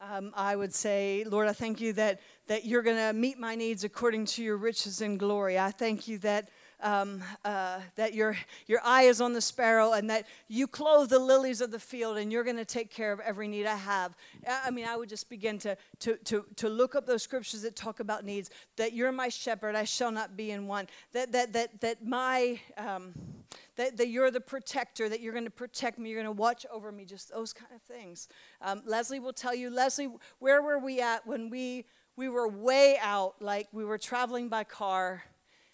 Um, 0.10 0.32
I 0.36 0.56
would 0.56 0.74
say, 0.74 1.26
Lord, 1.28 1.50
I 1.50 1.54
thank 1.54 1.82
you 1.82 1.92
that, 1.94 2.22
that 2.48 2.64
you're 2.64 2.82
going 2.82 2.98
to 2.98 3.12
meet 3.12 3.38
my 3.38 3.56
needs 3.56 3.84
according 3.84 4.26
to 4.28 4.44
your 4.44 4.56
riches 4.56 5.02
and 5.02 5.20
glory. 5.20 5.60
I 5.60 5.72
thank 5.72 6.08
you 6.08 6.18
that, 6.20 6.48
um, 6.82 7.22
uh, 7.44 7.80
that 7.96 8.14
your, 8.14 8.38
your 8.68 8.80
eye 8.86 9.04
is 9.04 9.20
on 9.20 9.34
the 9.34 9.42
sparrow 9.42 9.92
and 9.92 10.10
that 10.10 10.26
you 10.48 10.66
clothe 10.66 11.10
the 11.10 11.20
lilies 11.20 11.60
of 11.60 11.72
the 11.72 11.80
field 11.80 12.18
and 12.18 12.32
you're 12.32 12.46
going 12.46 12.58
to 12.58 12.64
take 12.64 12.90
care 12.90 13.12
of 13.12 13.20
every 13.20 13.50
need 13.50 13.66
I 13.66 13.76
have. 13.76 14.16
I 14.48 14.72
mean, 14.72 14.86
I 14.86 14.96
would 14.96 15.10
just 15.10 15.30
begin 15.30 15.60
to, 15.60 15.76
to, 16.00 16.16
to, 16.16 16.46
to 16.56 16.70
look 16.70 16.96
up 16.96 17.06
those 17.06 17.24
scriptures 17.24 17.64
that 17.64 17.76
talk 17.76 18.00
about 18.00 18.24
needs, 18.24 18.50
that 18.78 18.94
you're 18.94 19.12
my 19.12 19.28
shepherd, 19.28 19.76
I 19.76 19.84
shall 19.84 20.12
not 20.12 20.38
be 20.38 20.52
in 20.52 20.68
want, 20.68 20.90
that, 21.12 21.34
that, 21.34 21.52
that, 21.54 21.82
that 21.82 22.06
my... 22.06 22.60
Um, 22.78 23.14
that, 23.78 23.98
that 23.98 24.10
you're 24.10 24.32
the 24.32 24.42
protector, 24.42 25.08
that 25.08 25.22
you're 25.22 25.34
going 25.34 25.46
to 25.46 25.52
protect 25.52 25.98
me, 25.98 26.10
you're 26.10 26.22
going 26.22 26.36
to 26.36 26.40
watch 26.40 26.66
over 26.72 26.92
me, 26.92 27.06
just 27.06 27.32
those 27.32 27.54
kind 27.54 27.72
of 27.74 27.82
things. 27.82 28.28
Um, 28.62 28.82
Leslie 28.86 29.20
will 29.20 29.34
tell 29.34 29.56
you, 29.56 29.70
Leslie, 29.70 30.10
where 30.40 30.62
were 30.62 30.80
we 30.80 31.00
at 31.00 31.26
when 31.26 31.50
we, 31.50 31.86
we 32.16 32.28
were 32.28 32.48
way 32.48 32.98
out, 33.02 33.36
like 33.40 33.68
we 33.72 33.86
were 33.86 33.98
traveling 33.98 34.50
by 34.50 34.64
car, 34.64 35.24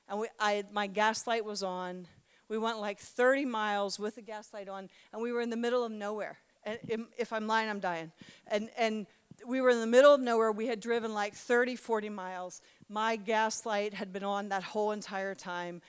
and 0.10 0.20
we, 0.20 0.28
I, 0.40 0.64
my 0.72 0.88
gas 0.88 1.26
light 1.26 1.46
was 1.46 1.64
on. 1.64 2.08
We 2.50 2.58
went 2.58 2.80
like 2.80 3.00
30 3.00 3.46
miles 3.46 3.98
with 3.98 4.16
the 4.16 4.22
gas 4.22 4.54
light 4.54 4.68
on, 4.68 4.90
and 5.12 5.22
we 5.22 5.32
were 5.32 5.42
in 5.42 5.50
the 5.50 5.58
middle 5.58 5.84
of 5.84 5.92
nowhere. 5.92 6.38
And 6.66 7.08
if 7.18 7.34
I'm 7.34 7.48
lying, 7.48 7.70
I'm 7.70 7.80
dying. 7.80 8.12
And, 8.48 8.70
and 8.78 9.06
we 9.46 9.62
were 9.62 9.70
in 9.70 9.80
the 9.80 9.88
middle 9.88 10.14
of 10.14 10.22
nowhere. 10.22 10.52
We 10.52 10.68
had 10.68 10.80
driven 10.80 11.14
like 11.14 11.34
30, 11.34 11.76
40 11.76 12.10
miles. 12.10 12.62
My 12.90 13.16
gas 13.16 13.66
light 13.66 13.94
had 13.94 14.14
been 14.14 14.24
on 14.24 14.50
that 14.50 14.64
whole 14.64 14.92
entire 14.92 15.36
time 15.36 15.82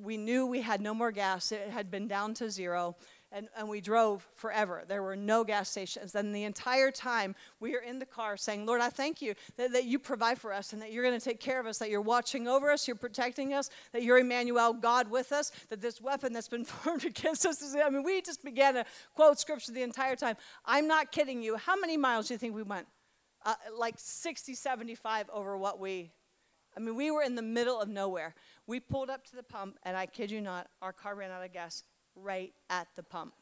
we 0.00 0.16
knew 0.16 0.46
we 0.46 0.60
had 0.60 0.80
no 0.80 0.94
more 0.94 1.12
gas. 1.12 1.52
It 1.52 1.70
had 1.70 1.90
been 1.90 2.08
down 2.08 2.34
to 2.34 2.50
zero. 2.50 2.96
and, 3.32 3.48
and 3.56 3.68
we 3.68 3.80
drove 3.80 4.28
forever. 4.34 4.82
There 4.86 5.02
were 5.02 5.16
no 5.16 5.42
gas 5.42 5.70
stations. 5.70 6.14
And 6.14 6.34
the 6.34 6.44
entire 6.44 6.90
time 6.90 7.34
we 7.60 7.74
are 7.74 7.80
in 7.80 7.98
the 7.98 8.06
car 8.06 8.36
saying, 8.36 8.66
Lord, 8.66 8.80
I 8.80 8.90
thank 8.90 9.22
you 9.22 9.34
that, 9.56 9.72
that 9.72 9.84
you 9.84 9.98
provide 9.98 10.38
for 10.38 10.52
us 10.52 10.72
and 10.72 10.82
that 10.82 10.92
you're 10.92 11.02
going 11.02 11.18
to 11.18 11.24
take 11.24 11.40
care 11.40 11.58
of 11.58 11.66
us, 11.66 11.78
that 11.78 11.88
you're 11.90 12.02
watching 12.02 12.46
over 12.46 12.70
us, 12.70 12.86
you're 12.86 12.94
protecting 12.94 13.54
us, 13.54 13.70
that 13.92 14.02
you're 14.02 14.18
Emmanuel, 14.18 14.74
God 14.74 15.10
with 15.10 15.32
us, 15.32 15.50
that 15.70 15.80
this 15.80 16.00
weapon 16.00 16.32
that's 16.32 16.48
been 16.48 16.64
formed 16.82 17.04
against 17.04 17.46
us 17.46 17.62
is, 17.62 17.74
I 17.74 17.88
mean, 17.88 18.02
we 18.02 18.20
just 18.20 18.44
began 18.44 18.74
to 18.74 18.84
quote 19.14 19.40
scripture 19.40 19.72
the 19.72 19.82
entire 19.82 20.16
time. 20.16 20.36
I'm 20.66 20.86
not 20.86 21.10
kidding 21.10 21.42
you. 21.42 21.56
How 21.56 21.76
many 21.76 21.96
miles 21.96 22.28
do 22.28 22.34
you 22.34 22.38
think 22.38 22.54
we 22.54 22.62
went? 22.62 22.86
Uh, 23.44 23.54
like 23.76 23.94
60, 23.96 24.54
75 24.54 25.28
over 25.32 25.56
what 25.56 25.80
we 25.80 26.12
I 26.76 26.80
mean, 26.80 26.96
we 26.96 27.10
were 27.10 27.22
in 27.22 27.34
the 27.34 27.42
middle 27.42 27.80
of 27.80 27.88
nowhere. 27.88 28.34
We 28.66 28.80
pulled 28.80 29.10
up 29.10 29.24
to 29.26 29.36
the 29.36 29.42
pump, 29.42 29.78
and 29.82 29.96
I 29.96 30.06
kid 30.06 30.30
you 30.30 30.40
not, 30.40 30.68
our 30.80 30.92
car 30.92 31.14
ran 31.14 31.30
out 31.30 31.44
of 31.44 31.52
gas 31.52 31.82
right 32.16 32.52
at 32.70 32.88
the 32.96 33.02
pump. 33.02 33.34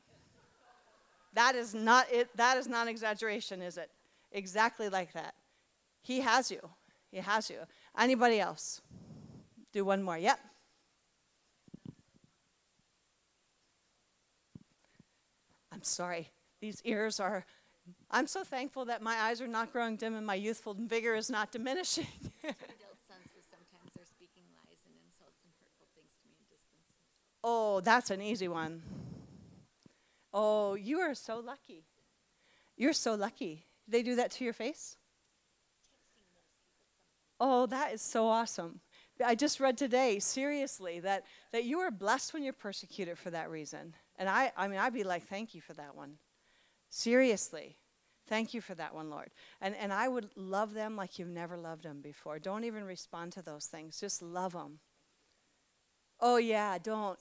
That 1.34 1.54
is 1.54 1.74
not 1.74 2.06
it. 2.10 2.28
That 2.36 2.58
is 2.58 2.66
not 2.66 2.88
exaggeration, 2.88 3.62
is 3.62 3.78
it? 3.78 3.90
Exactly 4.32 4.88
like 4.88 5.12
that. 5.12 5.34
He 6.02 6.20
has 6.20 6.50
you. 6.50 6.60
He 7.10 7.18
has 7.18 7.50
you. 7.50 7.58
Anybody 7.96 8.40
else? 8.40 8.80
Do 9.72 9.84
one 9.84 10.02
more. 10.02 10.18
Yep. 10.18 10.40
I'm 15.72 15.82
sorry. 15.82 16.30
These 16.60 16.82
ears 16.84 17.20
are. 17.20 17.46
I'm 18.10 18.26
so 18.26 18.42
thankful 18.42 18.84
that 18.86 19.02
my 19.02 19.14
eyes 19.14 19.40
are 19.40 19.48
not 19.48 19.72
growing 19.72 19.96
dim 19.96 20.14
and 20.14 20.26
my 20.26 20.34
youthful 20.34 20.74
vigor 20.74 21.14
is 21.14 21.30
not 21.30 21.52
diminishing. 21.52 22.06
Oh, 27.42 27.80
that's 27.80 28.10
an 28.10 28.20
easy 28.20 28.48
one. 28.48 28.82
Oh, 30.32 30.74
you 30.74 31.00
are 31.00 31.14
so 31.14 31.40
lucky. 31.40 31.84
You're 32.76 32.92
so 32.92 33.14
lucky. 33.14 33.64
They 33.88 34.02
do 34.02 34.16
that 34.16 34.30
to 34.32 34.44
your 34.44 34.52
face? 34.52 34.96
Oh, 37.40 37.66
that 37.66 37.92
is 37.92 38.02
so 38.02 38.28
awesome. 38.28 38.80
I 39.24 39.34
just 39.34 39.60
read 39.60 39.76
today, 39.76 40.18
seriously, 40.18 41.00
that, 41.00 41.24
that 41.52 41.64
you 41.64 41.78
are 41.78 41.90
blessed 41.90 42.32
when 42.32 42.42
you're 42.42 42.52
persecuted 42.52 43.18
for 43.18 43.30
that 43.30 43.50
reason. 43.50 43.94
And 44.18 44.28
I, 44.28 44.52
I 44.56 44.68
mean, 44.68 44.78
I'd 44.78 44.94
be 44.94 45.04
like, 45.04 45.26
thank 45.26 45.54
you 45.54 45.60
for 45.60 45.74
that 45.74 45.94
one. 45.94 46.14
Seriously. 46.90 47.76
Thank 48.28 48.54
you 48.54 48.60
for 48.60 48.74
that 48.76 48.94
one, 48.94 49.10
Lord. 49.10 49.30
And, 49.60 49.74
and 49.76 49.92
I 49.92 50.06
would 50.06 50.28
love 50.36 50.72
them 50.72 50.96
like 50.96 51.18
you've 51.18 51.28
never 51.28 51.56
loved 51.56 51.82
them 51.82 52.00
before. 52.00 52.38
Don't 52.38 52.64
even 52.64 52.84
respond 52.84 53.32
to 53.32 53.42
those 53.42 53.66
things, 53.66 53.98
just 53.98 54.22
love 54.22 54.52
them. 54.52 54.78
Oh, 56.20 56.36
yeah, 56.36 56.78
don't. 56.78 57.18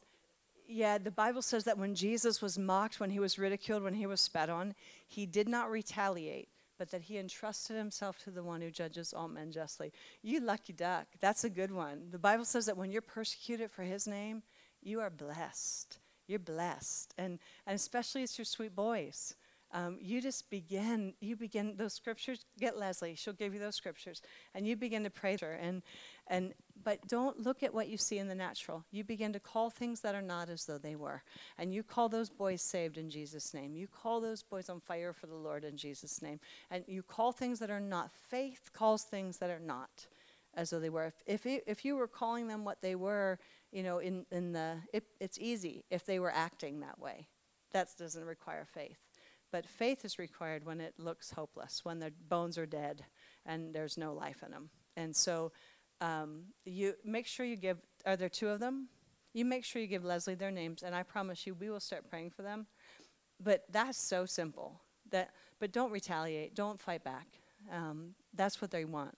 Yeah, 0.71 0.99
the 0.99 1.09
Bible 1.09 1.41
says 1.41 1.63
that 1.63 1.79
when 1.79 1.95
Jesus 1.95 2.43
was 2.43 2.59
mocked, 2.59 2.99
when 2.99 3.09
he 3.09 3.19
was 3.19 3.39
ridiculed, 3.39 3.81
when 3.81 3.95
he 3.95 4.05
was 4.05 4.21
spat 4.21 4.51
on, 4.51 4.75
he 5.07 5.25
did 5.25 5.49
not 5.49 5.71
retaliate, 5.71 6.47
but 6.77 6.91
that 6.91 7.01
he 7.01 7.17
entrusted 7.17 7.75
himself 7.75 8.19
to 8.19 8.29
the 8.29 8.43
one 8.43 8.61
who 8.61 8.69
judges 8.69 9.11
all 9.11 9.27
men 9.27 9.51
justly. 9.51 9.91
You 10.21 10.39
lucky 10.41 10.73
duck. 10.73 11.07
That's 11.21 11.43
a 11.43 11.49
good 11.49 11.71
one. 11.71 12.09
The 12.11 12.19
Bible 12.19 12.45
says 12.45 12.67
that 12.67 12.77
when 12.77 12.91
you're 12.91 13.01
persecuted 13.01 13.71
for 13.71 13.81
his 13.81 14.05
name, 14.05 14.43
you 14.79 14.99
are 14.99 15.09
blessed. 15.09 15.97
You're 16.27 16.37
blessed. 16.37 17.15
And, 17.17 17.39
and 17.65 17.75
especially 17.75 18.21
it's 18.21 18.37
your 18.37 18.45
sweet 18.45 18.75
boys 18.75 19.33
um, 19.71 19.97
you 20.01 20.21
just 20.21 20.49
begin, 20.49 21.13
you 21.19 21.35
begin, 21.35 21.75
those 21.77 21.93
scriptures, 21.93 22.45
get 22.59 22.77
Leslie, 22.77 23.15
she'll 23.15 23.33
give 23.33 23.53
you 23.53 23.59
those 23.59 23.75
scriptures, 23.75 24.21
and 24.55 24.65
you 24.65 24.75
begin 24.75 25.03
to 25.03 25.11
pray 25.11 25.37
her. 25.41 25.53
And, 25.53 25.83
and, 26.29 26.53
but 26.83 27.07
don't 27.07 27.39
look 27.39 27.63
at 27.63 27.73
what 27.73 27.89
you 27.89 27.97
see 27.97 28.19
in 28.19 28.27
the 28.27 28.35
natural. 28.35 28.85
You 28.91 29.03
begin 29.03 29.33
to 29.33 29.39
call 29.39 29.69
things 29.69 30.01
that 30.01 30.15
are 30.15 30.21
not 30.21 30.49
as 30.49 30.65
though 30.65 30.77
they 30.77 30.95
were. 30.95 31.23
And 31.57 31.73
you 31.73 31.83
call 31.83 32.07
those 32.07 32.29
boys 32.29 32.61
saved 32.61 32.97
in 32.97 33.09
Jesus' 33.09 33.53
name. 33.53 33.75
You 33.75 33.87
call 33.87 34.21
those 34.21 34.43
boys 34.43 34.69
on 34.69 34.79
fire 34.79 35.11
for 35.11 35.27
the 35.27 35.35
Lord 35.35 35.65
in 35.65 35.75
Jesus' 35.75 36.21
name. 36.21 36.39
And 36.69 36.83
you 36.87 37.03
call 37.03 37.31
things 37.31 37.59
that 37.59 37.69
are 37.69 37.79
not. 37.79 38.11
Faith 38.11 38.69
calls 38.73 39.03
things 39.03 39.37
that 39.37 39.49
are 39.49 39.59
not 39.59 40.07
as 40.53 40.69
though 40.69 40.79
they 40.79 40.89
were. 40.89 41.05
If, 41.05 41.15
if, 41.25 41.45
you, 41.45 41.61
if 41.67 41.85
you 41.85 41.95
were 41.95 42.07
calling 42.07 42.47
them 42.47 42.63
what 42.63 42.81
they 42.81 42.95
were, 42.95 43.39
you 43.71 43.83
know, 43.83 43.99
in, 43.99 44.25
in 44.31 44.53
the, 44.53 44.77
it, 44.93 45.03
it's 45.19 45.37
easy 45.39 45.83
if 45.89 46.05
they 46.05 46.19
were 46.19 46.33
acting 46.33 46.79
that 46.79 46.99
way. 46.99 47.27
That 47.71 47.89
doesn't 47.97 48.25
require 48.25 48.65
faith. 48.65 48.97
But 49.51 49.67
faith 49.67 50.05
is 50.05 50.19
required 50.19 50.65
when 50.65 50.79
it 50.79 50.93
looks 50.97 51.31
hopeless, 51.31 51.83
when 51.83 51.99
the 51.99 52.11
bones 52.29 52.57
are 52.57 52.65
dead 52.65 53.03
and 53.45 53.73
there's 53.73 53.97
no 53.97 54.13
life 54.13 54.43
in 54.45 54.51
them. 54.51 54.69
And 54.95 55.15
so 55.15 55.51
um, 56.01 56.43
you 56.65 56.93
make 57.03 57.27
sure 57.27 57.45
you 57.45 57.55
give, 57.55 57.77
are 58.05 58.15
there 58.15 58.29
two 58.29 58.49
of 58.49 58.59
them? 58.59 58.87
You 59.33 59.45
make 59.45 59.63
sure 59.63 59.81
you 59.81 59.87
give 59.87 60.03
Leslie 60.03 60.35
their 60.35 60.51
names, 60.51 60.83
and 60.83 60.95
I 60.95 61.03
promise 61.03 61.45
you 61.45 61.53
we 61.53 61.69
will 61.69 61.79
start 61.79 62.09
praying 62.09 62.31
for 62.31 62.41
them. 62.41 62.65
But 63.39 63.65
that's 63.71 64.01
so 64.01 64.25
simple. 64.25 64.81
That, 65.11 65.31
but 65.59 65.71
don't 65.71 65.91
retaliate. 65.91 66.55
Don't 66.55 66.79
fight 66.79 67.03
back. 67.03 67.27
Um, 67.71 68.15
that's 68.33 68.61
what 68.61 68.71
they 68.71 68.85
want. 68.85 69.15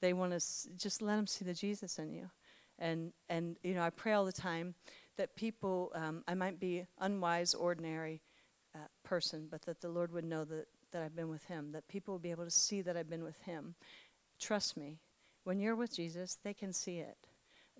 They 0.00 0.12
want 0.12 0.32
to 0.32 0.46
just 0.76 1.02
let 1.02 1.16
them 1.16 1.26
see 1.26 1.44
the 1.44 1.54
Jesus 1.54 1.98
in 1.98 2.12
you. 2.12 2.30
And, 2.78 3.12
and, 3.28 3.56
you 3.62 3.74
know, 3.74 3.82
I 3.82 3.90
pray 3.90 4.12
all 4.12 4.24
the 4.24 4.32
time 4.32 4.74
that 5.16 5.34
people, 5.34 5.90
um, 5.94 6.22
I 6.28 6.34
might 6.34 6.60
be 6.60 6.86
unwise, 7.00 7.54
ordinary, 7.54 8.22
uh, 8.74 8.86
person, 9.02 9.48
but 9.50 9.62
that 9.62 9.80
the 9.80 9.88
Lord 9.88 10.12
would 10.12 10.24
know 10.24 10.44
that, 10.44 10.66
that 10.92 11.02
I've 11.02 11.16
been 11.16 11.28
with 11.28 11.44
Him, 11.44 11.72
that 11.72 11.88
people 11.88 12.14
will 12.14 12.20
be 12.20 12.30
able 12.30 12.44
to 12.44 12.50
see 12.50 12.82
that 12.82 12.96
I've 12.96 13.10
been 13.10 13.24
with 13.24 13.40
Him. 13.42 13.74
Trust 14.38 14.76
me, 14.76 14.98
when 15.48 15.58
you're 15.58 15.76
with 15.76 15.96
Jesus, 15.96 16.36
they 16.44 16.52
can 16.52 16.74
see 16.74 16.98
it. 16.98 17.16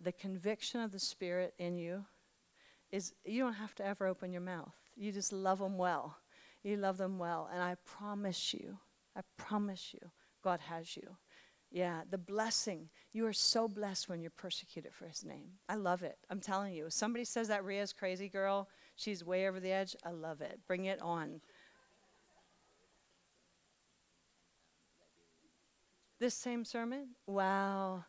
The 0.03 0.12
conviction 0.12 0.81
of 0.81 0.91
the 0.91 0.99
Spirit 0.99 1.53
in 1.59 1.77
you 1.77 2.03
is 2.91 3.12
you 3.27 3.43
don't 3.43 3.53
have 3.53 3.75
to 3.75 3.85
ever 3.85 4.07
open 4.07 4.33
your 4.33 4.41
mouth. 4.41 4.73
You 4.97 5.12
just 5.12 5.35
love 5.35 5.59
them 5.59 5.77
well. 5.77 6.16
You 6.62 6.79
love 6.79 6.97
them 6.97 7.19
well. 7.19 7.47
And 7.53 7.62
I 7.62 7.75
promise 7.85 8.55
you, 8.55 8.79
I 9.14 9.21
promise 9.37 9.93
you, 9.93 10.01
God 10.43 10.61
has 10.61 10.97
you. 10.97 11.19
Yeah, 11.71 12.05
the 12.11 12.16
blessing. 12.16 12.89
You 13.12 13.27
are 13.27 13.35
so 13.35 13.69
blessed 13.69 14.09
when 14.09 14.23
you're 14.23 14.31
persecuted 14.31 14.95
for 14.95 15.07
his 15.07 15.23
name. 15.23 15.51
I 15.69 15.75
love 15.75 16.03
it. 16.03 16.16
I'm 16.31 16.41
telling 16.41 16.73
you. 16.73 16.87
Somebody 16.89 17.27
says 17.27 17.49
that 17.49 17.66
Ria's 17.66 17.93
crazy 17.93 18.31
girl, 18.31 18.71
she's 18.97 19.27
way 19.27 19.47
over 19.47 19.61
the 19.61 19.73
edge, 19.73 19.95
I 20.07 20.12
love 20.12 20.41
it. 20.41 20.59
Bring 20.66 20.87
it 20.87 21.03
on. 21.03 21.43
This 26.19 26.35
same 26.35 26.64
sermon? 26.64 27.09
Wow. 27.27 28.05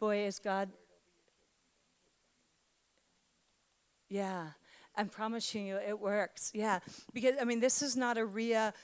Boy, 0.00 0.26
is 0.26 0.38
God. 0.38 0.70
Yeah. 4.08 4.48
I'm 4.94 5.08
promising 5.08 5.66
you 5.66 5.76
it 5.76 5.98
works. 5.98 6.50
Yeah. 6.52 6.80
Because, 7.14 7.36
I 7.40 7.44
mean, 7.44 7.60
this 7.60 7.80
is 7.80 7.96
not 7.96 8.18
a 8.18 8.26
Ria 8.26 8.74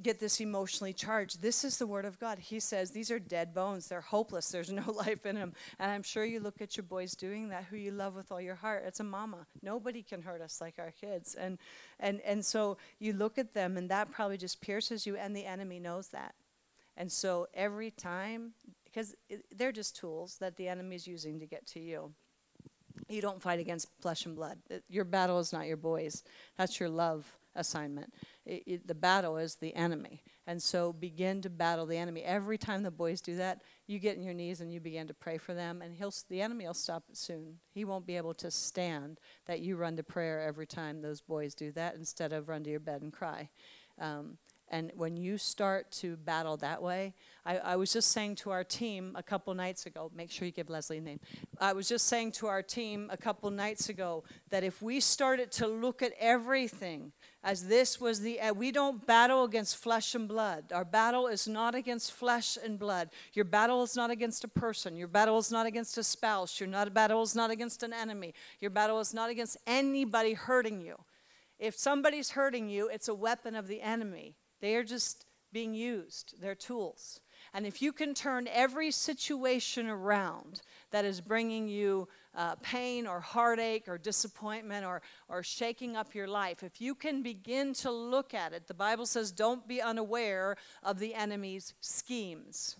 get 0.00 0.20
this 0.20 0.40
emotionally 0.40 0.92
charged. 0.92 1.42
This 1.42 1.64
is 1.64 1.78
the 1.78 1.86
Word 1.86 2.04
of 2.04 2.20
God. 2.20 2.38
He 2.38 2.60
says 2.60 2.90
these 2.90 3.10
are 3.10 3.18
dead 3.18 3.52
bones. 3.52 3.88
They're 3.88 4.00
hopeless. 4.00 4.48
There's 4.48 4.70
no 4.70 4.90
life 4.92 5.26
in 5.26 5.34
them. 5.34 5.54
And 5.80 5.90
I'm 5.90 6.02
sure 6.02 6.24
you 6.24 6.38
look 6.38 6.60
at 6.60 6.76
your 6.76 6.84
boys 6.84 7.14
doing 7.16 7.48
that 7.48 7.64
who 7.64 7.76
you 7.76 7.90
love 7.90 8.14
with 8.14 8.30
all 8.30 8.40
your 8.40 8.54
heart. 8.54 8.84
It's 8.86 9.00
a 9.00 9.04
mama. 9.04 9.46
Nobody 9.62 10.02
can 10.02 10.22
hurt 10.22 10.40
us 10.40 10.60
like 10.60 10.74
our 10.78 10.92
kids. 10.92 11.34
And, 11.34 11.58
and, 11.98 12.20
and 12.20 12.44
so 12.44 12.76
you 13.00 13.12
look 13.12 13.38
at 13.38 13.54
them, 13.54 13.76
and 13.76 13.90
that 13.90 14.12
probably 14.12 14.36
just 14.36 14.60
pierces 14.60 15.04
you, 15.04 15.16
and 15.16 15.34
the 15.34 15.46
enemy 15.46 15.80
knows 15.80 16.08
that. 16.08 16.34
And 16.96 17.10
so 17.10 17.46
every 17.54 17.90
time, 17.90 18.52
because 18.84 19.14
they're 19.54 19.72
just 19.72 19.96
tools 19.96 20.36
that 20.38 20.56
the 20.56 20.68
enemy 20.68 20.96
is 20.96 21.06
using 21.06 21.38
to 21.40 21.46
get 21.46 21.66
to 21.68 21.80
you. 21.80 22.12
You 23.08 23.20
don't 23.20 23.42
fight 23.42 23.60
against 23.60 23.88
flesh 24.00 24.24
and 24.24 24.34
blood. 24.34 24.58
Your 24.88 25.04
battle 25.04 25.38
is 25.38 25.52
not 25.52 25.66
your 25.66 25.76
boys. 25.76 26.24
That's 26.56 26.80
your 26.80 26.88
love 26.88 27.30
assignment. 27.54 28.12
It, 28.44 28.62
it, 28.66 28.86
the 28.88 28.94
battle 28.94 29.36
is 29.36 29.56
the 29.56 29.74
enemy. 29.76 30.22
And 30.46 30.62
so 30.62 30.92
begin 30.92 31.42
to 31.42 31.50
battle 31.50 31.86
the 31.86 31.96
enemy. 31.96 32.22
Every 32.22 32.56
time 32.56 32.82
the 32.82 32.90
boys 32.90 33.20
do 33.20 33.36
that, 33.36 33.62
you 33.86 33.98
get 33.98 34.16
in 34.16 34.22
your 34.22 34.34
knees 34.34 34.60
and 34.60 34.72
you 34.72 34.80
begin 34.80 35.06
to 35.08 35.14
pray 35.14 35.38
for 35.38 35.54
them, 35.54 35.82
and 35.82 35.94
he'll, 35.94 36.12
the 36.28 36.40
enemy 36.40 36.66
will 36.66 36.74
stop 36.74 37.04
it 37.08 37.16
soon. 37.16 37.58
He 37.72 37.84
won't 37.84 38.06
be 38.06 38.16
able 38.16 38.34
to 38.34 38.50
stand 38.50 39.20
that 39.46 39.60
you 39.60 39.76
run 39.76 39.96
to 39.96 40.02
prayer 40.02 40.42
every 40.42 40.66
time 40.66 41.02
those 41.02 41.20
boys 41.20 41.54
do 41.54 41.72
that 41.72 41.96
instead 41.96 42.32
of 42.32 42.48
run 42.48 42.64
to 42.64 42.70
your 42.70 42.80
bed 42.80 43.02
and 43.02 43.12
cry. 43.12 43.50
Um, 44.00 44.38
and 44.68 44.90
when 44.96 45.16
you 45.16 45.38
start 45.38 45.92
to 45.92 46.16
battle 46.16 46.56
that 46.56 46.82
way, 46.82 47.14
I, 47.44 47.58
I, 47.58 47.76
was 47.76 47.92
just 47.92 48.10
saying 48.10 48.34
to 48.36 48.50
our 48.50 48.64
team 48.64 49.12
a 49.14 49.22
couple 49.22 49.54
nights 49.54 49.86
ago, 49.86 50.10
make 50.12 50.28
sure 50.28 50.44
you 50.44 50.50
give 50.50 50.68
Leslie 50.68 50.98
a 50.98 51.00
name. 51.00 51.20
I 51.60 51.72
was 51.72 51.88
just 51.88 52.08
saying 52.08 52.32
to 52.32 52.48
our 52.48 52.62
team 52.62 53.08
a 53.12 53.16
couple 53.16 53.48
nights 53.50 53.90
ago 53.90 54.24
that 54.50 54.64
if 54.64 54.82
we 54.82 54.98
started 54.98 55.52
to 55.52 55.68
look 55.68 56.02
at 56.02 56.12
everything 56.18 57.12
as 57.44 57.68
this 57.68 58.00
was 58.00 58.20
the, 58.20 58.40
uh, 58.40 58.52
we 58.52 58.72
don't 58.72 59.06
battle 59.06 59.44
against 59.44 59.76
flesh 59.76 60.16
and 60.16 60.26
blood. 60.26 60.72
Our 60.72 60.84
battle 60.84 61.28
is 61.28 61.46
not 61.46 61.76
against 61.76 62.10
flesh 62.10 62.58
and 62.62 62.76
blood. 62.76 63.10
Your 63.34 63.44
battle 63.44 63.84
is 63.84 63.94
not 63.94 64.10
against 64.10 64.42
a 64.42 64.48
person. 64.48 64.96
Your 64.96 65.06
battle 65.06 65.38
is 65.38 65.52
not 65.52 65.66
against 65.66 65.96
a 65.96 66.02
spouse. 66.02 66.58
Your 66.58 66.68
not, 66.68 66.92
battle 66.92 67.22
is 67.22 67.36
not 67.36 67.52
against 67.52 67.84
an 67.84 67.92
enemy. 67.92 68.34
Your 68.58 68.72
battle 68.72 68.98
is 68.98 69.14
not 69.14 69.30
against 69.30 69.58
anybody 69.64 70.32
hurting 70.32 70.80
you. 70.80 70.96
If 71.60 71.76
somebody's 71.78 72.30
hurting 72.30 72.68
you, 72.68 72.88
it's 72.88 73.06
a 73.06 73.14
weapon 73.14 73.54
of 73.54 73.68
the 73.68 73.80
enemy. 73.80 74.34
They 74.60 74.74
are 74.76 74.84
just 74.84 75.26
being 75.52 75.74
used, 75.74 76.34
they're 76.40 76.54
tools. 76.54 77.20
And 77.54 77.66
if 77.66 77.80
you 77.80 77.92
can 77.92 78.12
turn 78.12 78.48
every 78.52 78.90
situation 78.90 79.88
around, 79.88 80.60
that 80.90 81.04
is 81.04 81.20
bringing 81.20 81.68
you 81.68 82.08
uh, 82.34 82.56
pain 82.56 83.06
or 83.06 83.20
heartache 83.20 83.88
or 83.88 83.96
disappointment 83.96 84.84
or, 84.84 85.00
or 85.28 85.42
shaking 85.42 85.96
up 85.96 86.14
your 86.14 86.26
life, 86.26 86.62
if 86.62 86.80
you 86.80 86.94
can 86.94 87.22
begin 87.22 87.72
to 87.74 87.90
look 87.90 88.34
at 88.34 88.52
it, 88.52 88.66
the 88.66 88.74
Bible 88.74 89.06
says, 89.06 89.32
don't 89.32 89.66
be 89.66 89.80
unaware 89.80 90.56
of 90.82 90.98
the 90.98 91.14
enemy's 91.14 91.72
schemes. 91.80 92.76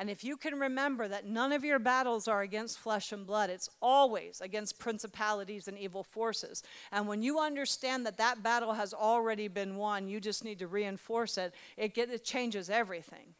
And 0.00 0.08
if 0.08 0.24
you 0.24 0.38
can 0.38 0.58
remember 0.58 1.08
that 1.08 1.26
none 1.26 1.52
of 1.52 1.62
your 1.62 1.78
battles 1.78 2.26
are 2.26 2.40
against 2.40 2.78
flesh 2.78 3.12
and 3.12 3.26
blood, 3.26 3.50
it's 3.50 3.68
always 3.82 4.40
against 4.40 4.78
principalities 4.78 5.68
and 5.68 5.76
evil 5.76 6.02
forces. 6.02 6.62
And 6.90 7.06
when 7.06 7.22
you 7.22 7.38
understand 7.38 8.06
that 8.06 8.16
that 8.16 8.42
battle 8.42 8.72
has 8.72 8.94
already 8.94 9.46
been 9.46 9.76
won, 9.76 10.08
you 10.08 10.18
just 10.18 10.42
need 10.42 10.58
to 10.60 10.68
reinforce 10.68 11.36
it, 11.36 11.54
it, 11.76 11.92
get, 11.92 12.08
it 12.08 12.24
changes 12.24 12.70
everything. 12.70 13.34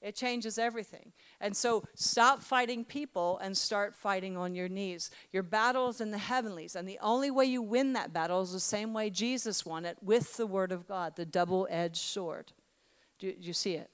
It 0.00 0.16
changes 0.16 0.56
everything. 0.56 1.12
And 1.42 1.54
so 1.54 1.84
stop 1.94 2.42
fighting 2.42 2.86
people 2.86 3.38
and 3.42 3.54
start 3.54 3.94
fighting 3.94 4.34
on 4.34 4.54
your 4.54 4.70
knees. 4.70 5.10
Your 5.30 5.42
battle 5.42 5.90
is 5.90 6.00
in 6.00 6.10
the 6.10 6.16
heavenlies. 6.16 6.74
And 6.74 6.88
the 6.88 6.98
only 7.02 7.30
way 7.30 7.44
you 7.44 7.60
win 7.60 7.92
that 7.92 8.14
battle 8.14 8.40
is 8.40 8.52
the 8.54 8.60
same 8.60 8.94
way 8.94 9.10
Jesus 9.10 9.66
won 9.66 9.84
it 9.84 9.98
with 10.00 10.38
the 10.38 10.46
Word 10.46 10.72
of 10.72 10.88
God, 10.88 11.16
the 11.16 11.26
double 11.26 11.68
edged 11.68 11.98
sword. 11.98 12.54
Do, 13.18 13.30
do 13.30 13.46
you 13.46 13.52
see 13.52 13.74
it? 13.74 13.90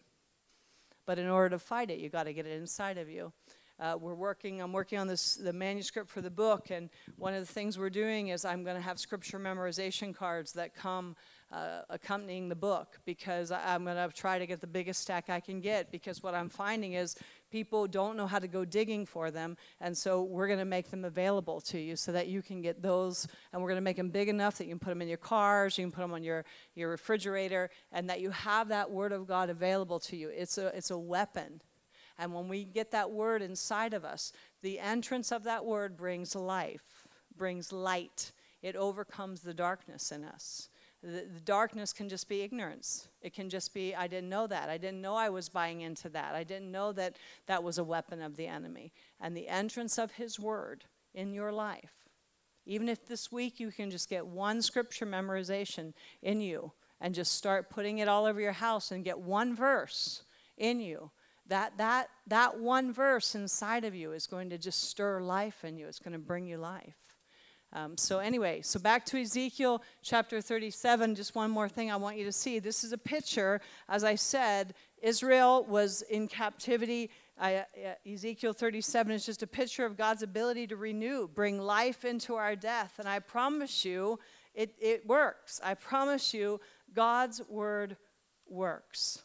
But 1.06 1.18
in 1.18 1.28
order 1.28 1.50
to 1.50 1.58
fight 1.58 1.90
it, 1.90 1.98
you 1.98 2.08
got 2.08 2.24
to 2.24 2.32
get 2.32 2.46
it 2.46 2.58
inside 2.58 2.98
of 2.98 3.08
you. 3.08 3.32
Uh, 3.80 3.96
we're 4.00 4.14
working. 4.14 4.60
I'm 4.60 4.72
working 4.72 4.98
on 5.00 5.08
this 5.08 5.34
the 5.34 5.52
manuscript 5.52 6.08
for 6.08 6.20
the 6.20 6.30
book, 6.30 6.70
and 6.70 6.88
one 7.16 7.34
of 7.34 7.44
the 7.44 7.52
things 7.52 7.76
we're 7.76 7.90
doing 7.90 8.28
is 8.28 8.44
I'm 8.44 8.62
going 8.62 8.76
to 8.76 8.82
have 8.82 9.00
scripture 9.00 9.40
memorization 9.40 10.14
cards 10.14 10.52
that 10.52 10.76
come 10.76 11.16
uh, 11.50 11.80
accompanying 11.90 12.48
the 12.48 12.54
book 12.54 13.00
because 13.04 13.50
I, 13.50 13.74
am 13.74 13.84
going 13.84 13.96
to 13.96 14.14
try 14.14 14.38
to 14.38 14.46
get 14.46 14.60
the 14.60 14.68
biggest 14.68 15.02
stack 15.02 15.28
I 15.28 15.40
can 15.40 15.60
get. 15.60 15.90
Because 15.90 16.22
what 16.22 16.36
I'm 16.36 16.48
finding 16.48 16.92
is 16.92 17.16
people 17.54 17.86
don't 17.86 18.16
know 18.16 18.26
how 18.26 18.40
to 18.40 18.48
go 18.48 18.64
digging 18.64 19.06
for 19.06 19.30
them, 19.30 19.56
and 19.80 19.96
so 19.96 20.24
we're 20.24 20.48
going 20.48 20.58
to 20.58 20.64
make 20.64 20.90
them 20.90 21.04
available 21.04 21.60
to 21.60 21.78
you 21.78 21.94
so 21.94 22.10
that 22.10 22.26
you 22.26 22.42
can 22.42 22.60
get 22.60 22.82
those, 22.82 23.28
and 23.52 23.62
we're 23.62 23.68
going 23.68 23.76
to 23.76 23.80
make 23.80 23.96
them 23.96 24.08
big 24.08 24.28
enough 24.28 24.58
that 24.58 24.64
you 24.64 24.70
can 24.70 24.80
put 24.80 24.88
them 24.88 25.00
in 25.00 25.06
your 25.06 25.18
cars, 25.18 25.78
you 25.78 25.84
can 25.84 25.92
put 25.92 26.00
them 26.00 26.12
on 26.12 26.24
your, 26.24 26.44
your 26.74 26.90
refrigerator, 26.90 27.70
and 27.92 28.10
that 28.10 28.20
you 28.20 28.30
have 28.30 28.66
that 28.70 28.90
Word 28.90 29.12
of 29.12 29.28
God 29.28 29.50
available 29.50 30.00
to 30.00 30.16
you. 30.16 30.30
It's 30.30 30.58
a, 30.58 30.76
it's 30.76 30.90
a 30.90 30.98
weapon. 30.98 31.62
And 32.18 32.34
when 32.34 32.48
we 32.48 32.64
get 32.64 32.90
that 32.90 33.12
Word 33.12 33.40
inside 33.40 33.94
of 33.94 34.04
us, 34.04 34.32
the 34.60 34.80
entrance 34.80 35.30
of 35.30 35.44
that 35.44 35.64
Word 35.64 35.96
brings 35.96 36.34
life, 36.34 37.06
brings 37.36 37.72
light. 37.72 38.32
It 38.62 38.74
overcomes 38.74 39.42
the 39.42 39.54
darkness 39.54 40.10
in 40.10 40.24
us. 40.24 40.70
The, 41.04 41.26
the, 41.34 41.40
darkness 41.40 41.92
can 41.92 42.08
just 42.08 42.28
be 42.30 42.40
ignorance. 42.40 43.08
It 43.20 43.34
can 43.34 43.50
just 43.50 43.74
be, 43.74 43.94
I 43.94 44.06
didn't 44.06 44.30
know 44.30 44.46
that. 44.46 44.70
I 44.70 44.78
didn't 44.78 45.02
know 45.02 45.14
I 45.14 45.28
was 45.28 45.50
buying 45.50 45.82
into 45.82 46.08
that. 46.10 46.34
I 46.34 46.44
didn't 46.44 46.72
know 46.72 46.92
that 46.92 47.16
that 47.46 47.62
was 47.62 47.76
a 47.76 47.84
weapon 47.84 48.22
of 48.22 48.36
the 48.36 48.46
enemy. 48.46 48.92
And 49.20 49.36
the 49.36 49.48
entrance 49.48 49.98
of 49.98 50.12
his 50.12 50.40
word 50.40 50.84
in 51.14 51.34
your 51.34 51.52
life, 51.52 51.92
even 52.64 52.88
if 52.88 53.06
this 53.06 53.30
week 53.30 53.60
you 53.60 53.70
can 53.70 53.90
just 53.90 54.08
get 54.08 54.26
one 54.26 54.62
scripture 54.62 55.04
memorization 55.04 55.92
in 56.22 56.40
you 56.40 56.72
and 57.02 57.14
just 57.14 57.34
start 57.34 57.68
putting 57.68 57.98
it 57.98 58.08
all 58.08 58.24
over 58.24 58.40
your 58.40 58.52
house 58.52 58.90
and 58.90 59.04
get 59.04 59.18
one 59.18 59.54
verse 59.54 60.22
in 60.56 60.80
you, 60.80 61.10
that, 61.46 61.76
that, 61.76 62.08
that 62.26 62.58
one 62.58 62.92
verse 62.92 63.34
inside 63.34 63.84
of 63.84 63.94
you 63.94 64.12
is 64.12 64.26
going 64.26 64.48
to 64.48 64.56
just 64.56 64.88
stir 64.88 65.20
life 65.20 65.64
in 65.64 65.76
you. 65.76 65.86
It's 65.86 65.98
going 65.98 66.14
to 66.14 66.18
bring 66.18 66.46
you 66.46 66.56
life. 66.56 67.03
Um, 67.76 67.98
so, 67.98 68.20
anyway, 68.20 68.60
so 68.62 68.78
back 68.78 69.04
to 69.06 69.20
Ezekiel 69.20 69.82
chapter 70.00 70.40
37. 70.40 71.16
Just 71.16 71.34
one 71.34 71.50
more 71.50 71.68
thing 71.68 71.90
I 71.90 71.96
want 71.96 72.16
you 72.16 72.24
to 72.24 72.30
see. 72.30 72.60
This 72.60 72.84
is 72.84 72.92
a 72.92 72.98
picture, 72.98 73.60
as 73.88 74.04
I 74.04 74.14
said, 74.14 74.74
Israel 75.02 75.66
was 75.68 76.02
in 76.02 76.28
captivity. 76.28 77.10
Uh, 77.36 77.62
Ezekiel 78.06 78.52
37 78.52 79.12
is 79.12 79.26
just 79.26 79.42
a 79.42 79.46
picture 79.48 79.84
of 79.84 79.96
God's 79.96 80.22
ability 80.22 80.68
to 80.68 80.76
renew, 80.76 81.26
bring 81.26 81.58
life 81.58 82.04
into 82.04 82.36
our 82.36 82.54
death. 82.54 82.94
And 83.00 83.08
I 83.08 83.18
promise 83.18 83.84
you, 83.84 84.20
it, 84.54 84.72
it 84.80 85.04
works. 85.04 85.60
I 85.64 85.74
promise 85.74 86.32
you, 86.32 86.60
God's 86.94 87.42
word 87.48 87.96
works. 88.48 89.24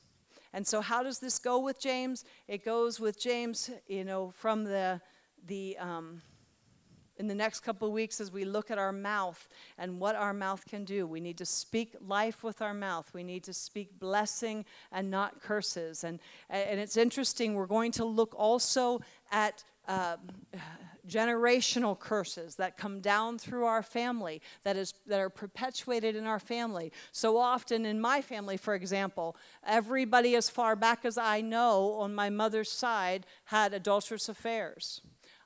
And 0.54 0.66
so, 0.66 0.82
how 0.82 1.04
does 1.04 1.20
this 1.20 1.38
go 1.38 1.60
with 1.60 1.80
James? 1.80 2.26
It 2.48 2.66
goes 2.66 3.00
with 3.00 3.22
James, 3.22 3.70
you 3.88 4.04
know, 4.04 4.32
from 4.32 4.64
the 4.64 5.00
the 5.46 5.78
um, 5.78 6.24
in 7.20 7.28
the 7.28 7.36
next 7.36 7.60
couple 7.60 7.88
of 7.88 7.94
weeks 7.94 8.22
as 8.22 8.32
we 8.32 8.46
look 8.46 8.72
at 8.72 8.78
our 8.78 8.94
mouth 8.94 9.48
and 9.78 10.00
what 10.00 10.16
our 10.16 10.34
mouth 10.34 10.66
can 10.66 10.86
do. 10.86 11.06
We 11.06 11.20
need 11.20 11.38
to 11.38 11.46
speak 11.46 11.96
life 12.08 12.44
with 12.44 12.62
our 12.62 12.74
mouth. 12.74 13.12
We 13.14 13.24
need 13.24 13.44
to 13.44 13.54
speak 13.54 14.00
blessing 14.00 14.66
and 14.92 15.12
not 15.12 15.42
curses. 15.42 16.06
And, 16.06 16.20
and 16.50 16.80
it's 16.80 16.98
interesting, 16.98 17.54
we're 17.54 17.68
going 17.68 17.92
to 17.94 18.06
look 18.06 18.34
also 18.38 19.02
at 19.32 19.64
uh, 19.88 20.16
generational 21.08 21.98
curses 21.98 22.56
that 22.56 22.78
come 22.78 23.02
down 23.02 23.38
through 23.38 23.66
our 23.66 23.82
family 23.82 24.42
that 24.64 24.78
is 24.78 24.94
that 25.08 25.20
are 25.20 25.30
perpetuated 25.30 26.16
in 26.16 26.28
our 26.28 26.40
family 26.40 26.92
so 27.12 27.38
often 27.38 27.86
in 27.86 28.00
my 28.00 28.22
family 28.22 28.58
for 28.58 28.76
example 28.76 29.36
everybody 29.66 30.36
as 30.36 30.48
far 30.48 30.76
back 30.76 31.06
as 31.06 31.18
i 31.18 31.42
know 31.42 31.94
on 31.94 32.14
my 32.14 32.30
mother's 32.30 32.72
side 32.72 33.26
had 33.46 33.74
adulterous 33.74 34.30
affairs 34.30 35.02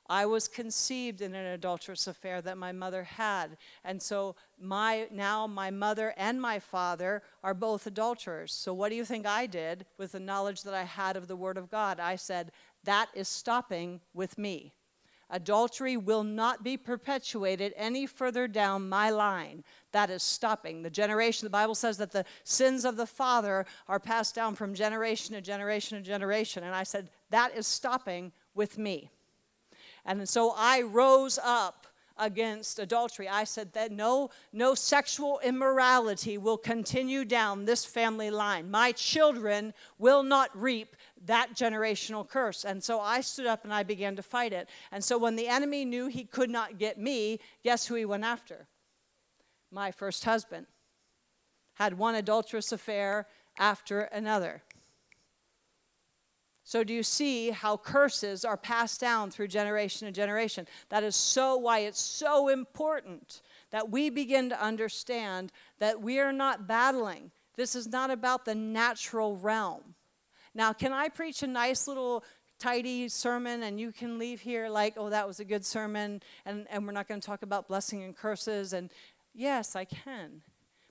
I 0.06 0.26
was 0.26 0.48
conceived 0.48 1.22
in 1.22 1.34
an 1.34 1.46
adulterous 1.46 2.06
affair 2.06 2.42
that 2.42 2.58
my 2.58 2.72
mother 2.72 3.04
had. 3.04 3.56
And 3.84 4.02
so 4.02 4.36
my 4.60 5.08
now 5.10 5.46
my 5.46 5.70
mother 5.70 6.12
and 6.16 6.40
my 6.40 6.58
father 6.58 7.22
are 7.42 7.54
both 7.54 7.86
adulterers. 7.86 8.52
So 8.52 8.74
what 8.74 8.90
do 8.90 8.96
you 8.96 9.04
think 9.04 9.26
I 9.26 9.46
did 9.46 9.86
with 9.96 10.12
the 10.12 10.20
knowledge 10.20 10.62
that 10.64 10.74
I 10.74 10.82
had 10.82 11.16
of 11.16 11.26
the 11.26 11.36
word 11.36 11.56
of 11.56 11.70
God? 11.70 12.00
I 12.00 12.16
said, 12.16 12.52
that 12.84 13.08
is 13.14 13.28
stopping 13.28 14.00
with 14.12 14.36
me. 14.36 14.74
Adultery 15.30 15.96
will 15.96 16.22
not 16.22 16.62
be 16.62 16.76
perpetuated 16.76 17.72
any 17.76 18.06
further 18.06 18.46
down 18.46 18.88
my 18.88 19.08
line. 19.08 19.64
That 19.92 20.10
is 20.10 20.22
stopping. 20.22 20.82
The 20.82 20.90
generation, 20.90 21.46
the 21.46 21.50
Bible 21.50 21.74
says 21.74 21.96
that 21.96 22.12
the 22.12 22.26
sins 22.44 22.84
of 22.84 22.96
the 22.96 23.06
father 23.06 23.64
are 23.88 23.98
passed 23.98 24.34
down 24.34 24.54
from 24.54 24.74
generation 24.74 25.34
to 25.34 25.40
generation 25.40 25.96
to 25.96 26.04
generation. 26.04 26.62
And 26.62 26.74
I 26.74 26.82
said, 26.82 27.08
that 27.30 27.56
is 27.56 27.66
stopping 27.66 28.32
with 28.54 28.76
me. 28.76 29.10
And 30.04 30.28
so 30.28 30.54
I 30.56 30.82
rose 30.82 31.38
up 31.42 31.86
against 32.16 32.78
adultery. 32.78 33.28
I 33.28 33.44
said 33.44 33.72
that 33.72 33.90
no, 33.90 34.30
no 34.52 34.74
sexual 34.74 35.40
immorality 35.42 36.38
will 36.38 36.56
continue 36.56 37.24
down 37.24 37.64
this 37.64 37.84
family 37.84 38.30
line. 38.30 38.70
My 38.70 38.92
children 38.92 39.74
will 39.98 40.22
not 40.22 40.50
reap 40.54 40.94
that 41.24 41.54
generational 41.54 42.28
curse. 42.28 42.64
And 42.64 42.82
so 42.82 43.00
I 43.00 43.20
stood 43.20 43.46
up 43.46 43.64
and 43.64 43.74
I 43.74 43.82
began 43.82 44.14
to 44.16 44.22
fight 44.22 44.52
it. 44.52 44.68
And 44.92 45.02
so 45.02 45.18
when 45.18 45.36
the 45.36 45.48
enemy 45.48 45.84
knew 45.84 46.06
he 46.06 46.24
could 46.24 46.50
not 46.50 46.78
get 46.78 46.98
me, 46.98 47.40
guess 47.64 47.86
who 47.86 47.94
he 47.96 48.04
went 48.04 48.24
after? 48.24 48.68
My 49.72 49.90
first 49.90 50.24
husband. 50.24 50.66
Had 51.74 51.98
one 51.98 52.14
adulterous 52.14 52.70
affair 52.70 53.26
after 53.58 54.02
another. 54.02 54.62
So, 56.66 56.82
do 56.82 56.94
you 56.94 57.02
see 57.02 57.50
how 57.50 57.76
curses 57.76 58.42
are 58.42 58.56
passed 58.56 58.98
down 58.98 59.30
through 59.30 59.48
generation 59.48 60.06
to 60.06 60.12
generation? 60.12 60.66
That 60.88 61.04
is 61.04 61.14
so 61.14 61.58
why 61.58 61.80
it's 61.80 62.00
so 62.00 62.48
important 62.48 63.42
that 63.70 63.90
we 63.90 64.08
begin 64.08 64.48
to 64.48 64.62
understand 64.62 65.52
that 65.78 66.00
we 66.00 66.20
are 66.20 66.32
not 66.32 66.66
battling. 66.66 67.30
This 67.54 67.76
is 67.76 67.88
not 67.88 68.10
about 68.10 68.46
the 68.46 68.54
natural 68.54 69.36
realm. 69.36 69.94
Now, 70.54 70.72
can 70.72 70.92
I 70.92 71.10
preach 71.10 71.42
a 71.42 71.46
nice 71.46 71.86
little 71.86 72.24
tidy 72.58 73.10
sermon 73.10 73.64
and 73.64 73.78
you 73.78 73.92
can 73.92 74.18
leave 74.18 74.40
here 74.40 74.70
like, 74.70 74.94
oh, 74.96 75.10
that 75.10 75.26
was 75.26 75.40
a 75.40 75.44
good 75.44 75.66
sermon 75.66 76.22
and, 76.46 76.66
and 76.70 76.86
we're 76.86 76.92
not 76.92 77.08
going 77.08 77.20
to 77.20 77.26
talk 77.26 77.42
about 77.42 77.68
blessing 77.68 78.02
and 78.02 78.16
curses? 78.16 78.72
And 78.72 78.90
yes, 79.34 79.76
I 79.76 79.84
can 79.84 80.40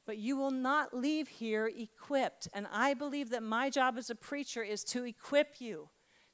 but 0.05 0.17
you 0.17 0.35
will 0.35 0.51
not 0.51 0.93
leave 0.93 1.27
here 1.27 1.71
equipped. 1.75 2.47
And 2.53 2.67
I 2.71 2.93
believe 2.93 3.29
that 3.29 3.43
my 3.43 3.69
job 3.69 3.97
as 3.97 4.09
a 4.09 4.15
preacher 4.15 4.63
is 4.63 4.83
to 4.85 5.05
equip 5.05 5.59
you, 5.59 5.89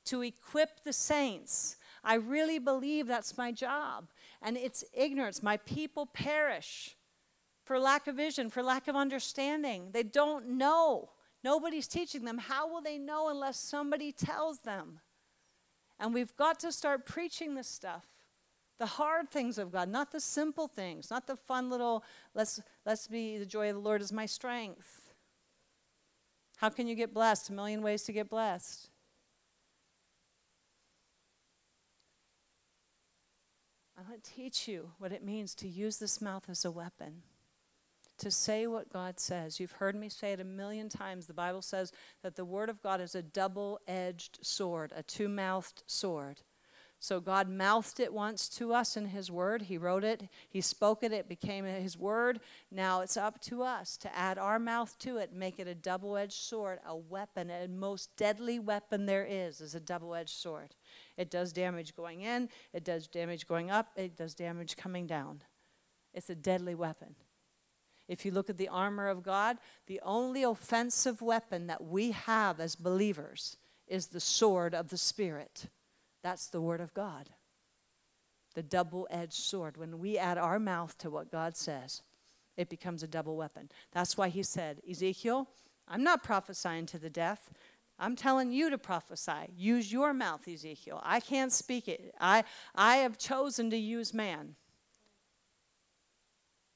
to 0.06 0.22
equip 0.22 0.84
the 0.84 0.94
saints. 0.94 1.78
I 2.04 2.16
really 2.16 2.60
believe 2.60 3.08
that's 3.08 3.38
my 3.38 3.52
job. 3.52 4.10
And 4.42 4.58
it's 4.58 4.84
ignorance. 4.94 5.44
My 5.44 5.58
people 5.58 6.06
perish 6.06 6.96
for 7.64 7.78
lack 7.78 8.08
of 8.08 8.16
vision, 8.16 8.50
for 8.50 8.64
lack 8.64 8.88
of 8.88 8.96
understanding. 8.96 9.90
They 9.92 10.04
don't 10.04 10.58
know. 10.58 11.12
Nobody's 11.44 11.88
teaching 11.88 12.26
them. 12.26 12.38
How 12.38 12.68
will 12.68 12.82
they 12.82 12.98
know 12.98 13.30
unless 13.30 13.60
somebody 13.60 14.12
tells 14.12 14.62
them? 14.62 15.00
And 16.00 16.14
we've 16.14 16.36
got 16.36 16.60
to 16.62 16.72
start 16.72 17.06
preaching 17.06 17.56
this 17.56 17.68
stuff 17.68 18.06
the 18.80 18.86
hard 18.86 19.30
things 19.30 19.58
of 19.58 19.72
God, 19.72 19.90
not 19.90 20.12
the 20.12 20.22
simple 20.22 20.68
things, 20.68 21.12
not 21.12 21.28
the 21.28 21.36
fun 21.36 21.70
little, 21.70 22.04
let's, 22.34 22.62
let's 22.86 23.08
be, 23.08 23.38
the 23.38 23.46
joy 23.46 23.70
of 23.70 23.76
the 23.76 23.82
Lord 23.82 24.02
is 24.02 24.12
my 24.12 24.26
strength. 24.26 25.14
How 26.58 26.70
can 26.70 26.88
you 26.88 26.96
get 26.96 27.14
blessed? 27.14 27.50
A 27.50 27.54
million 27.54 27.82
ways 27.82 28.04
to 28.04 28.14
get 28.14 28.30
blessed. 28.30 28.90
I 33.98 34.10
want 34.10 34.24
to 34.24 34.32
teach 34.32 34.68
you 34.68 34.92
what 34.98 35.12
it 35.12 35.26
means 35.26 35.54
to 35.56 35.68
use 35.68 35.98
this 35.98 36.22
mouth 36.22 36.46
as 36.50 36.64
a 36.64 36.72
weapon, 36.72 37.22
to 38.18 38.32
say 38.32 38.66
what 38.66 38.92
God 38.92 39.20
says. 39.20 39.60
You've 39.60 39.74
heard 39.74 39.96
me 39.96 40.08
say 40.08 40.32
it 40.32 40.40
a 40.40 40.46
million 40.46 40.88
times. 40.88 41.28
The 41.28 41.34
Bible 41.34 41.62
says 41.62 41.92
that 42.24 42.38
the 42.38 42.46
Word 42.46 42.70
of 42.70 42.82
God 42.82 43.02
is 43.02 43.14
a 43.14 43.22
double 43.22 43.82
edged 43.90 44.40
sword, 44.42 44.94
a 44.96 45.04
two 45.04 45.28
mouthed 45.28 45.84
sword. 45.86 46.42
So 47.02 47.22
God 47.22 47.50
mouthed 47.50 48.02
it 48.02 48.14
once 48.14 48.50
to 48.50 48.74
us 48.74 48.98
in 48.98 49.06
His 49.06 49.32
Word. 49.32 49.64
He 49.64 49.78
wrote 49.78 50.04
it, 50.04 50.24
He 50.50 50.60
spoke 50.60 51.02
it, 51.02 51.14
it 51.14 51.30
became 51.30 51.64
His 51.64 51.98
Word. 51.98 52.42
Now 52.72 53.00
it's 53.00 53.16
up 53.16 53.40
to 53.44 53.64
us 53.64 53.96
to 53.98 54.14
add 54.16 54.38
our 54.38 54.60
mouth 54.60 54.98
to 55.00 55.18
it, 55.18 55.32
make 55.34 55.60
it 55.60 55.68
a 55.68 55.76
double 55.76 56.18
edged 56.18 56.34
sword, 56.34 56.80
a 56.86 56.96
weapon, 56.96 57.50
a 57.50 57.70
most 57.70 58.16
deadly 58.18 58.60
weapon 58.60 59.06
there 59.06 59.26
is, 59.26 59.62
is 59.62 59.76
a 59.76 59.80
double 59.80 60.14
edged 60.14 60.36
sword. 60.36 60.76
It 61.16 61.32
does 61.32 61.54
damage 61.54 61.96
going 61.96 62.22
in, 62.22 62.50
it 62.74 62.84
does 62.84 63.08
damage 63.08 63.48
going 63.48 63.72
up, 63.72 63.92
it 63.96 64.18
does 64.18 64.36
damage 64.36 64.76
coming 64.76 65.08
down. 65.08 65.42
It's 66.14 66.30
a 66.30 66.36
deadly 66.36 66.76
weapon. 66.76 67.16
If 68.10 68.26
you 68.26 68.32
look 68.32 68.50
at 68.50 68.58
the 68.58 68.68
armor 68.68 69.08
of 69.08 69.24
God, 69.24 69.58
the 69.88 70.02
only 70.04 70.44
offensive 70.44 71.22
weapon 71.22 71.68
that 71.68 71.84
we 71.84 72.12
have 72.12 72.60
as 72.60 72.76
believers 72.76 73.56
is 73.88 74.08
the 74.08 74.20
sword 74.20 74.76
of 74.76 74.90
the 74.90 74.98
Spirit. 74.98 75.68
That's 76.24 76.48
the 76.48 76.62
Word 76.62 76.82
of 76.82 76.94
God. 76.94 77.30
The 78.56 78.64
double 78.64 79.08
edged 79.10 79.34
sword. 79.34 79.78
When 79.78 80.00
we 80.00 80.18
add 80.18 80.38
our 80.38 80.60
mouth 80.60 80.98
to 81.00 81.10
what 81.10 81.32
God 81.32 81.56
says, 81.56 82.02
it 82.58 82.70
becomes 82.70 83.04
a 83.04 83.08
double 83.08 83.38
weapon. 83.38 83.70
That's 83.92 84.18
why 84.18 84.30
he 84.30 84.44
said, 84.44 84.82
Ezekiel, 84.90 85.48
I'm 85.88 86.04
not 86.04 86.24
prophesying 86.24 86.86
to 86.88 87.00
the 87.00 87.10
deaf. 87.10 87.50
I'm 87.98 88.16
telling 88.16 88.52
you 88.52 88.70
to 88.70 88.78
prophesy. 88.78 89.52
Use 89.56 89.92
your 89.92 90.14
mouth, 90.14 90.48
Ezekiel. 90.48 91.02
I 91.04 91.20
can't 91.20 91.52
speak 91.52 91.88
it. 91.88 92.14
I, 92.20 92.44
I 92.76 92.98
have 92.98 93.18
chosen 93.18 93.70
to 93.72 93.78
use 93.78 94.14
man. 94.14 94.56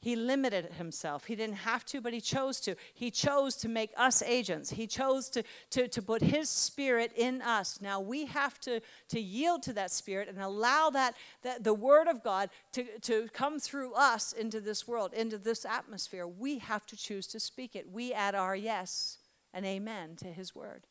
He 0.04 0.18
limited 0.18 0.66
himself. 0.74 1.24
He 1.24 1.36
didn't 1.38 1.56
have 1.56 1.86
to, 1.86 2.02
but 2.02 2.12
he 2.12 2.20
chose 2.20 2.60
to. 2.60 2.76
He 2.94 3.10
chose 3.10 3.56
to 3.56 3.70
make 3.70 3.92
us 3.96 4.22
agents. 4.22 4.72
He 4.72 4.86
chose 4.86 5.30
to, 5.30 5.44
to, 5.70 5.88
to 5.88 6.02
put 6.02 6.22
his 6.22 6.50
spirit 6.50 7.14
in 7.16 7.42
us. 7.42 7.80
Now 7.80 8.02
we 8.02 8.26
have 8.26 8.60
to, 8.62 8.82
to 9.08 9.20
yield 9.22 9.64
to 9.64 9.72
that 9.72 9.92
spirit 9.92 10.28
and 10.28 10.42
allow 10.42 10.90
that, 10.90 11.16
that 11.44 11.64
the 11.64 11.74
word 11.74 12.10
of 12.10 12.22
God 12.22 12.50
to, 12.74 12.84
to 13.04 13.30
come 13.32 13.62
through 13.62 13.94
us 13.94 14.34
into 14.34 14.60
this 14.60 14.86
world, 14.86 15.14
into 15.14 15.38
this 15.38 15.64
atmosphere. 15.64 16.28
We 16.28 16.58
have 16.58 16.86
to 16.88 16.98
choose 16.98 17.26
to 17.28 17.40
speak 17.40 17.74
it. 17.74 17.90
We 17.90 18.12
add 18.12 18.36
our 18.36 18.58
yes 18.58 19.20
and 19.54 19.66
amen 19.66 20.18
to 20.18 20.26
his 20.26 20.54
word. 20.54 20.86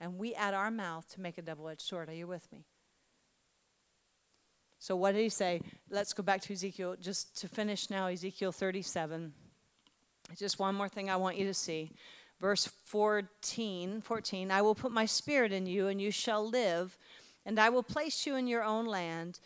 And 0.00 0.16
we 0.16 0.32
add 0.34 0.54
our 0.54 0.70
mouth 0.70 1.12
to 1.14 1.20
make 1.20 1.38
a 1.38 1.42
double 1.42 1.68
edged 1.68 1.80
sword. 1.80 2.08
Are 2.08 2.14
you 2.14 2.28
with 2.28 2.46
me? 2.52 2.66
So, 4.78 4.94
what 4.94 5.12
did 5.12 5.22
he 5.22 5.28
say? 5.28 5.60
Let's 5.90 6.12
go 6.12 6.22
back 6.22 6.40
to 6.42 6.52
Ezekiel 6.52 6.96
just 7.00 7.40
to 7.40 7.48
finish 7.48 7.90
now, 7.90 8.06
Ezekiel 8.06 8.52
37. 8.52 9.32
Just 10.36 10.58
one 10.58 10.74
more 10.74 10.88
thing 10.88 11.10
I 11.10 11.16
want 11.16 11.36
you 11.36 11.46
to 11.46 11.54
see. 11.54 11.92
Verse 12.40 12.66
14, 12.84 14.00
14 14.00 14.50
I 14.50 14.62
will 14.62 14.74
put 14.74 14.92
my 14.92 15.06
spirit 15.06 15.52
in 15.52 15.66
you, 15.66 15.88
and 15.88 16.00
you 16.00 16.10
shall 16.10 16.48
live, 16.48 16.96
and 17.44 17.58
I 17.58 17.70
will 17.70 17.82
place 17.82 18.26
you 18.26 18.36
in 18.36 18.46
your 18.46 18.62
own 18.62 18.86
land. 18.86 19.40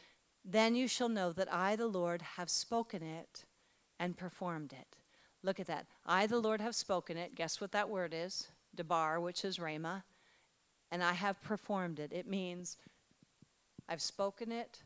Then 0.45 0.75
you 0.75 0.89
shall 0.89 1.09
know 1.09 1.33
that 1.33 1.53
I, 1.53 1.77
the 1.77 1.87
Lord, 1.87 2.21
have 2.37 2.51
spoken 2.51 3.03
it 3.03 3.45
and 3.99 4.17
performed 4.17 4.73
it. 4.73 4.97
Look 5.43 5.61
at 5.61 5.67
that. 5.69 5.87
I, 6.05 6.27
the 6.27 6.41
Lord, 6.41 6.61
have 6.61 6.75
spoken 6.75 7.17
it. 7.17 7.35
Guess 7.35 7.61
what 7.61 7.73
that 7.73 7.89
word 7.89 8.13
is? 8.15 8.49
Debar, 8.75 9.21
which 9.21 9.45
is 9.45 9.59
Rhema. 9.59 10.03
And 10.91 11.03
I 11.03 11.13
have 11.13 11.41
performed 11.43 11.99
it. 12.01 12.13
It 12.13 12.27
means 12.27 12.77
I've 13.89 14.03
spoken 14.03 14.53
it, 14.53 14.83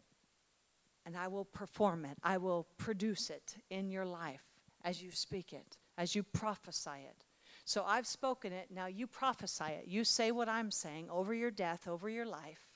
and 1.07 1.17
I 1.17 1.29
will 1.29 1.45
perform 1.45 2.05
it. 2.05 2.19
I 2.25 2.37
will 2.37 2.67
produce 2.77 3.31
it 3.31 3.55
in 3.71 3.91
your 3.91 4.05
life 4.05 4.43
as 4.85 5.01
you 5.01 5.13
speak 5.13 5.53
it, 5.53 5.79
as 5.97 6.17
you 6.17 6.25
prophesy 6.25 7.07
it. 7.09 7.25
So 7.65 7.85
I've 7.87 8.07
spoken 8.07 8.53
it, 8.53 8.69
now 8.71 8.87
you 8.87 9.07
prophesy 9.07 9.65
it. 9.65 9.85
You 9.87 10.05
say 10.05 10.33
what 10.33 10.49
I'm 10.49 10.71
saying 10.71 11.09
over 11.11 11.33
your 11.33 11.51
death, 11.51 11.89
over 11.89 12.09
your 12.09 12.27
life, 12.27 12.69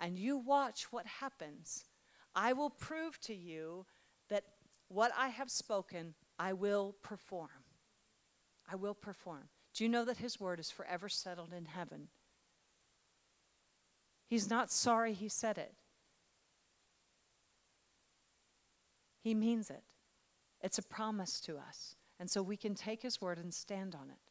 and 0.00 0.16
you 0.16 0.38
watch 0.38 0.92
what 0.92 1.06
happens. 1.06 1.84
I 2.34 2.52
will 2.52 2.70
prove 2.70 3.20
to 3.22 3.34
you 3.34 3.84
that 4.28 4.44
what 4.88 5.10
I 5.16 5.28
have 5.28 5.50
spoken, 5.50 6.14
I 6.38 6.52
will 6.52 6.94
perform. 7.02 7.50
I 8.70 8.76
will 8.76 8.94
perform. 8.94 9.48
Do 9.74 9.84
you 9.84 9.90
know 9.90 10.04
that 10.04 10.18
His 10.18 10.40
word 10.40 10.60
is 10.60 10.70
forever 10.70 11.08
settled 11.08 11.52
in 11.52 11.64
heaven? 11.64 12.08
He's 14.28 14.50
not 14.50 14.70
sorry 14.70 15.12
He 15.14 15.28
said 15.28 15.58
it. 15.58 15.74
He 19.26 19.34
means 19.34 19.70
it. 19.70 19.82
It's 20.62 20.78
a 20.78 20.82
promise 20.84 21.40
to 21.40 21.56
us. 21.56 21.96
And 22.20 22.30
so 22.30 22.44
we 22.44 22.56
can 22.56 22.76
take 22.76 23.02
His 23.02 23.20
word 23.20 23.38
and 23.38 23.52
stand 23.52 23.96
on 23.96 24.08
it, 24.08 24.30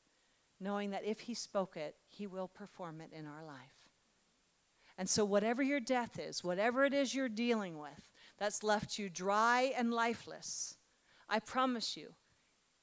knowing 0.62 0.92
that 0.92 1.04
if 1.04 1.20
He 1.20 1.34
spoke 1.34 1.76
it, 1.76 1.98
He 2.08 2.28
will 2.28 2.48
perform 2.48 3.02
it 3.02 3.10
in 3.12 3.26
our 3.26 3.44
life. 3.44 3.90
And 4.98 5.10
so, 5.10 5.26
whatever 5.26 5.62
your 5.62 5.82
death 5.82 6.18
is, 6.18 6.46
whatever 6.46 6.86
it 6.86 6.94
is 6.94 7.14
you're 7.14 7.28
dealing 7.28 7.78
with 7.78 8.10
that's 8.38 8.64
left 8.64 8.98
you 8.98 9.10
dry 9.10 9.74
and 9.78 9.94
lifeless, 9.94 10.78
I 11.28 11.40
promise 11.40 11.98
you, 11.98 12.14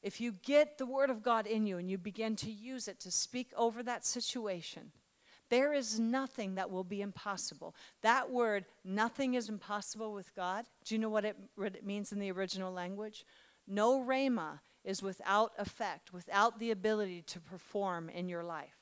if 0.03 0.21
you 0.21 0.33
get 0.33 0.77
the 0.77 0.85
Word 0.85 1.09
of 1.09 1.23
God 1.23 1.47
in 1.47 1.67
you 1.67 1.79
and 1.79 1.91
you 1.91 1.97
begin 1.97 2.37
to 2.37 2.51
use 2.51 2.89
it 2.89 3.01
to 3.01 3.11
speak 3.11 3.53
over 3.57 3.83
that 3.85 4.05
situation, 4.05 4.93
there 5.53 5.75
is 5.75 6.01
nothing 6.01 6.55
that 6.55 6.71
will 6.71 6.83
be 6.83 7.03
impossible. 7.03 7.75
That 8.01 8.31
word, 8.31 8.65
nothing 8.87 9.35
is 9.35 9.51
impossible 9.51 10.15
with 10.15 10.35
God. 10.35 10.65
Do 10.87 10.95
you 10.95 10.99
know 10.99 11.11
what 11.11 11.27
it, 11.27 11.37
what 11.57 11.77
it 11.77 11.85
means 11.85 12.11
in 12.11 12.19
the 12.19 12.33
original 12.33 12.73
language? 12.73 13.27
No 13.69 14.03
rhema 14.03 14.61
is 14.83 15.03
without 15.03 15.53
effect, 15.59 16.11
without 16.11 16.59
the 16.59 16.71
ability 16.71 17.21
to 17.27 17.39
perform 17.39 18.09
in 18.09 18.31
your 18.31 18.43
life. 18.43 18.79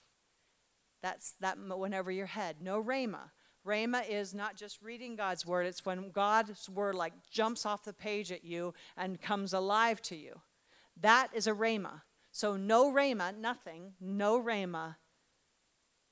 That's 1.03 1.35
that 1.41 1.59
whenever 1.59 2.13
your 2.13 2.27
head. 2.27 2.59
No 2.61 2.81
rhema. 2.81 3.33
Rhema 3.67 4.09
is 4.09 4.33
not 4.33 4.55
just 4.55 4.81
reading 4.81 5.17
God's 5.17 5.45
word, 5.45 5.67
it's 5.67 5.85
when 5.85 6.13
God's 6.13 6.69
word 6.69 6.95
like 6.95 7.15
jumps 7.33 7.67
off 7.67 7.83
the 7.83 7.93
page 7.93 8.31
at 8.31 8.45
you 8.45 8.75
and 8.97 9.21
comes 9.21 9.53
alive 9.53 10.01
to 10.03 10.15
you. 10.15 10.41
That 11.01 11.31
is 11.35 11.49
a 11.49 11.53
rhema. 11.53 12.03
So 12.31 12.57
no 12.57 12.93
rhema, 12.93 13.37
nothing, 13.37 13.95
no 14.01 14.41
rhema 14.41 14.95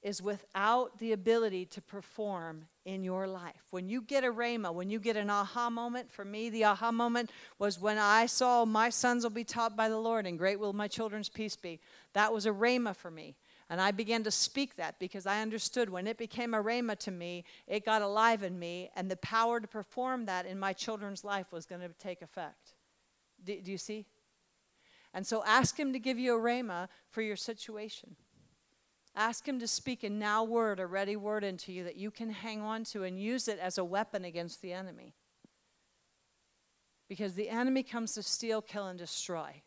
is 0.09 0.23
without 0.23 0.99
the 0.99 1.13
ability 1.13 1.67
to 1.67 1.83
perform 1.83 2.65
in 2.87 3.05
your 3.05 3.29
life. 3.29 3.63
When 3.71 3.91
you 3.91 4.01
get 4.01 4.25
a 4.25 4.33
rhema, 4.33 4.73
when 4.73 4.89
you 4.89 4.99
get 4.99 5.19
an 5.19 5.29
aha 5.29 5.69
moment, 5.69 6.11
for 6.11 6.25
me, 6.25 6.49
the 6.49 6.65
aha 6.65 6.91
moment 6.91 7.31
was 7.59 7.79
when 7.79 7.99
I 7.99 8.25
saw 8.25 8.65
my 8.65 8.89
sons 8.89 9.23
will 9.23 9.31
be 9.31 9.45
taught 9.45 9.77
by 9.77 9.91
the 9.91 9.99
Lord, 9.99 10.27
and 10.27 10.39
great 10.39 10.59
will 10.59 10.73
my 10.73 10.89
children's 10.89 11.29
peace 11.29 11.57
be. 11.57 11.79
That 12.15 12.33
was 12.33 12.47
a 12.47 12.51
rhema 12.51 12.97
for 12.97 13.11
me. 13.11 13.37
And 13.69 13.83
I 13.83 13.91
began 13.91 14.25
to 14.25 14.31
speak 14.31 14.77
that 14.77 14.99
because 14.99 15.27
I 15.27 15.43
understood 15.43 15.91
when 15.91 16.07
it 16.07 16.17
became 16.17 16.55
a 16.55 16.63
rhema 16.63 16.97
to 17.01 17.11
me, 17.11 17.45
it 17.67 17.85
got 17.85 18.01
alive 18.01 18.43
in 18.43 18.59
me, 18.59 18.89
and 18.97 19.11
the 19.11 19.17
power 19.19 19.61
to 19.61 19.69
perform 19.69 20.25
that 20.25 20.47
in 20.47 20.59
my 20.59 20.73
children's 20.73 21.23
life 21.23 21.53
was 21.53 21.67
going 21.67 21.83
to 21.83 21.91
take 21.99 22.23
effect. 22.23 22.73
Do, 23.45 23.61
do 23.61 23.71
you 23.71 23.77
see? 23.77 24.07
And 25.13 25.27
so 25.27 25.45
ask 25.45 25.79
Him 25.79 25.93
to 25.93 25.99
give 25.99 26.19
you 26.19 26.35
a 26.35 26.41
rhema 26.41 26.89
for 27.11 27.21
your 27.21 27.37
situation. 27.37 28.17
Ask 29.19 29.49
Him 29.49 29.59
to 29.59 29.67
speak 29.67 30.05
a 30.05 30.09
now 30.09 30.45
word, 30.45 30.79
a 30.79 30.87
ready 30.87 31.17
word 31.17 31.43
into 31.43 31.73
you 31.73 31.83
that 31.83 31.97
you 31.97 32.13
can 32.13 32.31
hang 32.31 32.61
on 32.63 32.85
to 32.85 33.03
and 33.03 33.21
use 33.21 33.49
it 33.49 33.59
as 33.59 33.77
a 33.77 33.85
weapon 33.85 34.25
against 34.25 34.63
the 34.63 34.73
enemy. 34.73 35.13
Because 37.09 37.35
the 37.35 37.49
enemy 37.49 37.83
comes 37.83 38.15
to 38.15 38.23
steal, 38.23 38.63
kill, 38.63 38.87
and 38.87 38.97
destroy. 38.97 39.63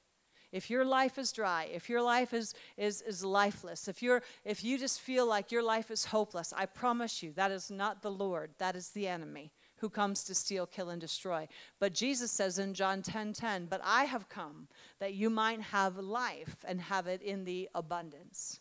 If 0.53 0.69
your 0.69 0.85
life 0.85 1.17
is 1.17 1.33
dry, 1.33 1.69
if 1.73 1.89
your 1.89 2.01
life 2.01 2.33
is, 2.33 2.53
is, 2.77 3.01
is 3.01 3.25
lifeless, 3.25 3.89
if, 3.89 4.01
you're, 4.01 4.23
if 4.45 4.63
you 4.63 4.77
just 4.77 5.01
feel 5.01 5.25
like 5.25 5.51
your 5.51 5.63
life 5.63 5.91
is 5.91 6.05
hopeless, 6.05 6.53
I 6.55 6.65
promise 6.65 7.21
you 7.21 7.33
that 7.33 7.51
is 7.51 7.69
not 7.69 8.01
the 8.01 8.11
Lord, 8.11 8.51
that 8.57 8.77
is 8.77 8.91
the 8.91 9.09
enemy 9.09 9.51
who 9.79 9.89
comes 9.89 10.23
to 10.25 10.35
steal, 10.35 10.65
kill, 10.65 10.89
and 10.89 11.01
destroy. 11.01 11.45
But 11.77 11.93
Jesus 11.93 12.31
says 12.31 12.57
in 12.57 12.73
John 12.73 13.01
10 13.01 13.33
10, 13.33 13.65
But 13.65 13.81
I 13.83 14.05
have 14.05 14.29
come 14.29 14.69
that 14.99 15.13
you 15.13 15.29
might 15.29 15.59
have 15.59 15.97
life 15.97 16.55
and 16.65 16.79
have 16.79 17.07
it 17.07 17.21
in 17.21 17.43
the 17.43 17.67
abundance 17.75 18.60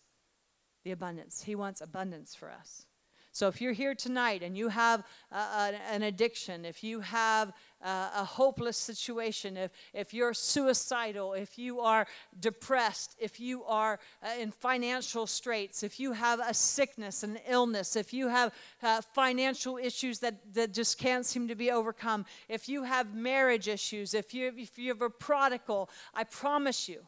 the 0.84 0.92
abundance. 0.92 1.42
He 1.42 1.54
wants 1.54 1.80
abundance 1.80 2.34
for 2.34 2.50
us. 2.50 2.86
So 3.32 3.46
if 3.46 3.60
you're 3.60 3.72
here 3.72 3.94
tonight 3.94 4.42
and 4.42 4.56
you 4.56 4.68
have 4.68 5.04
uh, 5.30 5.72
an 5.88 6.02
addiction, 6.02 6.64
if 6.64 6.82
you 6.82 6.98
have 6.98 7.52
uh, 7.80 8.10
a 8.16 8.24
hopeless 8.24 8.76
situation, 8.76 9.56
if, 9.56 9.70
if 9.94 10.12
you're 10.12 10.34
suicidal, 10.34 11.34
if 11.34 11.56
you 11.56 11.78
are 11.80 12.08
depressed, 12.40 13.14
if 13.20 13.38
you 13.38 13.62
are 13.64 14.00
uh, 14.22 14.30
in 14.40 14.50
financial 14.50 15.28
straits, 15.28 15.84
if 15.84 16.00
you 16.00 16.12
have 16.12 16.40
a 16.40 16.52
sickness, 16.52 17.22
an 17.22 17.38
illness, 17.48 17.94
if 17.94 18.12
you 18.12 18.26
have 18.26 18.52
uh, 18.82 19.00
financial 19.00 19.78
issues 19.78 20.18
that, 20.18 20.52
that 20.52 20.74
just 20.74 20.98
can't 20.98 21.24
seem 21.24 21.46
to 21.46 21.54
be 21.54 21.70
overcome, 21.70 22.26
if 22.48 22.68
you 22.68 22.82
have 22.82 23.14
marriage 23.14 23.68
issues, 23.68 24.12
if 24.12 24.34
you, 24.34 24.52
if 24.56 24.76
you 24.76 24.88
have 24.88 25.02
a 25.02 25.10
prodigal, 25.10 25.88
I 26.14 26.24
promise 26.24 26.88
you, 26.88 27.06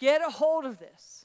get 0.00 0.20
a 0.20 0.30
hold 0.30 0.64
of 0.64 0.80
this 0.80 1.23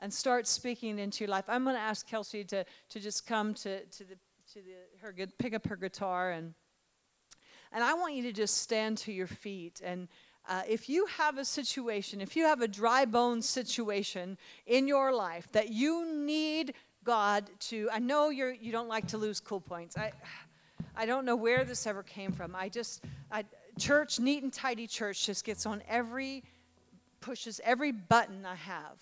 and 0.00 0.12
start 0.12 0.46
speaking 0.46 0.98
into 0.98 1.24
your 1.24 1.30
life. 1.30 1.44
I'm 1.48 1.64
going 1.64 1.76
to 1.76 1.82
ask 1.82 2.06
Kelsey 2.06 2.44
to, 2.44 2.64
to 2.90 3.00
just 3.00 3.26
come 3.26 3.54
to, 3.54 3.84
to, 3.84 4.04
the, 4.04 4.14
to 4.52 4.62
the, 4.62 4.74
her, 5.00 5.14
pick 5.38 5.54
up 5.54 5.66
her 5.66 5.76
guitar, 5.76 6.30
and, 6.30 6.54
and 7.72 7.82
I 7.82 7.94
want 7.94 8.14
you 8.14 8.22
to 8.24 8.32
just 8.32 8.58
stand 8.58 8.98
to 8.98 9.12
your 9.12 9.26
feet. 9.26 9.80
And 9.84 10.08
uh, 10.48 10.62
if 10.68 10.88
you 10.88 11.06
have 11.06 11.36
a 11.36 11.44
situation, 11.44 12.20
if 12.20 12.36
you 12.36 12.44
have 12.44 12.62
a 12.62 12.68
dry 12.68 13.04
bone 13.04 13.42
situation 13.42 14.38
in 14.66 14.88
your 14.88 15.12
life 15.12 15.50
that 15.52 15.70
you 15.70 16.10
need 16.10 16.74
God 17.04 17.50
to, 17.60 17.88
I 17.92 17.98
know 17.98 18.30
you're, 18.30 18.52
you 18.52 18.72
don't 18.72 18.88
like 18.88 19.08
to 19.08 19.18
lose 19.18 19.40
cool 19.40 19.60
points. 19.60 19.96
I, 19.96 20.12
I 20.96 21.06
don't 21.06 21.24
know 21.24 21.36
where 21.36 21.64
this 21.64 21.86
ever 21.86 22.02
came 22.02 22.32
from. 22.32 22.56
I 22.56 22.68
just, 22.68 23.04
I, 23.30 23.44
church, 23.78 24.18
neat 24.18 24.42
and 24.42 24.52
tidy 24.52 24.86
church, 24.86 25.26
just 25.26 25.44
gets 25.44 25.66
on 25.66 25.82
every, 25.88 26.44
pushes 27.20 27.60
every 27.64 27.92
button 27.92 28.46
I 28.46 28.54
have 28.54 28.98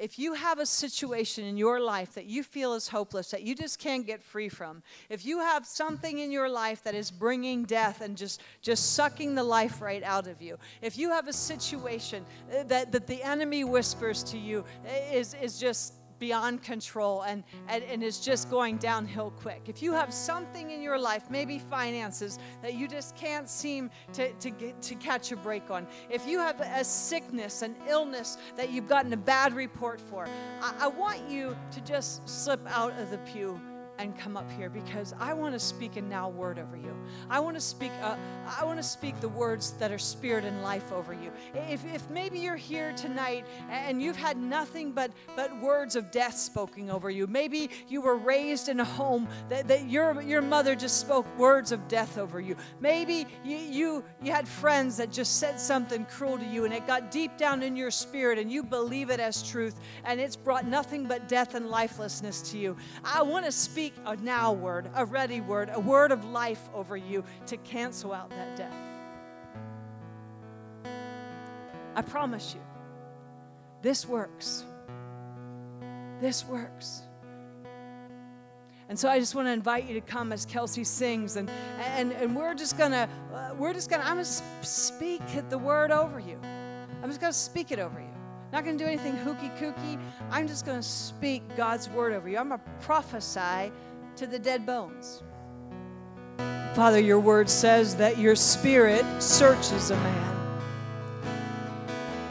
if 0.00 0.18
you 0.18 0.32
have 0.32 0.58
a 0.58 0.64
situation 0.64 1.44
in 1.44 1.58
your 1.58 1.78
life 1.78 2.14
that 2.14 2.24
you 2.24 2.42
feel 2.42 2.72
is 2.72 2.88
hopeless, 2.88 3.30
that 3.30 3.42
you 3.42 3.54
just 3.54 3.78
can't 3.78 4.06
get 4.06 4.22
free 4.22 4.48
from, 4.48 4.82
if 5.10 5.26
you 5.26 5.38
have 5.38 5.66
something 5.66 6.20
in 6.20 6.32
your 6.32 6.48
life 6.48 6.82
that 6.84 6.94
is 6.94 7.10
bringing 7.10 7.64
death 7.64 8.00
and 8.00 8.16
just, 8.16 8.40
just 8.62 8.94
sucking 8.94 9.34
the 9.34 9.44
life 9.44 9.82
right 9.82 10.02
out 10.02 10.26
of 10.26 10.40
you, 10.40 10.58
if 10.80 10.96
you 10.96 11.10
have 11.10 11.28
a 11.28 11.32
situation 11.34 12.24
uh, 12.50 12.62
that, 12.62 12.90
that 12.92 13.06
the 13.06 13.22
enemy 13.22 13.62
whispers 13.62 14.24
to 14.24 14.38
you 14.38 14.64
uh, 14.86 15.14
is, 15.14 15.34
is 15.34 15.60
just 15.60 15.99
beyond 16.20 16.62
control 16.62 17.22
and, 17.22 17.42
and, 17.68 17.82
and 17.84 18.04
is 18.04 18.20
just 18.20 18.48
going 18.48 18.76
downhill 18.76 19.32
quick. 19.40 19.62
If 19.66 19.82
you 19.82 19.92
have 19.92 20.14
something 20.14 20.70
in 20.70 20.80
your 20.80 20.98
life, 20.98 21.24
maybe 21.30 21.58
finances, 21.58 22.38
that 22.62 22.74
you 22.74 22.86
just 22.86 23.16
can't 23.16 23.48
seem 23.48 23.90
to, 24.12 24.32
to, 24.34 24.50
get, 24.50 24.80
to 24.82 24.94
catch 24.94 25.32
a 25.32 25.36
break 25.36 25.70
on, 25.70 25.88
if 26.08 26.26
you 26.28 26.38
have 26.38 26.60
a 26.60 26.84
sickness, 26.84 27.62
an 27.62 27.74
illness 27.88 28.38
that 28.56 28.70
you've 28.70 28.88
gotten 28.88 29.12
a 29.12 29.16
bad 29.16 29.54
report 29.54 30.00
for, 30.00 30.28
I, 30.60 30.74
I 30.80 30.86
want 30.86 31.28
you 31.28 31.56
to 31.72 31.80
just 31.80 32.28
slip 32.28 32.60
out 32.68 32.96
of 32.98 33.10
the 33.10 33.18
pew 33.18 33.60
and 34.00 34.16
come 34.16 34.36
up 34.36 34.50
here 34.52 34.70
because 34.70 35.14
I 35.20 35.34
want 35.34 35.54
to 35.54 35.60
speak 35.60 35.96
a 35.96 36.02
now 36.02 36.28
word 36.28 36.58
over 36.58 36.76
you. 36.76 36.96
I 37.28 37.38
want 37.38 37.56
to 37.56 37.60
speak. 37.60 37.92
Uh, 38.02 38.16
I 38.58 38.64
want 38.64 38.78
to 38.78 38.82
speak 38.82 39.20
the 39.20 39.28
words 39.28 39.72
that 39.72 39.92
are 39.92 39.98
spirit 39.98 40.44
and 40.44 40.62
life 40.62 40.90
over 40.90 41.12
you. 41.12 41.30
If, 41.54 41.84
if 41.94 42.08
maybe 42.10 42.38
you're 42.38 42.56
here 42.56 42.92
tonight 42.96 43.44
and 43.68 44.00
you've 44.02 44.16
had 44.16 44.38
nothing 44.38 44.92
but 44.92 45.10
but 45.36 45.60
words 45.60 45.96
of 45.96 46.10
death 46.10 46.36
spoken 46.36 46.90
over 46.90 47.10
you. 47.10 47.26
Maybe 47.26 47.70
you 47.88 48.00
were 48.00 48.16
raised 48.16 48.68
in 48.68 48.80
a 48.80 48.84
home 48.84 49.28
that, 49.48 49.68
that 49.68 49.88
your 49.88 50.20
your 50.22 50.42
mother 50.42 50.74
just 50.74 50.98
spoke 50.98 51.26
words 51.38 51.70
of 51.70 51.86
death 51.86 52.16
over 52.16 52.40
you. 52.40 52.56
Maybe 52.80 53.26
you, 53.44 53.56
you 53.56 54.04
you 54.22 54.32
had 54.32 54.48
friends 54.48 54.96
that 54.96 55.12
just 55.12 55.38
said 55.38 55.60
something 55.60 56.06
cruel 56.06 56.38
to 56.38 56.46
you 56.46 56.64
and 56.64 56.72
it 56.72 56.86
got 56.86 57.10
deep 57.10 57.36
down 57.36 57.62
in 57.62 57.76
your 57.76 57.90
spirit 57.90 58.38
and 58.38 58.50
you 58.50 58.62
believe 58.62 59.10
it 59.10 59.20
as 59.20 59.42
truth 59.42 59.78
and 60.04 60.20
it's 60.20 60.36
brought 60.36 60.66
nothing 60.66 61.06
but 61.06 61.28
death 61.28 61.54
and 61.54 61.68
lifelessness 61.68 62.40
to 62.50 62.58
you. 62.58 62.76
I 63.04 63.22
want 63.22 63.44
to 63.44 63.52
speak 63.52 63.89
speak 63.90 64.02
a 64.06 64.16
now 64.16 64.52
word, 64.52 64.90
a 64.94 65.04
ready 65.04 65.40
word, 65.40 65.70
a 65.72 65.80
word 65.80 66.12
of 66.12 66.24
life 66.24 66.68
over 66.74 66.96
you 66.96 67.24
to 67.46 67.56
cancel 67.58 68.12
out 68.12 68.30
that 68.30 68.56
death. 68.56 68.74
I 71.94 72.02
promise 72.02 72.54
you, 72.54 72.60
this 73.82 74.06
works. 74.06 74.64
This 76.20 76.44
works. 76.44 77.02
And 78.88 78.98
so 78.98 79.08
I 79.08 79.20
just 79.20 79.34
want 79.34 79.46
to 79.46 79.52
invite 79.52 79.86
you 79.86 79.94
to 79.94 80.00
come 80.00 80.32
as 80.32 80.44
Kelsey 80.44 80.84
sings, 80.84 81.36
and 81.36 81.48
and 81.78 82.12
and 82.12 82.34
we're 82.34 82.54
just 82.54 82.76
gonna 82.76 83.08
uh, 83.32 83.54
we're 83.56 83.72
just 83.72 83.88
gonna 83.88 84.02
I'm 84.02 84.16
gonna 84.16 84.24
speak 84.24 85.22
the 85.48 85.58
word 85.58 85.92
over 85.92 86.18
you. 86.18 86.38
I'm 87.02 87.08
just 87.08 87.20
gonna 87.20 87.32
speak 87.32 87.70
it 87.70 87.78
over 87.78 88.00
you. 88.00 88.09
Not 88.52 88.64
going 88.64 88.76
to 88.76 88.84
do 88.84 88.88
anything 88.88 89.16
hooky 89.16 89.48
kooky. 89.60 89.98
I'm 90.30 90.48
just 90.48 90.66
going 90.66 90.78
to 90.78 90.86
speak 90.86 91.42
God's 91.56 91.88
word 91.88 92.12
over 92.12 92.28
you. 92.28 92.36
I'm 92.38 92.48
going 92.48 92.60
to 92.60 92.84
prophesy 92.84 93.70
to 94.16 94.26
the 94.26 94.38
dead 94.38 94.66
bones. 94.66 95.22
Father, 96.74 97.00
your 97.00 97.20
word 97.20 97.48
says 97.48 97.96
that 97.96 98.18
your 98.18 98.34
spirit 98.34 99.04
searches 99.20 99.90
a 99.90 99.96
man. 99.96 100.36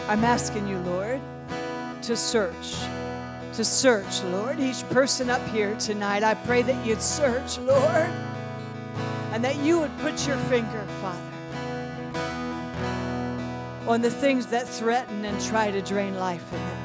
I'm 0.07 0.24
asking 0.24 0.67
you, 0.67 0.78
Lord, 0.80 1.22
to 2.03 2.15
search. 2.17 2.76
To 3.53 3.63
search, 3.63 4.24
Lord. 4.24 4.59
Each 4.59 4.88
person 4.89 5.30
up 5.30 5.45
here 5.49 5.76
tonight, 5.76 6.24
I 6.24 6.34
pray 6.34 6.61
that 6.63 6.86
you'd 6.86 7.01
search, 7.01 7.57
Lord, 7.59 8.09
and 9.32 9.43
that 9.43 9.57
you 9.57 9.80
would 9.80 9.95
put 9.99 10.26
your 10.28 10.38
finger, 10.38 10.86
on 13.90 14.02
the 14.02 14.12
things 14.12 14.46
that 14.46 14.68
threaten 14.68 15.26
and 15.26 15.42
try 15.42 15.72
to 15.72 15.82
drain 15.82 16.14
life 16.20 16.46
in 16.54 16.60
them. 16.60 16.78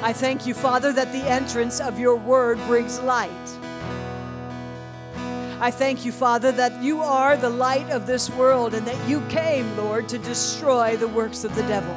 I 0.00 0.12
thank 0.12 0.46
you, 0.46 0.54
Father, 0.54 0.92
that 0.92 1.12
the 1.12 1.28
entrance 1.28 1.80
of 1.80 1.98
your 1.98 2.14
word 2.14 2.56
brings 2.68 3.00
light. 3.00 3.28
I 5.60 5.72
thank 5.72 6.04
you, 6.04 6.12
Father, 6.12 6.52
that 6.52 6.80
you 6.80 7.02
are 7.02 7.36
the 7.36 7.50
light 7.50 7.90
of 7.90 8.06
this 8.06 8.30
world 8.30 8.72
and 8.72 8.86
that 8.86 9.08
you 9.08 9.20
came, 9.22 9.76
Lord, 9.76 10.08
to 10.08 10.18
destroy 10.18 10.96
the 10.96 11.08
works 11.08 11.42
of 11.42 11.54
the 11.56 11.62
devil 11.64 11.94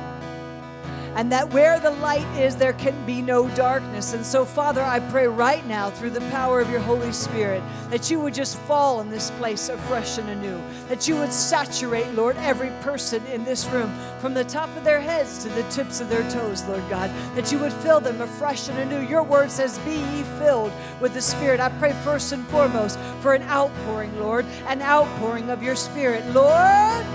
and 1.15 1.31
that 1.31 1.53
where 1.53 1.79
the 1.79 1.91
light 1.91 2.25
is, 2.37 2.55
there 2.55 2.73
can 2.73 3.05
be 3.05 3.21
no 3.21 3.47
darkness. 3.49 4.13
And 4.13 4.25
so, 4.25 4.45
Father, 4.45 4.81
I 4.81 4.99
pray 4.99 5.27
right 5.27 5.65
now 5.67 5.91
through 5.91 6.09
the 6.09 6.21
power 6.31 6.59
of 6.59 6.71
your 6.71 6.79
Holy 6.79 7.11
Spirit 7.11 7.61
that 7.89 8.09
you 8.09 8.19
would 8.19 8.33
just 8.33 8.57
fall 8.61 8.99
in 9.01 9.09
this 9.11 9.29
place 9.31 9.69
afresh 9.69 10.17
and 10.17 10.27
anew, 10.29 10.59
that 10.89 11.07
you 11.07 11.15
would 11.17 11.31
saturate, 11.31 12.11
Lord, 12.13 12.35
every 12.37 12.71
person 12.81 13.23
in 13.27 13.43
this 13.43 13.67
room 13.67 13.93
from 14.19 14.33
the 14.33 14.43
top 14.43 14.75
of 14.75 14.83
their 14.83 14.99
heads 14.99 15.43
to 15.43 15.49
the 15.49 15.63
tips 15.69 16.01
of 16.01 16.09
their 16.09 16.27
toes, 16.31 16.63
Lord 16.67 16.83
God, 16.89 17.11
that 17.35 17.51
you 17.51 17.59
would 17.59 17.73
fill 17.73 17.99
them 17.99 18.19
afresh 18.19 18.67
and 18.69 18.79
anew. 18.79 19.07
Your 19.07 19.23
word 19.23 19.51
says, 19.51 19.77
Be 19.79 19.97
ye 19.97 20.23
filled 20.39 20.71
with 20.99 21.13
the 21.13 21.21
Spirit. 21.21 21.59
I 21.59 21.69
pray 21.77 21.93
first 22.03 22.31
and 22.31 22.45
foremost 22.47 22.97
for 23.21 23.35
an 23.35 23.43
outpouring, 23.43 24.19
Lord, 24.19 24.45
an 24.67 24.81
outpouring 24.81 25.51
of 25.51 25.61
your 25.61 25.75
Spirit. 25.75 26.25
Lord, 26.33 27.05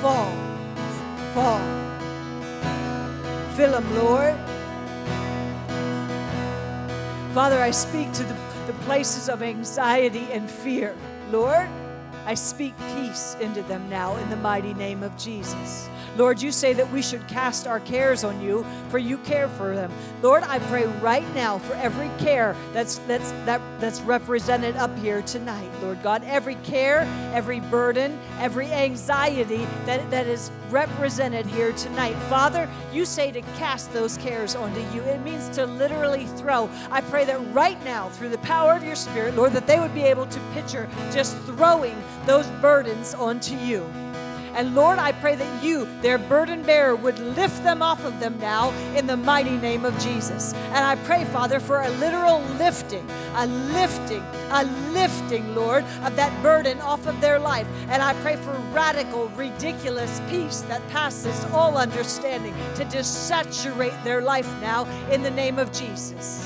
fall, 0.00 0.34
fall. 1.34 1.91
Fill 3.56 3.72
them, 3.72 3.94
Lord. 3.94 4.34
Father, 7.34 7.60
I 7.60 7.70
speak 7.70 8.12
to 8.12 8.24
the, 8.24 8.34
the 8.66 8.72
places 8.84 9.28
of 9.28 9.42
anxiety 9.42 10.26
and 10.32 10.50
fear. 10.50 10.96
Lord, 11.30 11.68
I 12.24 12.34
speak 12.34 12.74
peace 12.94 13.36
into 13.40 13.62
them 13.64 13.88
now 13.90 14.16
in 14.16 14.30
the 14.30 14.36
mighty 14.36 14.74
name 14.74 15.02
of 15.02 15.16
Jesus. 15.16 15.88
Lord, 16.16 16.40
you 16.42 16.52
say 16.52 16.72
that 16.74 16.90
we 16.90 17.00
should 17.02 17.26
cast 17.26 17.66
our 17.66 17.80
cares 17.80 18.22
on 18.22 18.40
you, 18.40 18.64
for 18.90 18.98
you 18.98 19.16
care 19.18 19.48
for 19.48 19.74
them. 19.74 19.90
Lord, 20.20 20.42
I 20.44 20.58
pray 20.58 20.84
right 21.00 21.34
now 21.34 21.58
for 21.58 21.74
every 21.74 22.10
care 22.18 22.54
that's 22.72 22.98
that's 23.08 23.32
that 23.46 23.60
that's 23.80 24.00
represented 24.02 24.76
up 24.76 24.96
here 24.98 25.22
tonight, 25.22 25.70
Lord 25.80 26.02
God. 26.02 26.22
Every 26.24 26.56
care, 26.56 27.00
every 27.32 27.60
burden, 27.60 28.18
every 28.38 28.70
anxiety 28.70 29.66
that, 29.86 30.10
that 30.10 30.26
is 30.26 30.50
represented 30.72 31.46
here 31.46 31.72
tonight. 31.72 32.14
Father, 32.28 32.68
you 32.92 33.04
say 33.04 33.30
to 33.30 33.42
cast 33.58 33.92
those 33.92 34.16
cares 34.16 34.56
onto 34.56 34.80
you. 34.94 35.02
It 35.02 35.20
means 35.20 35.48
to 35.50 35.66
literally 35.66 36.26
throw. 36.26 36.70
I 36.90 37.02
pray 37.02 37.24
that 37.26 37.38
right 37.54 37.82
now, 37.84 38.08
through 38.08 38.30
the 38.30 38.38
power 38.38 38.72
of 38.72 38.82
your 38.82 38.96
Spirit, 38.96 39.36
Lord, 39.36 39.52
that 39.52 39.66
they 39.66 39.78
would 39.78 39.94
be 39.94 40.02
able 40.02 40.26
to 40.26 40.40
picture 40.54 40.88
just 41.12 41.36
throwing 41.40 41.96
those 42.26 42.46
burdens 42.62 43.14
onto 43.14 43.54
you. 43.56 43.86
And 44.54 44.74
Lord, 44.74 44.98
I 44.98 45.12
pray 45.12 45.34
that 45.34 45.64
you, 45.64 45.88
their 46.00 46.18
burden 46.18 46.62
bearer, 46.62 46.94
would 46.94 47.18
lift 47.18 47.62
them 47.64 47.82
off 47.82 48.04
of 48.04 48.20
them 48.20 48.38
now 48.38 48.70
in 48.94 49.06
the 49.06 49.16
mighty 49.16 49.56
name 49.56 49.84
of 49.84 49.98
Jesus. 49.98 50.52
And 50.54 50.84
I 50.84 50.96
pray, 51.04 51.24
Father, 51.26 51.60
for 51.60 51.82
a 51.82 51.90
literal 51.90 52.40
lifting, 52.58 53.08
a 53.34 53.46
lifting, 53.46 54.22
a 54.50 54.64
lifting, 54.92 55.54
Lord, 55.54 55.84
of 56.04 56.16
that 56.16 56.42
burden 56.42 56.80
off 56.80 57.06
of 57.06 57.20
their 57.20 57.38
life. 57.38 57.66
And 57.88 58.02
I 58.02 58.14
pray 58.22 58.36
for 58.36 58.52
radical, 58.72 59.28
ridiculous 59.30 60.20
peace 60.28 60.62
that 60.62 60.86
passes 60.88 61.44
all 61.52 61.78
understanding 61.78 62.54
to 62.76 62.84
just 62.84 63.28
saturate 63.28 63.94
their 64.04 64.22
life 64.22 64.48
now 64.60 64.84
in 65.10 65.22
the 65.22 65.30
name 65.30 65.58
of 65.58 65.72
Jesus. 65.72 66.44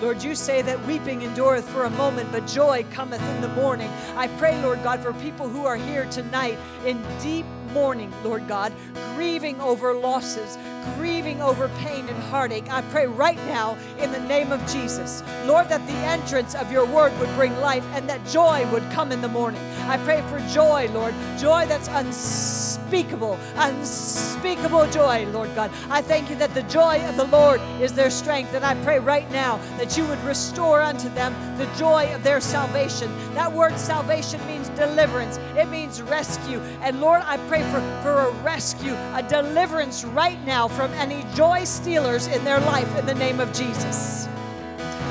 Lord, 0.00 0.22
you 0.22 0.34
say 0.34 0.62
that 0.62 0.82
weeping 0.86 1.22
endureth 1.22 1.68
for 1.68 1.84
a 1.84 1.90
moment, 1.90 2.32
but 2.32 2.46
joy 2.46 2.86
cometh 2.90 3.20
in 3.20 3.42
the 3.42 3.48
morning. 3.48 3.90
I 4.16 4.28
pray, 4.38 4.60
Lord 4.62 4.82
God, 4.82 5.02
for 5.02 5.12
people 5.14 5.46
who 5.46 5.66
are 5.66 5.76
here 5.76 6.06
tonight 6.06 6.58
in 6.86 7.04
deep 7.20 7.44
mourning, 7.72 8.12
Lord 8.24 8.46
God, 8.48 8.72
grieving 9.14 9.60
over 9.60 9.94
losses, 9.94 10.56
grieving 10.96 11.40
over 11.42 11.68
pain 11.78 12.08
and 12.08 12.22
heartache. 12.24 12.70
I 12.70 12.82
pray 12.82 13.06
right 13.06 13.36
now 13.46 13.76
in 13.98 14.12
the 14.12 14.20
name 14.20 14.52
of 14.52 14.60
Jesus, 14.66 15.22
Lord, 15.44 15.68
that 15.68 15.86
the 15.86 15.92
entrance 15.92 16.54
of 16.54 16.72
your 16.72 16.86
word 16.86 17.18
would 17.18 17.28
bring 17.34 17.54
life 17.60 17.84
and 17.92 18.08
that 18.08 18.24
joy 18.26 18.66
would 18.72 18.88
come 18.90 19.12
in 19.12 19.20
the 19.20 19.28
morning. 19.28 19.60
I 19.88 19.98
pray 19.98 20.22
for 20.22 20.40
joy, 20.52 20.88
Lord, 20.92 21.14
joy 21.38 21.66
that's 21.66 21.88
unspeakable, 21.88 23.38
unspeakable 23.56 24.90
joy, 24.90 25.26
Lord 25.26 25.54
God. 25.54 25.70
I 25.90 26.00
thank 26.02 26.30
you 26.30 26.36
that 26.36 26.54
the 26.54 26.62
joy 26.64 27.06
of 27.08 27.16
the 27.16 27.24
Lord 27.24 27.60
is 27.80 27.92
their 27.92 28.10
strength. 28.10 28.54
And 28.54 28.64
I 28.64 28.74
pray 28.84 28.98
right 28.98 29.30
now 29.30 29.58
that 29.76 29.96
you 29.96 30.06
would 30.06 30.22
restore 30.24 30.80
unto 30.80 31.08
them 31.10 31.34
the 31.58 31.66
joy 31.76 32.12
of 32.14 32.22
their 32.22 32.40
salvation. 32.40 33.10
That 33.34 33.52
word 33.52 33.76
salvation 33.78 34.44
means 34.46 34.68
deliverance, 34.70 35.38
it 35.56 35.68
means 35.68 36.00
rescue. 36.02 36.60
And 36.82 37.00
Lord, 37.00 37.22
I 37.24 37.36
pray 37.48 37.59
for, 37.64 37.80
for 38.02 38.20
a 38.20 38.30
rescue, 38.42 38.94
a 39.14 39.22
deliverance 39.28 40.04
right 40.04 40.42
now 40.44 40.68
from 40.68 40.92
any 40.92 41.24
joy 41.34 41.64
stealers 41.64 42.26
in 42.26 42.44
their 42.44 42.60
life 42.60 42.98
in 42.98 43.06
the 43.06 43.14
name 43.14 43.40
of 43.40 43.52
Jesus. 43.52 44.28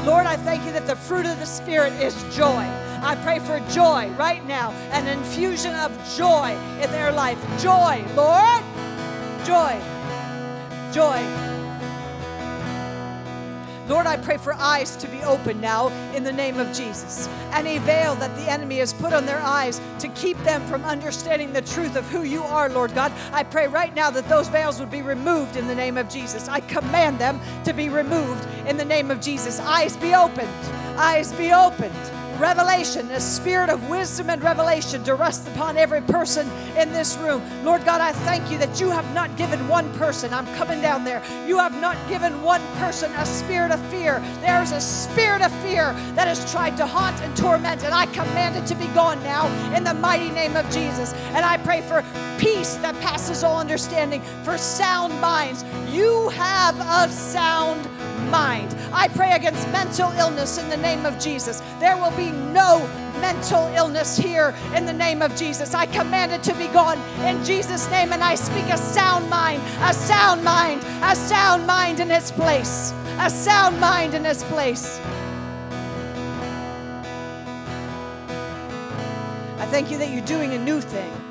Lord, 0.05 0.25
I 0.25 0.37
thank 0.37 0.65
you 0.65 0.71
that 0.71 0.87
the 0.87 0.95
fruit 0.95 1.25
of 1.25 1.39
the 1.39 1.45
Spirit 1.45 1.93
is 1.93 2.15
joy. 2.35 2.65
I 3.01 3.17
pray 3.23 3.39
for 3.39 3.59
joy 3.71 4.09
right 4.17 4.45
now, 4.45 4.71
an 4.91 5.07
infusion 5.07 5.73
of 5.75 5.91
joy 6.17 6.57
in 6.81 6.89
their 6.91 7.11
life. 7.11 7.39
Joy, 7.61 8.03
Lord, 8.15 8.63
joy. 9.45 9.79
joy. 10.91 11.48
Lord, 13.89 14.05
I 14.05 14.17
pray 14.17 14.37
for 14.37 14.53
eyes 14.53 14.95
to 14.97 15.07
be 15.07 15.19
open 15.23 15.59
now 15.59 15.87
in 16.13 16.23
the 16.23 16.31
name 16.31 16.59
of 16.59 16.71
Jesus. 16.71 17.27
Any 17.51 17.79
veil 17.79 18.13
that 18.15 18.35
the 18.35 18.47
enemy 18.49 18.77
has 18.77 18.93
put 18.93 19.13
on 19.13 19.25
their 19.25 19.41
eyes 19.41 19.81
to 19.97 20.07
keep 20.09 20.37
them 20.43 20.63
from 20.67 20.85
understanding 20.85 21.51
the 21.51 21.63
truth 21.63 21.95
of 21.95 22.07
who 22.09 22.21
you 22.21 22.43
are, 22.43 22.69
Lord 22.69 22.93
God, 22.93 23.11
I 23.33 23.41
pray 23.41 23.67
right 23.67 23.93
now 23.95 24.11
that 24.11 24.29
those 24.29 24.47
veils 24.47 24.79
would 24.79 24.91
be 24.91 25.01
removed 25.01 25.55
in 25.55 25.67
the 25.67 25.73
name 25.73 25.97
of 25.97 26.07
Jesus. 26.07 26.47
I 26.47 26.59
command 26.59 27.17
them 27.17 27.41
to 27.63 27.73
be 27.73 27.89
removed 27.89 28.47
in 28.67 28.77
the 28.77 28.85
name 28.85 29.09
of 29.09 29.21
Jesus. 29.21 29.59
Eyes 29.59 29.97
be 29.97 30.13
opened. 30.13 30.47
Eyes 30.95 31.33
be 31.33 31.51
opened 31.51 32.18
revelation, 32.39 33.09
a 33.11 33.19
spirit 33.19 33.69
of 33.69 33.89
wisdom 33.89 34.29
and 34.29 34.41
revelation 34.41 35.03
to 35.03 35.15
rest 35.15 35.47
upon 35.49 35.77
every 35.77 36.01
person 36.01 36.49
in 36.77 36.91
this 36.91 37.17
room. 37.17 37.41
Lord 37.63 37.83
God, 37.85 38.01
I 38.01 38.13
thank 38.13 38.49
you 38.49 38.57
that 38.59 38.79
you 38.79 38.89
have 38.89 39.13
not 39.13 39.35
given 39.37 39.67
one 39.67 39.91
person, 39.93 40.33
I'm 40.33 40.47
coming 40.55 40.81
down 40.81 41.03
there, 41.03 41.21
you 41.45 41.57
have 41.57 41.79
not 41.81 41.97
given 42.07 42.41
one 42.41 42.61
person 42.77 43.11
a 43.13 43.25
spirit 43.25 43.71
of 43.71 43.79
fear. 43.87 44.19
There's 44.41 44.71
a 44.71 44.81
spirit 44.81 45.41
of 45.41 45.51
fear 45.61 45.93
that 46.15 46.27
has 46.27 46.49
tried 46.51 46.77
to 46.77 46.85
haunt 46.85 47.19
and 47.21 47.35
torment, 47.35 47.83
and 47.83 47.93
I 47.93 48.05
command 48.07 48.55
it 48.55 48.65
to 48.67 48.75
be 48.75 48.87
gone 48.87 49.21
now 49.23 49.47
in 49.75 49.83
the 49.83 49.93
mighty 49.93 50.29
name 50.29 50.55
of 50.55 50.69
Jesus. 50.71 51.13
And 51.33 51.45
I 51.45 51.57
pray 51.57 51.81
for 51.81 52.03
peace 52.37 52.75
that 52.77 52.95
passes 53.01 53.43
all 53.43 53.59
understanding, 53.59 54.21
for 54.43 54.57
sound 54.57 55.19
minds. 55.19 55.65
You 55.93 56.29
have 56.29 56.79
a 56.79 57.11
sound 57.11 57.87
mind. 58.29 58.75
I 58.93 59.07
pray 59.09 59.31
against 59.33 59.67
mental 59.69 60.11
illness 60.13 60.57
in 60.57 60.69
the 60.69 60.77
name 60.77 61.05
of 61.05 61.19
Jesus. 61.19 61.61
There 61.79 61.97
will 61.97 62.15
be 62.17 62.31
no 62.31 62.79
mental 63.19 63.67
illness 63.75 64.17
here 64.17 64.55
in 64.75 64.85
the 64.85 64.93
name 64.93 65.21
of 65.21 65.35
Jesus. 65.35 65.73
I 65.73 65.85
command 65.85 66.31
it 66.31 66.43
to 66.43 66.53
be 66.55 66.67
gone 66.67 66.99
in 67.25 67.43
Jesus' 67.43 67.89
name, 67.91 68.13
and 68.13 68.23
I 68.23 68.35
speak 68.35 68.65
a 68.65 68.77
sound 68.77 69.29
mind, 69.29 69.61
a 69.81 69.93
sound 69.93 70.43
mind, 70.43 70.81
a 71.03 71.15
sound 71.15 71.67
mind 71.67 71.99
in 71.99 72.11
its 72.11 72.31
place, 72.31 72.93
a 73.19 73.29
sound 73.29 73.79
mind 73.79 74.13
in 74.13 74.25
its 74.25 74.43
place. 74.43 74.99
I 79.57 79.65
thank 79.71 79.91
you 79.91 79.97
that 79.97 80.09
you're 80.09 80.25
doing 80.25 80.53
a 80.53 80.59
new 80.59 80.81
thing. 80.81 81.28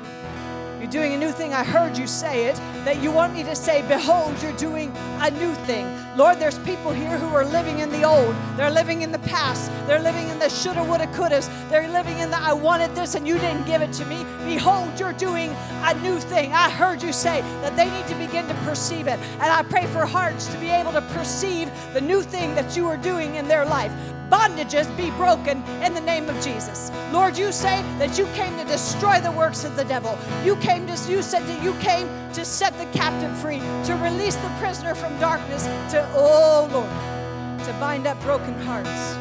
You're 0.79 0.89
doing 0.89 1.13
a 1.13 1.17
new 1.17 1.31
thing. 1.31 1.53
I 1.53 1.65
heard 1.65 1.97
you 1.97 2.07
say 2.07 2.45
it, 2.45 2.55
that 2.85 3.03
you 3.03 3.11
want 3.11 3.33
me 3.33 3.43
to 3.43 3.53
say, 3.53 3.85
Behold, 3.87 4.41
you're 4.41 4.55
doing 4.55 4.95
a 5.19 5.29
new 5.29 5.53
thing. 5.65 5.85
Lord, 6.15 6.39
there's 6.39 6.57
people 6.59 6.93
here 6.93 7.17
who 7.17 7.27
are 7.35 7.43
living 7.43 7.79
in 7.79 7.89
the 7.89 8.03
old. 8.03 8.33
They're 8.55 8.71
living 8.71 9.01
in 9.01 9.11
the 9.11 9.19
past. 9.19 9.69
They're 9.87 9.99
living 9.99 10.29
in 10.29 10.39
the 10.39 10.47
shoulda, 10.47 10.81
woulda, 10.83 11.07
couldas. 11.07 11.49
They're 11.69 11.89
living 11.89 12.19
in 12.19 12.31
the 12.31 12.37
I 12.37 12.53
wanted 12.53 12.95
this 12.95 13.15
and 13.15 13.27
you 13.27 13.37
didn't 13.37 13.65
give 13.65 13.81
it 13.81 13.91
to 13.93 14.05
me. 14.05 14.25
Behold, 14.45 14.97
you're 14.97 15.13
doing 15.13 15.51
a 15.83 15.93
new 16.01 16.17
thing. 16.17 16.53
I 16.53 16.69
heard 16.69 17.03
you 17.03 17.11
say 17.11 17.41
that 17.61 17.75
they 17.75 17.89
need 17.89 18.07
to 18.07 18.15
begin 18.15 18.47
to 18.47 18.53
perceive 18.63 19.07
it. 19.07 19.19
And 19.33 19.43
I 19.43 19.63
pray 19.63 19.85
for 19.87 20.05
hearts 20.05 20.47
to 20.47 20.57
be 20.59 20.69
able 20.69 20.93
to 20.93 21.01
perceive 21.13 21.69
the 21.93 22.01
new 22.01 22.21
thing 22.21 22.55
that 22.55 22.77
you 22.77 22.87
are 22.87 22.97
doing 22.97 23.35
in 23.35 23.49
their 23.49 23.65
life 23.65 23.91
bondages 24.29 24.95
be 24.95 25.11
broken 25.11 25.63
in 25.83 25.93
the 25.93 26.01
name 26.01 26.29
of 26.29 26.41
Jesus. 26.43 26.91
Lord, 27.11 27.37
you 27.37 27.51
say 27.51 27.81
that 27.97 28.17
you 28.17 28.25
came 28.27 28.57
to 28.57 28.65
destroy 28.65 29.19
the 29.19 29.31
works 29.31 29.63
of 29.63 29.75
the 29.75 29.85
devil. 29.85 30.17
You 30.43 30.55
came 30.57 30.85
to 30.87 31.11
you 31.11 31.21
said 31.21 31.43
that 31.47 31.63
you 31.63 31.73
came 31.75 32.07
to 32.33 32.45
set 32.45 32.77
the 32.77 32.85
captive 32.97 33.35
free, 33.39 33.59
to 33.85 33.95
release 34.01 34.35
the 34.35 34.51
prisoner 34.59 34.95
from 34.95 35.17
darkness, 35.19 35.63
to 35.91 36.07
oh 36.13 36.69
Lord, 36.71 37.65
to 37.65 37.73
bind 37.79 38.07
up 38.07 38.21
broken 38.21 38.53
hearts, 38.61 39.13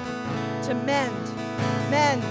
to 0.67 0.75
mend, 0.75 1.15
mend, 1.91 2.23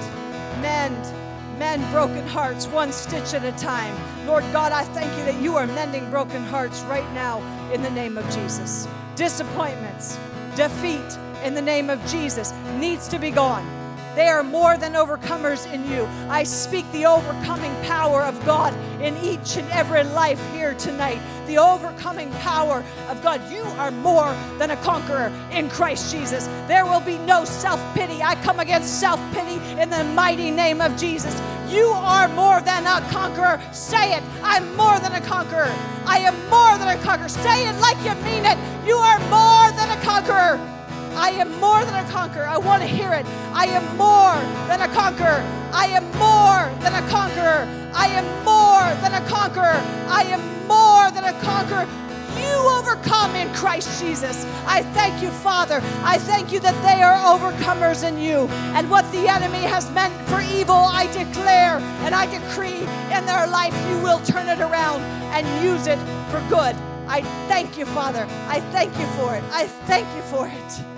mend 0.62 1.14
mend 1.58 1.82
broken 1.92 2.26
hearts 2.28 2.68
one 2.68 2.92
stitch 2.92 3.34
at 3.34 3.44
a 3.44 3.52
time. 3.58 3.96
Lord 4.28 4.44
God, 4.54 4.72
I 4.72 4.84
thank 4.84 5.10
you 5.18 5.26
that 5.26 5.42
you 5.42 5.56
are 5.56 5.66
mending 5.68 6.10
broken 6.12 6.44
hearts 6.44 6.82
right 6.84 7.12
now 7.14 7.42
in 7.74 7.82
the 7.82 7.90
name 7.90 8.18
of 8.18 8.26
Jesus. 8.30 8.88
Disappointments, 9.16 10.20
defeat, 10.56 11.18
in 11.44 11.54
the 11.54 11.62
name 11.62 11.90
of 11.90 12.04
Jesus 12.08 12.54
needs 12.80 13.08
to 13.10 13.20
be 13.20 13.32
gone. 13.32 13.66
They 14.18 14.30
are 14.30 14.42
more 14.42 14.78
than 14.78 14.94
overcomers 14.94 15.72
in 15.72 15.88
you. 15.92 16.10
I 16.28 16.42
speak 16.42 16.92
the 16.92 17.06
overcoming 17.06 17.72
power 17.84 18.24
of 18.24 18.44
God 18.48 18.74
in 19.00 19.16
each 19.18 19.58
and 19.58 19.70
every 19.70 20.04
life 20.06 20.42
here 20.54 20.74
tonight. 20.74 21.22
The 21.46 21.60
overcoming 21.60 22.32
power 22.32 22.84
of 23.10 23.22
God. 23.22 23.40
You 23.52 23.62
are 23.78 23.92
more 23.92 24.36
than 24.58 24.72
a 24.72 24.76
conqueror 24.78 25.32
in 25.52 25.70
Christ 25.70 26.12
Jesus. 26.12 26.48
There 26.68 26.84
will 26.84 27.02
be 27.02 27.20
no 27.20 27.46
self 27.46 27.80
pity. 27.94 28.24
I 28.24 28.34
come 28.42 28.60
against 28.60 29.00
self 29.00 29.20
pity 29.36 29.62
in 29.80 29.92
the 29.92 30.04
mighty 30.04 30.50
name 30.50 30.82
of 30.82 30.98
Jesus. 30.98 31.40
You 31.70 31.86
are 31.86 32.28
more 32.30 32.60
than 32.62 32.88
a 32.88 33.08
conqueror. 33.12 33.62
Say 33.72 34.16
it. 34.16 34.24
I'm 34.42 34.76
more 34.76 35.00
than 35.00 35.14
a 35.14 35.22
conqueror. 35.22 35.72
I 36.08 36.22
am 36.26 36.34
more 36.50 36.76
than 36.80 36.88
a 36.88 37.00
conqueror. 37.04 37.30
Say 37.30 37.68
it 37.70 37.80
like 37.80 37.98
you 37.98 38.16
mean 38.24 38.46
it. 38.46 38.58
You 38.88 38.96
are 38.96 39.20
more 39.30 39.70
than 39.78 39.92
a 39.96 40.02
conqueror. 40.02 40.77
I 41.18 41.32
am 41.32 41.50
more 41.60 41.84
than 41.84 41.96
a 41.96 42.08
conqueror. 42.12 42.46
I 42.46 42.60
want 42.60 42.84
to 42.84 42.88
hear 42.88 43.12
it. 43.12 43.26
I 43.52 43.66
am 43.66 43.84
more 43.98 44.38
than 44.70 44.82
a 44.82 44.94
conqueror. 44.94 45.42
I 45.74 45.88
am 45.88 46.06
more 46.14 46.70
than 46.84 46.94
a 46.94 47.10
conqueror. 47.10 47.68
I 47.94 48.08
am 48.08 48.26
more 48.46 48.86
than 49.02 49.14
a 49.16 49.28
conqueror. 49.28 49.82
I 50.08 50.24
am 50.30 50.42
more 50.68 51.10
than 51.10 51.24
a 51.24 51.34
conqueror. 51.42 51.88
You 52.38 52.56
overcome 52.78 53.36
in 53.36 53.52
Christ 53.56 54.00
Jesus. 54.00 54.46
I 54.68 54.84
thank 54.94 55.24
you, 55.24 55.32
Father. 55.32 55.82
I 56.04 56.20
thank 56.20 56.54
you 56.54 56.60
that 56.60 56.78
they 56.86 57.02
are 57.02 57.18
overcomers 57.34 58.08
in 58.08 58.20
you. 58.20 58.48
And 58.78 58.88
what 58.88 59.12
the 59.12 59.28
enemy 59.28 59.64
has 59.64 59.90
meant 59.92 60.14
for 60.30 60.40
evil, 60.42 60.76
I 60.76 61.08
declare 61.12 61.80
and 62.06 62.14
I 62.14 62.28
decree 62.28 62.82
in 63.18 63.26
their 63.26 63.48
life, 63.48 63.74
you 63.90 63.98
will 64.04 64.20
turn 64.20 64.48
it 64.48 64.60
around 64.60 65.02
and 65.34 65.48
use 65.66 65.88
it 65.88 65.98
for 66.30 66.40
good. 66.48 66.76
I 67.10 67.22
thank 67.48 67.76
you, 67.76 67.86
Father. 67.86 68.28
I 68.48 68.60
thank 68.72 68.96
you 69.00 69.06
for 69.18 69.36
it. 69.36 69.44
I 69.52 69.66
thank 69.88 70.08
you 70.16 70.22
for 70.24 70.48
it. 70.48 70.97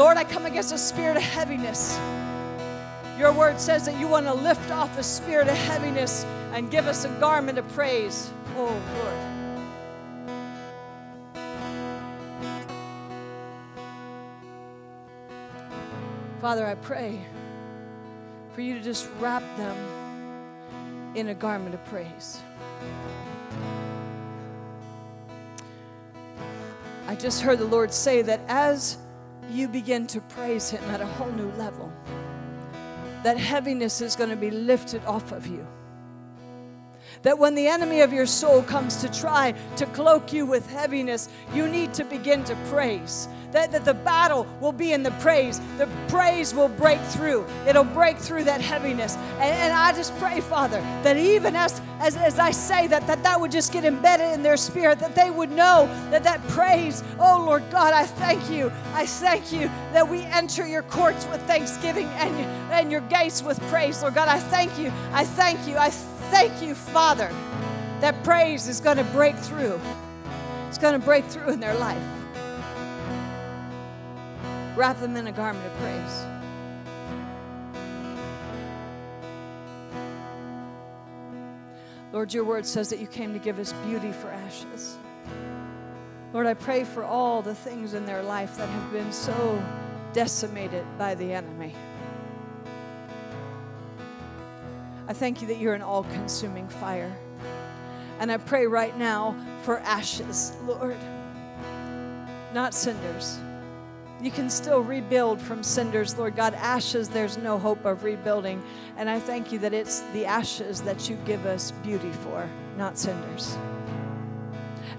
Lord, 0.00 0.16
I 0.16 0.24
come 0.24 0.46
against 0.46 0.72
a 0.72 0.78
spirit 0.78 1.18
of 1.18 1.22
heaviness. 1.22 2.00
Your 3.18 3.32
word 3.34 3.60
says 3.60 3.84
that 3.84 4.00
you 4.00 4.08
want 4.08 4.24
to 4.24 4.32
lift 4.32 4.70
off 4.70 4.96
the 4.96 5.02
spirit 5.02 5.46
of 5.46 5.54
heaviness 5.54 6.24
and 6.54 6.70
give 6.70 6.86
us 6.86 7.04
a 7.04 7.10
garment 7.20 7.58
of 7.58 7.68
praise. 7.74 8.30
Oh, 8.56 8.82
Lord. 8.96 9.14
Father, 16.40 16.64
I 16.64 16.76
pray 16.76 17.20
for 18.54 18.62
you 18.62 18.72
to 18.72 18.80
just 18.80 19.06
wrap 19.18 19.42
them 19.58 19.76
in 21.14 21.28
a 21.28 21.34
garment 21.34 21.74
of 21.74 21.84
praise. 21.84 22.40
I 27.06 27.14
just 27.16 27.42
heard 27.42 27.58
the 27.58 27.66
Lord 27.66 27.92
say 27.92 28.22
that 28.22 28.40
as 28.48 28.96
you 29.50 29.68
begin 29.68 30.06
to 30.08 30.20
praise 30.20 30.70
Him 30.70 30.82
at 30.90 31.00
a 31.00 31.06
whole 31.06 31.30
new 31.32 31.50
level, 31.52 31.92
that 33.22 33.36
heaviness 33.36 34.00
is 34.00 34.16
going 34.16 34.30
to 34.30 34.36
be 34.36 34.50
lifted 34.50 35.04
off 35.04 35.32
of 35.32 35.46
you. 35.46 35.66
That 37.22 37.38
when 37.38 37.54
the 37.54 37.66
enemy 37.66 38.00
of 38.00 38.12
your 38.12 38.26
soul 38.26 38.62
comes 38.62 38.96
to 38.96 39.08
try 39.08 39.52
to 39.76 39.86
cloak 39.86 40.32
you 40.32 40.46
with 40.46 40.68
heaviness, 40.70 41.28
you 41.52 41.68
need 41.68 41.92
to 41.94 42.04
begin 42.04 42.44
to 42.44 42.56
praise. 42.70 43.28
That, 43.52 43.72
that 43.72 43.84
the 43.84 43.94
battle 43.94 44.46
will 44.60 44.72
be 44.72 44.92
in 44.92 45.02
the 45.02 45.10
praise. 45.12 45.60
The 45.76 45.88
praise 46.06 46.54
will 46.54 46.68
break 46.68 47.00
through. 47.00 47.44
It'll 47.66 47.82
break 47.82 48.16
through 48.16 48.44
that 48.44 48.60
heaviness. 48.60 49.16
And, 49.16 49.42
and 49.42 49.72
I 49.72 49.92
just 49.92 50.16
pray, 50.18 50.40
Father, 50.40 50.80
that 51.02 51.16
even 51.16 51.56
as, 51.56 51.82
as, 51.98 52.16
as 52.16 52.38
I 52.38 52.52
say 52.52 52.86
that, 52.86 53.08
that 53.08 53.24
that 53.24 53.40
would 53.40 53.50
just 53.50 53.72
get 53.72 53.84
embedded 53.84 54.32
in 54.32 54.42
their 54.42 54.56
spirit, 54.56 55.00
that 55.00 55.16
they 55.16 55.30
would 55.30 55.50
know 55.50 55.86
that 56.10 56.22
that 56.22 56.46
praise, 56.48 57.02
oh 57.18 57.42
Lord 57.44 57.64
God, 57.72 57.92
I 57.92 58.06
thank 58.06 58.48
you. 58.48 58.70
I 58.94 59.04
thank 59.04 59.52
you 59.52 59.68
that 59.92 60.08
we 60.08 60.22
enter 60.22 60.64
your 60.64 60.82
courts 60.82 61.26
with 61.26 61.42
thanksgiving 61.42 62.06
and, 62.06 62.34
and 62.72 62.92
your 62.92 63.02
gates 63.02 63.42
with 63.42 63.60
praise. 63.62 64.00
Lord 64.00 64.14
God, 64.14 64.28
I 64.28 64.38
thank 64.38 64.78
you. 64.78 64.92
I 65.12 65.24
thank 65.24 65.66
you. 65.66 65.76
I 65.76 65.90
thank 66.30 66.62
you, 66.62 66.74
Father, 66.74 67.28
that 68.00 68.22
praise 68.24 68.68
is 68.68 68.80
going 68.80 68.96
to 68.96 69.04
break 69.04 69.36
through. 69.36 69.80
It's 70.68 70.78
going 70.78 70.98
to 70.98 71.04
break 71.04 71.24
through 71.26 71.50
in 71.50 71.60
their 71.60 71.74
life. 71.74 72.02
Wrap 74.76 75.00
them 75.00 75.16
in 75.16 75.26
a 75.26 75.32
garment 75.32 75.66
of 75.66 75.72
praise. 75.78 76.24
Lord, 82.12 82.32
your 82.32 82.44
word 82.44 82.66
says 82.66 82.90
that 82.90 82.98
you 82.98 83.06
came 83.06 83.32
to 83.32 83.38
give 83.38 83.58
us 83.58 83.72
beauty 83.86 84.12
for 84.12 84.28
ashes. 84.28 84.96
Lord, 86.32 86.46
I 86.46 86.54
pray 86.54 86.84
for 86.84 87.04
all 87.04 87.42
the 87.42 87.54
things 87.54 87.94
in 87.94 88.06
their 88.06 88.22
life 88.22 88.56
that 88.56 88.68
have 88.68 88.92
been 88.92 89.12
so 89.12 89.62
decimated 90.12 90.84
by 90.96 91.14
the 91.14 91.32
enemy. 91.32 91.74
I 95.10 95.12
thank 95.12 95.42
you 95.42 95.48
that 95.48 95.58
you're 95.58 95.74
an 95.74 95.82
all 95.82 96.04
consuming 96.04 96.68
fire. 96.68 97.12
And 98.20 98.30
I 98.30 98.36
pray 98.36 98.68
right 98.68 98.96
now 98.96 99.34
for 99.64 99.80
ashes, 99.80 100.52
Lord, 100.64 100.96
not 102.54 102.74
cinders. 102.74 103.40
You 104.22 104.30
can 104.30 104.48
still 104.48 104.84
rebuild 104.84 105.40
from 105.40 105.64
cinders, 105.64 106.16
Lord 106.16 106.36
God. 106.36 106.54
Ashes, 106.54 107.08
there's 107.08 107.36
no 107.36 107.58
hope 107.58 107.84
of 107.84 108.04
rebuilding. 108.04 108.62
And 108.96 109.10
I 109.10 109.18
thank 109.18 109.50
you 109.50 109.58
that 109.58 109.74
it's 109.74 110.02
the 110.12 110.26
ashes 110.26 110.80
that 110.82 111.10
you 111.10 111.16
give 111.26 111.44
us 111.44 111.72
beauty 111.82 112.12
for, 112.12 112.48
not 112.76 112.96
cinders. 112.96 113.58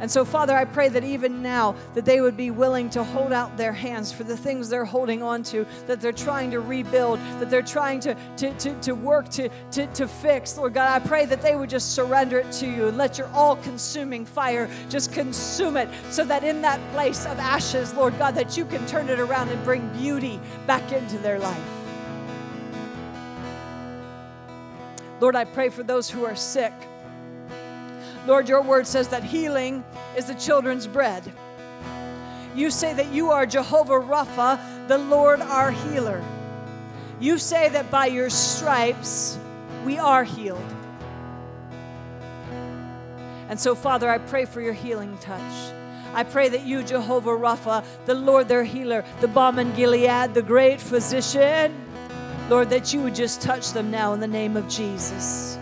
And 0.01 0.09
so, 0.09 0.25
Father, 0.25 0.57
I 0.57 0.65
pray 0.65 0.89
that 0.89 1.03
even 1.03 1.43
now 1.43 1.75
that 1.93 2.05
they 2.05 2.21
would 2.21 2.35
be 2.35 2.49
willing 2.49 2.89
to 2.89 3.03
hold 3.03 3.31
out 3.31 3.55
their 3.55 3.71
hands 3.71 4.11
for 4.11 4.23
the 4.23 4.35
things 4.35 4.67
they're 4.67 4.83
holding 4.83 5.21
on 5.21 5.43
to, 5.43 5.63
that 5.85 6.01
they're 6.01 6.11
trying 6.11 6.49
to 6.51 6.59
rebuild, 6.59 7.19
that 7.39 7.51
they're 7.51 7.61
trying 7.61 7.99
to, 7.99 8.15
to, 8.37 8.51
to, 8.55 8.73
to 8.81 8.95
work 8.95 9.29
to, 9.29 9.47
to, 9.73 9.85
to 9.93 10.07
fix. 10.07 10.57
Lord 10.57 10.73
God, 10.73 10.89
I 10.89 11.07
pray 11.07 11.27
that 11.27 11.43
they 11.43 11.55
would 11.55 11.69
just 11.69 11.93
surrender 11.93 12.39
it 12.39 12.51
to 12.53 12.65
you 12.65 12.87
and 12.87 12.97
let 12.97 13.19
your 13.19 13.27
all 13.27 13.57
consuming 13.57 14.25
fire 14.25 14.67
just 14.89 15.13
consume 15.13 15.77
it 15.77 15.87
so 16.09 16.25
that 16.25 16.43
in 16.43 16.63
that 16.63 16.79
place 16.93 17.27
of 17.27 17.37
ashes, 17.37 17.93
Lord 17.93 18.17
God, 18.17 18.33
that 18.33 18.57
you 18.57 18.65
can 18.65 18.83
turn 18.87 19.07
it 19.07 19.19
around 19.19 19.49
and 19.49 19.63
bring 19.63 19.87
beauty 19.89 20.39
back 20.65 20.91
into 20.91 21.19
their 21.19 21.37
life. 21.37 21.61
Lord, 25.19 25.35
I 25.35 25.45
pray 25.45 25.69
for 25.69 25.83
those 25.83 26.09
who 26.09 26.25
are 26.25 26.35
sick. 26.35 26.73
Lord, 28.27 28.47
your 28.47 28.61
word 28.61 28.85
says 28.85 29.07
that 29.09 29.23
healing 29.23 29.83
is 30.15 30.25
the 30.25 30.35
children's 30.35 30.87
bread. 30.87 31.23
You 32.55 32.69
say 32.69 32.93
that 32.93 33.11
you 33.11 33.31
are 33.31 33.45
Jehovah 33.45 33.99
Rapha, 33.99 34.59
the 34.87 34.97
Lord 34.97 35.41
our 35.41 35.71
healer. 35.71 36.23
You 37.19 37.37
say 37.37 37.69
that 37.69 37.89
by 37.89 38.07
your 38.07 38.29
stripes 38.29 39.39
we 39.85 39.97
are 39.97 40.23
healed. 40.23 40.61
And 43.49 43.59
so, 43.59 43.75
Father, 43.75 44.09
I 44.09 44.17
pray 44.17 44.45
for 44.45 44.61
your 44.61 44.73
healing 44.73 45.17
touch. 45.19 45.73
I 46.13 46.23
pray 46.23 46.49
that 46.49 46.65
you, 46.65 46.83
Jehovah 46.83 47.31
Rapha, 47.31 47.85
the 48.05 48.15
Lord 48.15 48.47
their 48.47 48.63
healer, 48.63 49.03
the 49.21 49.27
balm 49.27 49.59
in 49.59 49.73
Gilead, 49.75 50.33
the 50.33 50.41
great 50.41 50.81
physician, 50.81 51.73
Lord, 52.49 52.69
that 52.69 52.93
you 52.93 53.01
would 53.01 53.15
just 53.15 53.41
touch 53.41 53.71
them 53.71 53.91
now 53.91 54.13
in 54.13 54.19
the 54.19 54.27
name 54.27 54.57
of 54.57 54.67
Jesus. 54.67 55.57